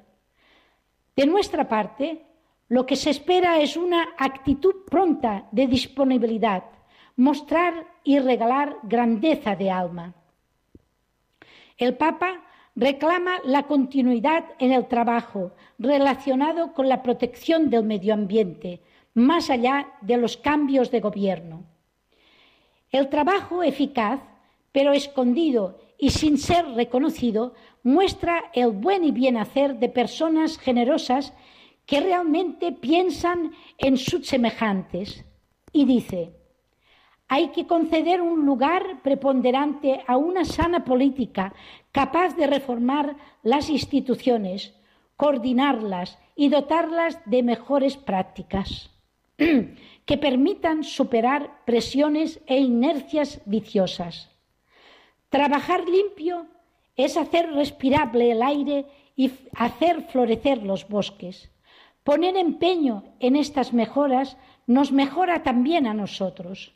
De 1.16 1.26
nuestra 1.26 1.68
parte, 1.68 2.24
Lo 2.68 2.84
que 2.84 2.96
se 2.96 3.10
espera 3.10 3.60
es 3.60 3.76
una 3.76 4.08
actitud 4.18 4.84
pronta 4.90 5.48
de 5.52 5.66
disponibilidad, 5.66 6.64
mostrar 7.16 7.86
y 8.04 8.18
regalar 8.18 8.76
grandeza 8.82 9.56
de 9.56 9.70
alma. 9.70 10.14
El 11.78 11.96
Papa 11.96 12.44
reclama 12.76 13.38
la 13.44 13.62
continuidad 13.62 14.44
en 14.58 14.72
el 14.72 14.86
trabajo 14.86 15.52
relacionado 15.78 16.74
con 16.74 16.88
la 16.88 17.02
protección 17.02 17.70
del 17.70 17.84
medio 17.84 18.12
ambiente, 18.12 18.82
más 19.14 19.48
allá 19.48 19.88
de 20.02 20.18
los 20.18 20.36
cambios 20.36 20.90
de 20.90 21.00
gobierno. 21.00 21.64
El 22.90 23.08
trabajo 23.08 23.62
eficaz, 23.62 24.20
pero 24.72 24.92
escondido 24.92 25.78
y 25.98 26.10
sin 26.10 26.38
ser 26.38 26.66
reconocido, 26.70 27.54
muestra 27.82 28.50
el 28.54 28.70
buen 28.70 29.04
y 29.04 29.10
bien 29.10 29.36
hacer 29.36 29.78
de 29.78 29.88
personas 29.88 30.58
generosas 30.58 31.34
que 31.86 32.00
realmente 32.00 32.72
piensan 32.72 33.52
en 33.78 33.96
sus 33.96 34.26
semejantes. 34.26 35.24
Y 35.72 35.84
dice, 35.84 36.32
hay 37.28 37.48
que 37.48 37.66
conceder 37.66 38.22
un 38.22 38.46
lugar 38.46 39.02
preponderante 39.02 40.02
a 40.06 40.16
una 40.16 40.44
sana 40.44 40.84
política 40.84 41.52
capaz 41.92 42.36
de 42.36 42.46
reformar 42.46 43.16
las 43.42 43.68
instituciones, 43.68 44.74
coordinarlas 45.16 46.18
y 46.36 46.48
dotarlas 46.48 47.20
de 47.26 47.42
mejores 47.42 47.96
prácticas 47.96 48.90
que 50.08 50.16
permitan 50.16 50.84
superar 50.84 51.66
presiones 51.66 52.40
e 52.46 52.56
inercias 52.56 53.42
viciosas. 53.44 54.30
Trabajar 55.28 55.86
limpio 55.86 56.46
es 56.96 57.18
hacer 57.18 57.52
respirable 57.52 58.32
el 58.32 58.40
aire 58.40 58.86
y 59.16 59.30
hacer 59.54 60.04
florecer 60.04 60.62
los 60.62 60.88
bosques. 60.88 61.50
Poner 62.04 62.38
empeño 62.38 63.04
en 63.20 63.36
estas 63.36 63.74
mejoras 63.74 64.38
nos 64.66 64.92
mejora 64.92 65.42
también 65.42 65.86
a 65.86 65.92
nosotros. 65.92 66.72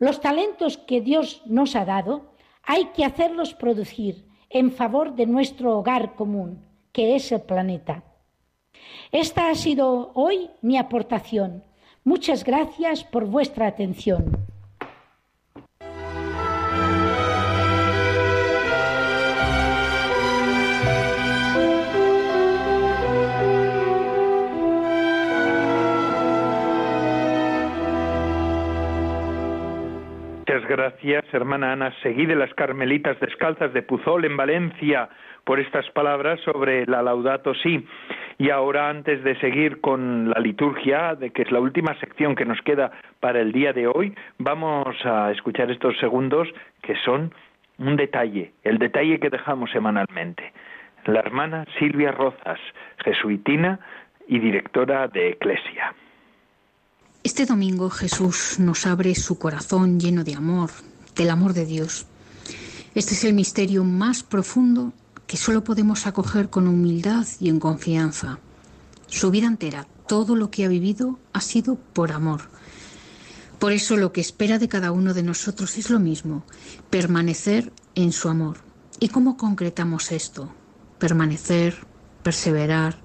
Los 0.00 0.20
talentos 0.20 0.76
que 0.76 1.00
Dios 1.00 1.40
nos 1.46 1.76
ha 1.76 1.84
dado 1.84 2.34
hay 2.64 2.86
que 2.96 3.04
hacerlos 3.04 3.54
producir 3.54 4.26
en 4.50 4.72
favor 4.72 5.14
de 5.14 5.26
nuestro 5.26 5.78
hogar 5.78 6.16
común, 6.16 6.66
que 6.90 7.14
es 7.14 7.30
el 7.30 7.42
planeta. 7.42 8.02
Esta 9.12 9.50
ha 9.50 9.54
sido 9.54 10.10
hoy 10.14 10.50
mi 10.62 10.78
aportación. 10.78 11.62
Muchas 12.04 12.44
gracias 12.44 13.02
por 13.04 13.24
vuestra 13.24 13.66
atención. 13.66 14.44
Muchas 30.46 30.68
gracias, 30.68 31.24
hermana 31.32 31.72
Ana 31.72 31.92
Seguí 32.02 32.26
de 32.26 32.36
las 32.36 32.52
Carmelitas 32.54 33.18
Descalzas 33.18 33.72
de 33.72 33.82
Puzol, 33.82 34.24
en 34.24 34.36
Valencia, 34.36 35.08
por 35.44 35.58
estas 35.58 35.88
palabras 35.90 36.38
sobre 36.40 36.86
la 36.86 37.02
Laudato 37.02 37.54
Si. 37.54 37.84
Y 38.38 38.50
ahora, 38.50 38.90
antes 38.90 39.22
de 39.22 39.38
seguir 39.38 39.80
con 39.80 40.30
la 40.30 40.40
liturgia, 40.40 41.14
de 41.14 41.30
que 41.30 41.42
es 41.42 41.52
la 41.52 41.60
última 41.60 41.98
sección 42.00 42.34
que 42.34 42.44
nos 42.44 42.60
queda 42.62 42.90
para 43.20 43.40
el 43.40 43.52
día 43.52 43.72
de 43.72 43.86
hoy, 43.86 44.14
vamos 44.38 44.96
a 45.04 45.30
escuchar 45.30 45.70
estos 45.70 45.96
segundos 45.98 46.48
que 46.82 46.96
son 47.04 47.32
un 47.78 47.96
detalle, 47.96 48.52
el 48.64 48.78
detalle 48.78 49.20
que 49.20 49.30
dejamos 49.30 49.70
semanalmente. 49.70 50.52
La 51.06 51.20
hermana 51.20 51.64
Silvia 51.78 52.12
Rozas, 52.12 52.58
jesuitina 53.04 53.78
y 54.26 54.38
directora 54.38 55.06
de 55.08 55.30
Eclesia. 55.30 55.94
Este 57.22 57.46
domingo 57.46 57.90
Jesús 57.90 58.58
nos 58.58 58.86
abre 58.86 59.14
su 59.14 59.38
corazón 59.38 59.98
lleno 59.98 60.24
de 60.24 60.34
amor, 60.34 60.70
del 61.16 61.30
amor 61.30 61.52
de 61.52 61.66
Dios. 61.66 62.06
Este 62.94 63.14
es 63.14 63.24
el 63.24 63.34
misterio 63.34 63.84
más 63.84 64.22
profundo 64.22 64.92
que 65.26 65.36
solo 65.36 65.64
podemos 65.64 66.06
acoger 66.06 66.50
con 66.50 66.68
humildad 66.68 67.26
y 67.40 67.48
en 67.48 67.60
confianza. 67.60 68.38
Su 69.06 69.30
vida 69.30 69.46
entera, 69.46 69.86
todo 70.06 70.36
lo 70.36 70.50
que 70.50 70.64
ha 70.64 70.68
vivido, 70.68 71.18
ha 71.32 71.40
sido 71.40 71.76
por 71.76 72.12
amor. 72.12 72.42
Por 73.58 73.72
eso 73.72 73.96
lo 73.96 74.12
que 74.12 74.20
espera 74.20 74.58
de 74.58 74.68
cada 74.68 74.92
uno 74.92 75.14
de 75.14 75.22
nosotros 75.22 75.78
es 75.78 75.90
lo 75.90 75.98
mismo, 75.98 76.44
permanecer 76.90 77.72
en 77.94 78.12
su 78.12 78.28
amor. 78.28 78.58
¿Y 79.00 79.08
cómo 79.08 79.36
concretamos 79.36 80.12
esto? 80.12 80.52
Permanecer, 80.98 81.86
perseverar, 82.22 82.98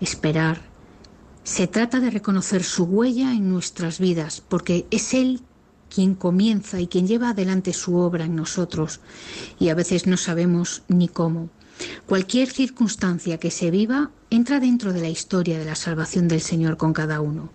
esperar, 0.00 0.62
se 1.44 1.66
trata 1.66 2.00
de 2.00 2.10
reconocer 2.10 2.64
su 2.64 2.84
huella 2.84 3.32
en 3.32 3.50
nuestras 3.50 3.98
vidas, 3.98 4.40
porque 4.40 4.86
es 4.90 5.12
Él 5.12 5.42
quien 5.94 6.14
comienza 6.14 6.80
y 6.80 6.86
quien 6.86 7.06
lleva 7.06 7.30
adelante 7.30 7.72
su 7.72 7.96
obra 7.96 8.24
en 8.24 8.34
nosotros, 8.34 9.00
y 9.58 9.68
a 9.68 9.74
veces 9.74 10.06
no 10.06 10.16
sabemos 10.16 10.82
ni 10.88 11.08
cómo. 11.08 11.50
Cualquier 12.06 12.50
circunstancia 12.50 13.38
que 13.38 13.50
se 13.50 13.70
viva 13.70 14.10
entra 14.30 14.60
dentro 14.60 14.92
de 14.92 15.00
la 15.00 15.08
historia 15.08 15.58
de 15.58 15.64
la 15.64 15.74
salvación 15.74 16.28
del 16.28 16.40
Señor 16.40 16.76
con 16.76 16.92
cada 16.92 17.20
uno. 17.20 17.50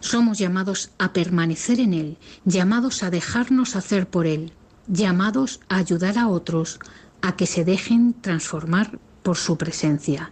Somos 0.00 0.38
llamados 0.38 0.90
a 0.98 1.12
permanecer 1.12 1.80
en 1.80 1.92
Él, 1.92 2.18
llamados 2.44 3.02
a 3.02 3.10
dejarnos 3.10 3.76
hacer 3.76 4.08
por 4.08 4.26
Él, 4.26 4.52
llamados 4.86 5.60
a 5.68 5.76
ayudar 5.76 6.18
a 6.18 6.28
otros 6.28 6.78
a 7.20 7.36
que 7.36 7.46
se 7.46 7.64
dejen 7.64 8.14
transformar 8.14 8.98
por 9.22 9.36
su 9.36 9.56
presencia. 9.56 10.30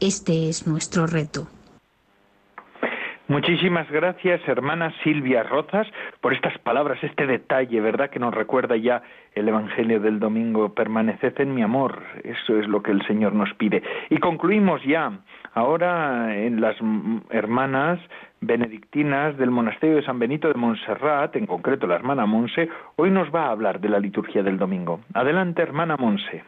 Este 0.00 0.48
es 0.48 0.66
nuestro 0.66 1.06
reto. 1.06 1.48
Muchísimas 3.26 3.90
gracias, 3.90 4.46
hermana 4.46 4.92
Silvia 5.02 5.42
Rozas, 5.44 5.86
por 6.20 6.34
estas 6.34 6.58
palabras, 6.58 7.02
este 7.02 7.26
detalle, 7.26 7.80
¿verdad? 7.80 8.10
Que 8.10 8.18
nos 8.18 8.34
recuerda 8.34 8.76
ya 8.76 9.02
el 9.34 9.48
Evangelio 9.48 9.98
del 9.98 10.20
domingo. 10.20 10.74
Permaneced 10.74 11.40
en 11.40 11.54
mi 11.54 11.62
amor. 11.62 12.02
Eso 12.22 12.58
es 12.58 12.68
lo 12.68 12.82
que 12.82 12.90
el 12.90 13.04
Señor 13.06 13.34
nos 13.34 13.52
pide. 13.54 13.82
Y 14.10 14.18
concluimos 14.18 14.82
ya. 14.84 15.20
Ahora 15.54 16.36
en 16.36 16.60
las 16.60 16.76
hermanas 17.30 17.98
benedictinas 18.42 19.38
del 19.38 19.50
monasterio 19.50 19.96
de 19.96 20.04
San 20.04 20.18
Benito 20.18 20.48
de 20.48 20.54
Montserrat, 20.54 21.34
en 21.36 21.46
concreto 21.46 21.86
la 21.86 21.94
hermana 21.94 22.26
Monse, 22.26 22.68
hoy 22.96 23.10
nos 23.10 23.34
va 23.34 23.46
a 23.46 23.52
hablar 23.52 23.80
de 23.80 23.88
la 23.88 24.00
liturgia 24.00 24.42
del 24.42 24.58
domingo. 24.58 25.00
Adelante, 25.14 25.62
hermana 25.62 25.96
Monse. 25.96 26.44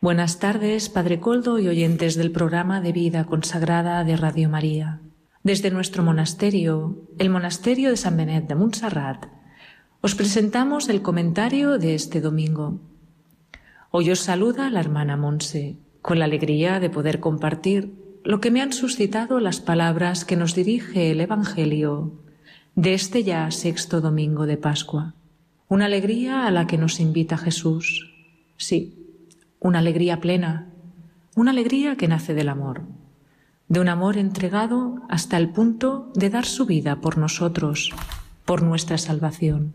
Buenas 0.00 0.40
tardes, 0.40 0.88
Padre 0.88 1.20
Coldo 1.20 1.60
y 1.60 1.68
oyentes 1.68 2.16
del 2.16 2.32
programa 2.32 2.80
de 2.80 2.92
vida 2.92 3.26
consagrada 3.26 4.02
de 4.02 4.16
Radio 4.16 4.48
María. 4.48 4.98
Desde 5.42 5.70
nuestro 5.70 6.02
monasterio, 6.02 6.98
el 7.18 7.30
monasterio 7.30 7.88
de 7.88 7.96
San 7.96 8.14
Benet 8.18 8.46
de 8.46 8.54
Montserrat, 8.54 9.24
os 10.02 10.14
presentamos 10.14 10.90
el 10.90 11.00
comentario 11.00 11.78
de 11.78 11.94
este 11.94 12.20
domingo. 12.20 12.78
Hoy 13.90 14.10
os 14.10 14.20
saluda 14.20 14.68
la 14.68 14.80
hermana 14.80 15.16
Monse, 15.16 15.78
con 16.02 16.18
la 16.18 16.26
alegría 16.26 16.78
de 16.78 16.90
poder 16.90 17.20
compartir 17.20 17.94
lo 18.22 18.42
que 18.42 18.50
me 18.50 18.60
han 18.60 18.74
suscitado 18.74 19.40
las 19.40 19.60
palabras 19.60 20.26
que 20.26 20.36
nos 20.36 20.54
dirige 20.54 21.10
el 21.10 21.22
Evangelio 21.22 22.20
de 22.74 22.92
este 22.92 23.24
ya 23.24 23.50
sexto 23.50 24.02
domingo 24.02 24.44
de 24.44 24.58
Pascua. 24.58 25.14
Una 25.68 25.86
alegría 25.86 26.46
a 26.46 26.50
la 26.50 26.66
que 26.66 26.76
nos 26.76 27.00
invita 27.00 27.38
Jesús. 27.38 28.12
Sí, 28.58 29.24
una 29.58 29.78
alegría 29.78 30.20
plena, 30.20 30.68
una 31.34 31.52
alegría 31.52 31.96
que 31.96 32.08
nace 32.08 32.34
del 32.34 32.50
amor 32.50 32.99
de 33.70 33.78
un 33.78 33.88
amor 33.88 34.18
entregado 34.18 34.96
hasta 35.08 35.36
el 35.36 35.50
punto 35.50 36.10
de 36.14 36.28
dar 36.28 36.44
su 36.44 36.66
vida 36.66 36.96
por 36.96 37.16
nosotros, 37.16 37.92
por 38.44 38.62
nuestra 38.62 38.98
salvación. 38.98 39.74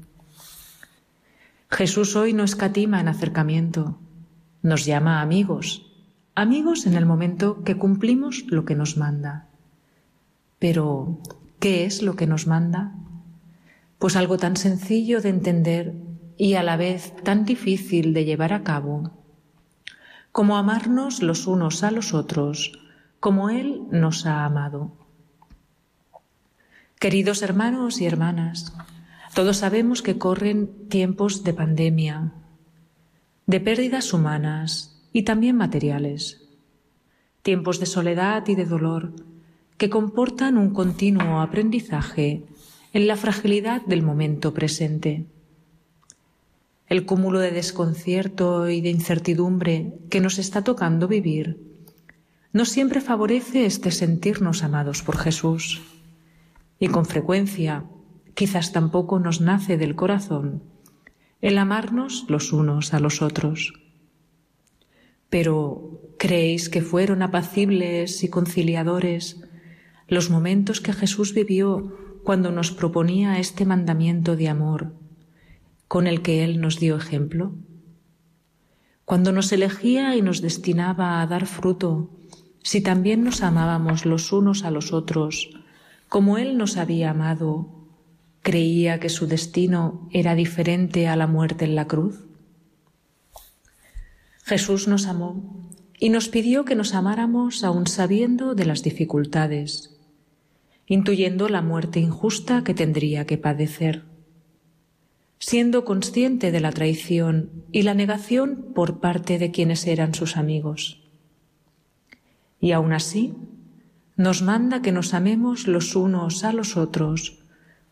Jesús 1.71 2.17
hoy 2.17 2.33
no 2.33 2.43
escatima 2.43 2.99
en 2.99 3.07
acercamiento, 3.07 3.97
nos 4.61 4.83
llama 4.83 5.21
amigos, 5.21 5.89
amigos 6.35 6.85
en 6.87 6.95
el 6.95 7.05
momento 7.05 7.63
que 7.63 7.77
cumplimos 7.77 8.43
lo 8.47 8.65
que 8.65 8.75
nos 8.75 8.97
manda. 8.97 9.47
Pero, 10.59 11.17
¿qué 11.59 11.85
es 11.85 12.01
lo 12.01 12.17
que 12.17 12.27
nos 12.27 12.47
manda? 12.47 12.91
Pues 13.97 14.17
algo 14.17 14.37
tan 14.37 14.57
sencillo 14.57 15.21
de 15.21 15.29
entender 15.29 15.93
y 16.37 16.55
a 16.55 16.63
la 16.63 16.75
vez 16.75 17.15
tan 17.23 17.45
difícil 17.45 18.13
de 18.13 18.25
llevar 18.25 18.51
a 18.51 18.63
cabo, 18.63 19.11
como 20.33 20.57
amarnos 20.57 21.23
los 21.23 21.47
unos 21.47 21.81
a 21.81 21.91
los 21.91 22.13
otros 22.13 22.84
como 23.25 23.49
Él 23.49 23.81
nos 23.89 24.27
ha 24.27 24.45
amado. 24.45 24.91
Queridos 26.99 27.41
hermanos 27.41 27.99
y 27.99 28.05
hermanas, 28.05 28.71
todos 29.33 29.57
sabemos 29.57 30.03
que 30.03 30.19
corren 30.19 30.87
tiempos 30.89 31.43
de 31.43 31.55
pandemia, 31.55 32.33
de 33.47 33.59
pérdidas 33.59 34.13
humanas 34.13 35.01
y 35.11 35.23
también 35.23 35.55
materiales, 35.55 36.47
tiempos 37.41 37.79
de 37.79 37.87
soledad 37.87 38.47
y 38.47 38.53
de 38.53 38.65
dolor 38.65 39.15
que 39.77 39.89
comportan 39.89 40.55
un 40.59 40.69
continuo 40.69 41.41
aprendizaje 41.41 42.45
en 42.93 43.07
la 43.07 43.17
fragilidad 43.17 43.81
del 43.87 44.03
momento 44.03 44.53
presente. 44.53 45.25
El 46.85 47.07
cúmulo 47.07 47.39
de 47.39 47.49
desconcierto 47.49 48.69
y 48.69 48.81
de 48.81 48.91
incertidumbre 48.91 49.95
que 50.11 50.21
nos 50.21 50.37
está 50.37 50.63
tocando 50.63 51.07
vivir 51.07 51.64
no 52.55 52.63
siempre 52.63 53.01
favorece 53.01 53.65
este 53.65 53.91
sentirnos 53.91 54.63
amados 54.63 55.03
por 55.03 55.17
Jesús. 55.17 55.81
Y 56.79 56.87
con 56.87 57.05
frecuencia, 57.05 57.83
quizás 58.33 58.71
tampoco 58.71 59.19
nos 59.19 59.41
nace 59.41 59.75
del 59.75 59.97
corazón 59.97 60.63
el 61.41 61.57
amarnos 61.57 62.23
los 62.29 62.53
unos 62.53 62.93
a 62.93 63.01
los 63.01 63.21
otros. 63.21 63.73
Pero 65.29 65.99
¿creéis 66.17 66.69
que 66.69 66.81
fueron 66.81 67.23
apacibles 67.23 68.23
y 68.23 68.29
conciliadores 68.29 69.41
los 70.07 70.29
momentos 70.29 70.79
que 70.79 70.93
Jesús 70.93 71.33
vivió 71.33 72.21
cuando 72.23 72.53
nos 72.53 72.71
proponía 72.71 73.37
este 73.37 73.65
mandamiento 73.65 74.37
de 74.37 74.47
amor 74.47 74.93
con 75.89 76.07
el 76.07 76.21
que 76.21 76.45
Él 76.45 76.61
nos 76.61 76.79
dio 76.79 76.95
ejemplo? 76.95 77.53
Cuando 79.03 79.33
nos 79.33 79.51
elegía 79.51 80.15
y 80.15 80.21
nos 80.21 80.41
destinaba 80.41 81.21
a 81.21 81.27
dar 81.27 81.47
fruto, 81.47 82.14
si 82.65 82.81
también 82.81 83.23
nos 83.23 83.43
amábamos 83.43 84.07
los 84.07 84.31
unos 84.33 84.63
a 84.63 84.71
los 84.71 84.91
otros, 84.91 85.51
como 86.09 86.39
Él 86.39 86.57
nos 86.57 86.77
había 86.77 87.11
amado, 87.11 87.69
¿creía 88.41 88.99
que 88.99 89.09
su 89.09 89.27
destino 89.27 90.09
era 90.11 90.33
diferente 90.33 91.07
a 91.07 91.15
la 91.15 91.27
muerte 91.27 91.65
en 91.65 91.75
la 91.75 91.85
cruz? 91.85 92.25
Jesús 94.45 94.87
nos 94.87 95.05
amó 95.05 95.69
y 95.99 96.09
nos 96.09 96.27
pidió 96.27 96.65
que 96.65 96.73
nos 96.73 96.95
amáramos 96.95 97.63
aun 97.63 97.85
sabiendo 97.85 98.55
de 98.55 98.65
las 98.65 98.81
dificultades, 98.81 99.95
intuyendo 100.87 101.49
la 101.49 101.61
muerte 101.61 101.99
injusta 101.99 102.63
que 102.63 102.73
tendría 102.73 103.27
que 103.27 103.37
padecer, 103.37 104.05
siendo 105.37 105.85
consciente 105.85 106.51
de 106.51 106.61
la 106.61 106.71
traición 106.71 107.51
y 107.71 107.83
la 107.83 107.93
negación 107.93 108.71
por 108.73 109.01
parte 109.01 109.37
de 109.37 109.51
quienes 109.51 109.85
eran 109.85 110.15
sus 110.15 110.35
amigos. 110.35 111.04
Y 112.59 112.71
aun 112.71 112.93
así, 112.93 113.33
nos 114.15 114.41
manda 114.41 114.81
que 114.81 114.91
nos 114.91 115.13
amemos 115.13 115.67
los 115.67 115.95
unos 115.95 116.43
a 116.43 116.53
los 116.53 116.77
otros 116.77 117.39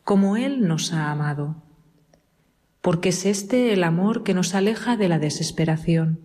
como 0.03 0.35
Él 0.35 0.67
nos 0.67 0.91
ha 0.93 1.11
amado, 1.11 1.63
porque 2.81 3.09
es 3.09 3.25
este 3.25 3.71
el 3.71 3.83
amor 3.83 4.23
que 4.23 4.33
nos 4.33 4.53
aleja 4.53 4.97
de 4.97 5.07
la 5.07 5.19
desesperación 5.19 6.19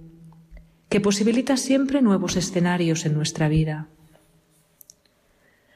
que 0.89 1.01
posibilita 1.01 1.57
siempre 1.57 2.01
nuevos 2.01 2.37
escenarios 2.37 3.05
en 3.05 3.15
nuestra 3.15 3.49
vida. 3.49 3.89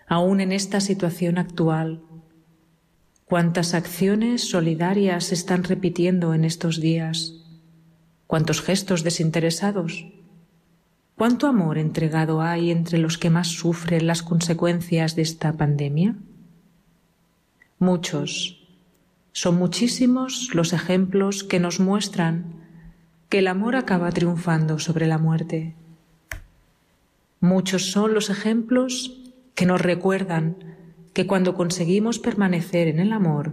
Aún 0.06 0.40
en 0.40 0.52
esta 0.52 0.80
situación 0.80 1.38
actual, 1.38 2.02
cuántas 3.26 3.74
acciones 3.74 4.48
solidarias 4.48 5.24
se 5.24 5.34
están 5.34 5.64
repitiendo 5.64 6.34
en 6.34 6.44
estos 6.44 6.80
días, 6.80 7.34
cuántos 8.26 8.62
gestos 8.62 9.04
desinteresados, 9.04 10.06
cuánto 11.23 11.47
amor 11.47 11.79
entregado 11.79 12.43
hay 12.43 12.73
entre 12.73 12.99
los 12.99 13.16
que 13.16 13.31
más 13.31 13.47
sufren 13.47 14.09
las 14.09 14.25
consecuencias 14.25 15.14
de 15.14 15.23
esta 15.23 15.53
pandemia. 15.53 16.16
Muchos, 17.79 18.66
son 19.31 19.55
muchísimos 19.55 20.53
los 20.53 20.73
ejemplos 20.73 21.45
que 21.45 21.61
nos 21.61 21.79
muestran 21.79 22.47
que 23.29 23.39
el 23.39 23.47
amor 23.47 23.77
acaba 23.77 24.11
triunfando 24.11 24.81
sobre 24.81 25.07
la 25.07 25.18
muerte. 25.18 25.77
Muchos 27.39 27.93
son 27.93 28.14
los 28.14 28.29
ejemplos 28.29 29.23
que 29.55 29.64
nos 29.64 29.81
recuerdan 29.81 30.57
que 31.12 31.29
cuando 31.29 31.55
conseguimos 31.55 32.18
permanecer 32.18 32.89
en 32.89 32.99
el 32.99 33.12
amor, 33.12 33.53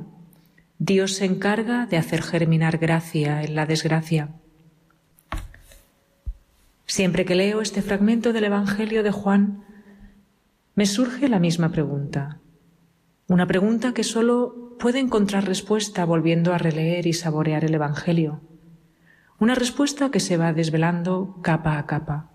Dios 0.80 1.14
se 1.14 1.26
encarga 1.26 1.86
de 1.86 1.98
hacer 1.98 2.24
germinar 2.24 2.80
gracia 2.80 3.44
en 3.44 3.54
la 3.54 3.68
desgracia. 3.68 4.30
Siempre 6.90 7.24
que 7.24 7.36
leo 7.36 7.62
este 7.62 7.84
fragmento 7.84 8.34
del 8.34 8.46
Evangelio 8.46 9.04
de 9.04 9.12
Juan, 9.12 9.64
me 10.74 10.88
surge 10.88 11.30
la 11.30 11.38
misma 11.38 11.70
pregunta. 11.70 12.40
Una 13.28 13.46
pregunta 13.46 13.94
que 13.94 14.04
solo 14.04 14.76
puede 14.80 14.98
encontrar 14.98 15.46
respuesta 15.46 16.04
volviendo 16.04 16.52
a 16.52 16.58
releer 16.58 17.06
y 17.06 17.14
saborear 17.14 17.64
el 17.64 17.76
Evangelio. 17.76 18.42
Una 19.38 19.54
respuesta 19.54 20.10
que 20.10 20.20
se 20.20 20.38
va 20.38 20.52
desvelando 20.52 21.38
capa 21.44 21.78
a 21.78 21.86
capa, 21.86 22.32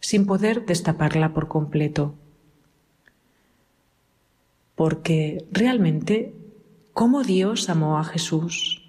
sin 0.00 0.24
poder 0.24 0.64
destaparla 0.64 1.34
por 1.34 1.48
completo. 1.48 2.14
Porque 4.76 5.44
realmente, 5.52 6.34
¿cómo 6.94 7.22
Dios 7.22 7.68
amó 7.68 7.98
a 7.98 8.04
Jesús? 8.04 8.82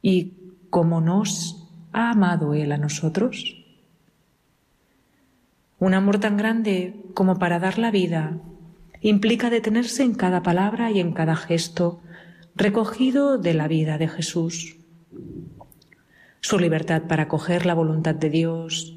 ¿Y 0.00 0.34
cómo 0.70 1.00
nos 1.00 1.68
ha 1.92 2.12
amado 2.12 2.54
Él 2.54 2.70
a 2.70 2.78
nosotros? 2.78 3.61
Un 5.82 5.94
amor 5.94 6.20
tan 6.20 6.36
grande 6.36 6.94
como 7.12 7.40
para 7.40 7.58
dar 7.58 7.76
la 7.76 7.90
vida 7.90 8.38
implica 9.00 9.50
detenerse 9.50 10.04
en 10.04 10.14
cada 10.14 10.44
palabra 10.44 10.92
y 10.92 11.00
en 11.00 11.10
cada 11.10 11.34
gesto 11.34 12.00
recogido 12.54 13.36
de 13.36 13.52
la 13.52 13.66
vida 13.66 13.98
de 13.98 14.06
Jesús 14.06 14.76
su 16.40 16.60
libertad 16.60 17.02
para 17.08 17.24
acoger 17.24 17.66
la 17.66 17.74
voluntad 17.74 18.14
de 18.14 18.30
Dios, 18.30 18.96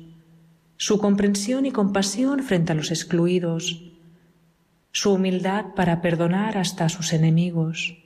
su 0.78 1.00
comprensión 1.00 1.66
y 1.66 1.72
compasión 1.72 2.44
frente 2.44 2.74
a 2.74 2.76
los 2.76 2.92
excluidos, 2.92 3.82
su 4.92 5.14
humildad 5.14 5.74
para 5.76 6.04
perdonar 6.04 6.56
hasta 6.56 6.86
a 6.86 6.90
sus 6.90 7.14
enemigos, 7.14 7.98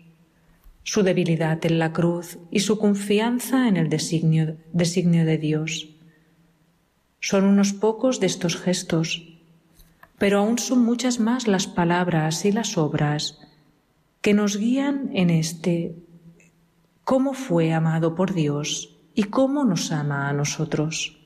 su 0.84 1.04
debilidad 1.04 1.66
en 1.66 1.80
la 1.80 1.92
cruz 1.92 2.38
y 2.50 2.62
su 2.62 2.80
confianza 2.80 3.68
en 3.68 3.76
el 3.76 3.90
designio, 3.90 4.56
designio 4.72 5.26
de 5.26 5.38
Dios. 5.38 5.99
Son 7.20 7.46
unos 7.46 7.74
pocos 7.74 8.20
de 8.20 8.28
estos 8.28 8.56
gestos, 8.58 9.28
pero 10.18 10.40
aún 10.40 10.58
son 10.58 10.84
muchas 10.84 11.20
más 11.20 11.48
las 11.48 11.68
palabras 11.68 12.46
y 12.46 12.52
las 12.52 12.78
obras 12.78 13.40
que 14.22 14.34
nos 14.34 14.58
guían 14.58 15.10
en 15.14 15.30
este 15.30 15.96
cómo 17.04 17.34
fue 17.34 17.74
amado 17.74 18.16
por 18.16 18.34
Dios 18.34 18.98
y 19.16 19.24
cómo 19.24 19.66
nos 19.66 19.92
ama 19.92 20.30
a 20.30 20.34
nosotros. 20.34 21.20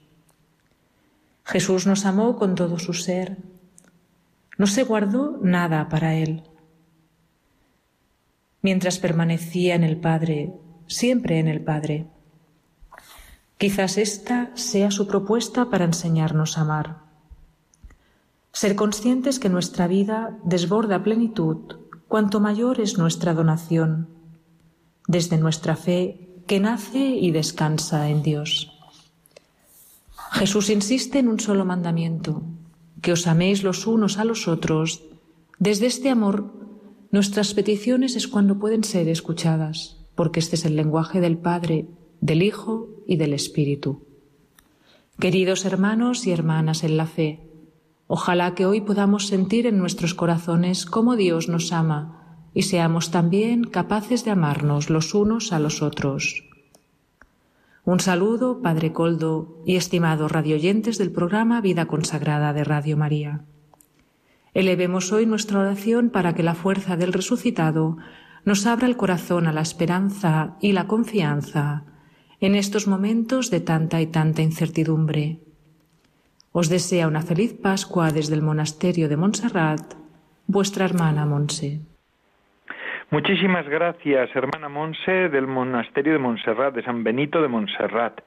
Jesús 1.43 1.85
nos 1.85 2.05
amó 2.05 2.37
con 2.37 2.55
todo 2.55 2.79
su 2.79 2.93
ser. 2.93 3.37
No 4.57 4.67
se 4.67 4.83
guardó 4.83 5.37
nada 5.41 5.89
para 5.89 6.15
Él. 6.15 6.43
Mientras 8.61 8.97
permanecía 8.97 9.75
en 9.75 9.83
el 9.83 9.97
Padre, 9.97 10.53
siempre 10.87 11.39
en 11.39 11.49
el 11.49 11.61
Padre. 11.61 12.07
Quizás 13.63 13.97
esta 13.97 14.51
sea 14.55 14.91
su 14.91 15.07
propuesta 15.07 15.69
para 15.69 15.85
enseñarnos 15.85 16.57
a 16.57 16.61
amar. 16.63 16.97
Ser 18.51 18.75
conscientes 18.75 19.39
que 19.39 19.47
nuestra 19.47 19.87
vida 19.87 20.37
desborda 20.43 21.01
plenitud 21.01 21.77
cuanto 22.09 22.41
mayor 22.41 22.81
es 22.81 22.97
nuestra 22.97 23.33
donación, 23.33 24.09
desde 25.07 25.37
nuestra 25.37 25.77
fe 25.77 26.41
que 26.45 26.59
nace 26.59 27.15
y 27.15 27.31
descansa 27.31 28.09
en 28.09 28.21
Dios. 28.21 28.69
Jesús 30.33 30.69
insiste 30.69 31.19
en 31.19 31.29
un 31.29 31.39
solo 31.39 31.63
mandamiento, 31.63 32.43
que 33.01 33.13
os 33.13 33.27
améis 33.27 33.63
los 33.63 33.87
unos 33.87 34.17
a 34.17 34.25
los 34.25 34.49
otros. 34.49 35.03
Desde 35.57 35.85
este 35.85 36.09
amor, 36.09 36.51
nuestras 37.11 37.53
peticiones 37.53 38.17
es 38.17 38.27
cuando 38.27 38.59
pueden 38.59 38.83
ser 38.83 39.07
escuchadas, 39.07 39.95
porque 40.15 40.41
este 40.41 40.57
es 40.57 40.65
el 40.65 40.75
lenguaje 40.75 41.21
del 41.21 41.37
Padre, 41.37 41.87
del 42.19 42.43
Hijo 42.43 42.92
y 43.07 43.17
del 43.17 43.33
Espíritu. 43.33 44.05
Queridos 45.19 45.65
hermanos 45.65 46.25
y 46.25 46.31
hermanas 46.31 46.83
en 46.83 46.97
la 46.97 47.05
fe, 47.05 47.39
ojalá 48.07 48.55
que 48.55 48.65
hoy 48.65 48.81
podamos 48.81 49.27
sentir 49.27 49.67
en 49.67 49.77
nuestros 49.77 50.13
corazones 50.13 50.85
cómo 50.85 51.15
Dios 51.15 51.49
nos 51.49 51.71
ama 51.71 52.41
y 52.53 52.63
seamos 52.63 53.11
también 53.11 53.63
capaces 53.63 54.25
de 54.25 54.31
amarnos 54.31 54.89
los 54.89 55.13
unos 55.13 55.53
a 55.53 55.59
los 55.59 55.81
otros. 55.81 56.43
Un 57.85 57.99
saludo, 57.99 58.61
Padre 58.61 58.93
Coldo 58.93 59.61
y 59.65 59.75
estimados 59.75 60.31
radioyentes 60.31 60.97
del 60.97 61.11
programa 61.11 61.61
Vida 61.61 61.85
Consagrada 61.85 62.53
de 62.53 62.63
Radio 62.63 62.97
María. 62.97 63.45
Elevemos 64.53 65.11
hoy 65.11 65.25
nuestra 65.25 65.59
oración 65.59 66.09
para 66.09 66.33
que 66.33 66.43
la 66.43 66.55
fuerza 66.55 66.95
del 66.95 67.13
resucitado 67.13 67.97
nos 68.45 68.65
abra 68.65 68.87
el 68.87 68.97
corazón 68.97 69.47
a 69.47 69.53
la 69.53 69.61
esperanza 69.61 70.55
y 70.61 70.73
la 70.73 70.87
confianza 70.87 71.85
en 72.43 72.55
estos 72.55 72.89
momentos 72.89 73.49
de 73.51 73.61
tanta 73.61 74.01
y 74.01 74.07
tanta 74.11 74.41
incertidumbre. 74.41 75.37
Os 76.51 76.67
desea 76.69 77.07
una 77.07 77.21
feliz 77.21 77.53
Pascua 77.53 78.11
desde 78.11 78.35
el 78.35 78.41
monasterio 78.41 79.07
de 79.07 79.15
Montserrat, 79.15 79.93
vuestra 80.45 80.83
hermana 80.83 81.25
Monse. 81.25 81.79
Muchísimas 83.11 83.65
gracias, 83.69 84.29
hermana 84.35 84.67
Monse, 84.67 85.29
del 85.29 85.47
Monasterio 85.47 86.11
de 86.11 86.19
Montserrat, 86.19 86.75
de 86.75 86.83
San 86.83 87.01
Benito 87.05 87.41
de 87.41 87.47
Montserrat. 87.47 88.19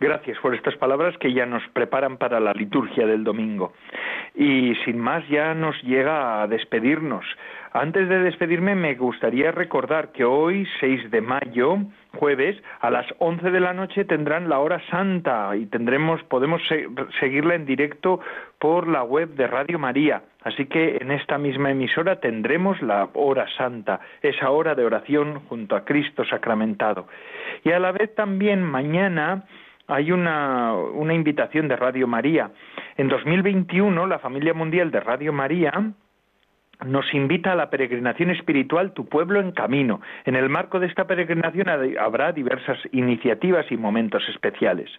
Gracias 0.00 0.38
por 0.38 0.54
estas 0.54 0.76
palabras 0.76 1.18
que 1.18 1.34
ya 1.34 1.44
nos 1.44 1.62
preparan 1.74 2.16
para 2.16 2.40
la 2.40 2.54
liturgia 2.54 3.06
del 3.06 3.22
domingo. 3.22 3.74
Y 4.34 4.76
sin 4.86 4.98
más, 4.98 5.28
ya 5.28 5.52
nos 5.52 5.76
llega 5.82 6.40
a 6.40 6.46
despedirnos. 6.46 7.26
Antes 7.72 8.08
de 8.08 8.20
despedirme, 8.20 8.74
me 8.74 8.94
gustaría 8.94 9.52
recordar 9.52 10.12
que 10.12 10.24
hoy, 10.24 10.66
6 10.80 11.10
de 11.10 11.20
mayo, 11.20 11.78
jueves 12.18 12.60
a 12.80 12.90
las 12.90 13.06
11 13.18 13.50
de 13.50 13.60
la 13.60 13.72
noche 13.72 14.04
tendrán 14.04 14.48
la 14.48 14.58
hora 14.58 14.80
santa 14.90 15.54
y 15.56 15.66
tendremos 15.66 16.22
podemos 16.24 16.60
seguirla 17.20 17.54
en 17.54 17.64
directo 17.64 18.20
por 18.58 18.88
la 18.88 19.04
web 19.04 19.30
de 19.30 19.46
Radio 19.46 19.78
María. 19.78 20.22
Así 20.42 20.66
que 20.66 20.98
en 21.00 21.10
esta 21.10 21.38
misma 21.38 21.70
emisora 21.70 22.20
tendremos 22.20 22.80
la 22.82 23.08
hora 23.14 23.46
santa, 23.56 24.00
esa 24.22 24.50
hora 24.50 24.74
de 24.74 24.84
oración 24.84 25.40
junto 25.48 25.76
a 25.76 25.84
Cristo 25.84 26.24
sacramentado. 26.24 27.06
Y 27.64 27.70
a 27.70 27.78
la 27.78 27.92
vez 27.92 28.14
también 28.14 28.62
mañana 28.62 29.44
hay 29.86 30.10
una, 30.12 30.74
una 30.74 31.14
invitación 31.14 31.68
de 31.68 31.76
Radio 31.76 32.06
María. 32.06 32.50
En 32.96 33.08
2021 33.08 34.06
la 34.06 34.18
familia 34.18 34.54
mundial 34.54 34.90
de 34.90 35.00
Radio 35.00 35.32
María 35.32 35.72
nos 36.84 37.12
invita 37.12 37.52
a 37.52 37.56
la 37.56 37.70
peregrinación 37.70 38.30
espiritual 38.30 38.92
Tu 38.92 39.06
pueblo 39.06 39.40
en 39.40 39.52
camino. 39.52 40.00
En 40.24 40.36
el 40.36 40.48
marco 40.48 40.78
de 40.78 40.86
esta 40.86 41.06
peregrinación 41.06 41.68
habrá 41.98 42.32
diversas 42.32 42.78
iniciativas 42.92 43.70
y 43.70 43.76
momentos 43.76 44.22
especiales. 44.28 44.90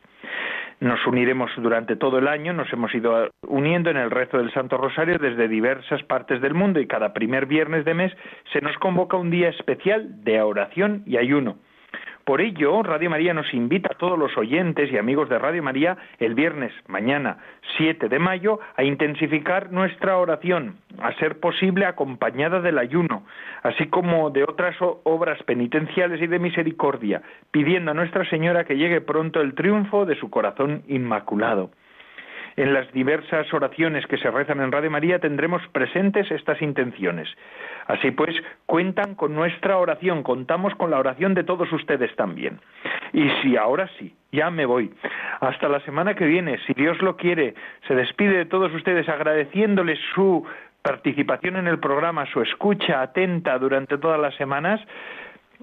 Nos 0.80 1.06
uniremos 1.06 1.52
durante 1.58 1.96
todo 1.96 2.20
el 2.20 2.28
año, 2.28 2.54
nos 2.54 2.72
hemos 2.72 2.94
ido 2.96 3.30
uniendo 3.48 3.90
en 3.90 3.98
el 3.98 4.12
rezo 4.12 4.38
del 4.38 4.52
Santo 4.54 4.78
Rosario 4.78 5.18
desde 5.18 5.48
diversas 5.48 6.04
partes 6.04 6.42
del 6.42 6.54
mundo 6.54 6.80
y 6.80 6.88
cada 6.88 7.14
primer 7.14 7.46
viernes 7.46 7.84
de 7.84 7.94
mes 7.94 8.14
se 8.54 8.62
nos 8.62 8.78
convoca 8.78 9.18
un 9.18 9.30
día 9.30 9.50
especial 9.50 10.24
de 10.24 10.42
oración 10.42 11.04
y 11.06 11.18
ayuno. 11.18 11.58
Por 12.30 12.42
ello, 12.42 12.84
Radio 12.84 13.10
María 13.10 13.34
nos 13.34 13.52
invita 13.56 13.90
a 13.92 13.98
todos 13.98 14.18
los 14.18 14.38
oyentes 14.38 14.92
y 14.92 14.98
amigos 15.00 15.30
de 15.30 15.40
Radio 15.40 15.64
María 15.64 15.98
el 16.20 16.36
viernes, 16.36 16.72
mañana 16.88 17.38
7 17.78 18.08
de 18.08 18.20
mayo, 18.20 18.60
a 18.76 18.84
intensificar 18.84 19.72
nuestra 19.72 20.18
oración, 20.18 20.76
a 21.00 21.12
ser 21.14 21.40
posible 21.40 21.86
acompañada 21.86 22.62
del 22.62 22.78
ayuno, 22.78 23.24
así 23.64 23.88
como 23.88 24.30
de 24.30 24.44
otras 24.44 24.76
obras 24.80 25.42
penitenciales 25.44 26.22
y 26.22 26.28
de 26.28 26.38
misericordia, 26.38 27.24
pidiendo 27.50 27.92
a 27.92 27.96
Nuestra 27.96 28.30
Señora 28.30 28.64
que 28.64 28.78
llegue 28.78 29.02
pronto 29.02 29.42
el 29.42 29.56
triunfo 29.56 30.06
de 30.06 30.16
su 30.16 30.30
corazón 30.30 30.84
inmaculado. 30.88 31.72
En 32.60 32.74
las 32.74 32.92
diversas 32.92 33.54
oraciones 33.54 34.06
que 34.06 34.18
se 34.18 34.30
rezan 34.30 34.60
en 34.60 34.74
Radio 34.74 34.92
María 34.92 35.20
tendremos 35.20 35.66
presentes 35.70 36.30
estas 36.30 36.62
intenciones. 36.62 37.30
Así 37.88 38.12
pues, 38.12 38.36
cuentan 38.66 39.16
con 39.16 39.34
nuestra 39.34 39.78
oración, 39.78 40.24
contamos 40.24 40.76
con 40.76 40.92
la 40.92 41.00
oración 41.00 41.34
de 41.36 41.46
todos 41.46 41.72
ustedes 41.72 42.14
también. 42.18 42.60
Y 43.14 43.30
si 43.42 43.56
ahora 43.56 43.90
sí, 43.98 44.14
ya 44.34 44.52
me 44.52 44.66
voy. 44.66 44.94
Hasta 45.40 45.70
la 45.70 45.80
semana 45.86 46.16
que 46.16 46.26
viene, 46.26 46.60
si 46.68 46.74
Dios 46.74 47.02
lo 47.02 47.16
quiere, 47.16 47.54
se 47.88 47.96
despide 47.96 48.40
de 48.40 48.46
todos 48.46 48.74
ustedes 48.74 49.08
agradeciéndoles 49.08 49.98
su 50.14 50.46
participación 50.82 51.56
en 51.56 51.68
el 51.68 51.80
programa, 51.80 52.26
su 52.26 52.42
escucha 52.42 53.02
atenta 53.02 53.58
durante 53.58 53.98
todas 53.98 54.20
las 54.20 54.36
semanas, 54.36 54.82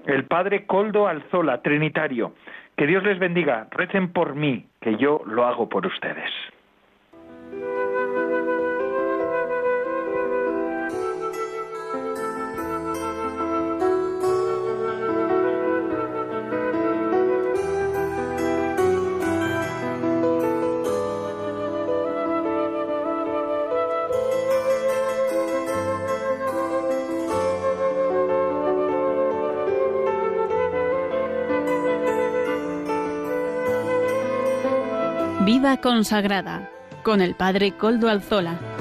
el 0.07 0.23
Padre 0.23 0.65
Coldo 0.65 1.07
Alzola, 1.07 1.61
Trinitario. 1.61 2.33
Que 2.75 2.87
Dios 2.87 3.03
les 3.03 3.19
bendiga, 3.19 3.67
recen 3.69 4.11
por 4.11 4.33
mí, 4.33 4.65
que 4.81 4.95
yo 4.95 5.21
lo 5.27 5.45
hago 5.45 5.69
por 5.69 5.85
ustedes. 5.85 6.31
Vida 35.45 35.77
consagrada 35.77 36.76
con 37.07 37.21
el 37.21 37.35
Padre 37.35 37.71
Coldo 37.71 38.09
Alzola. 38.09 38.76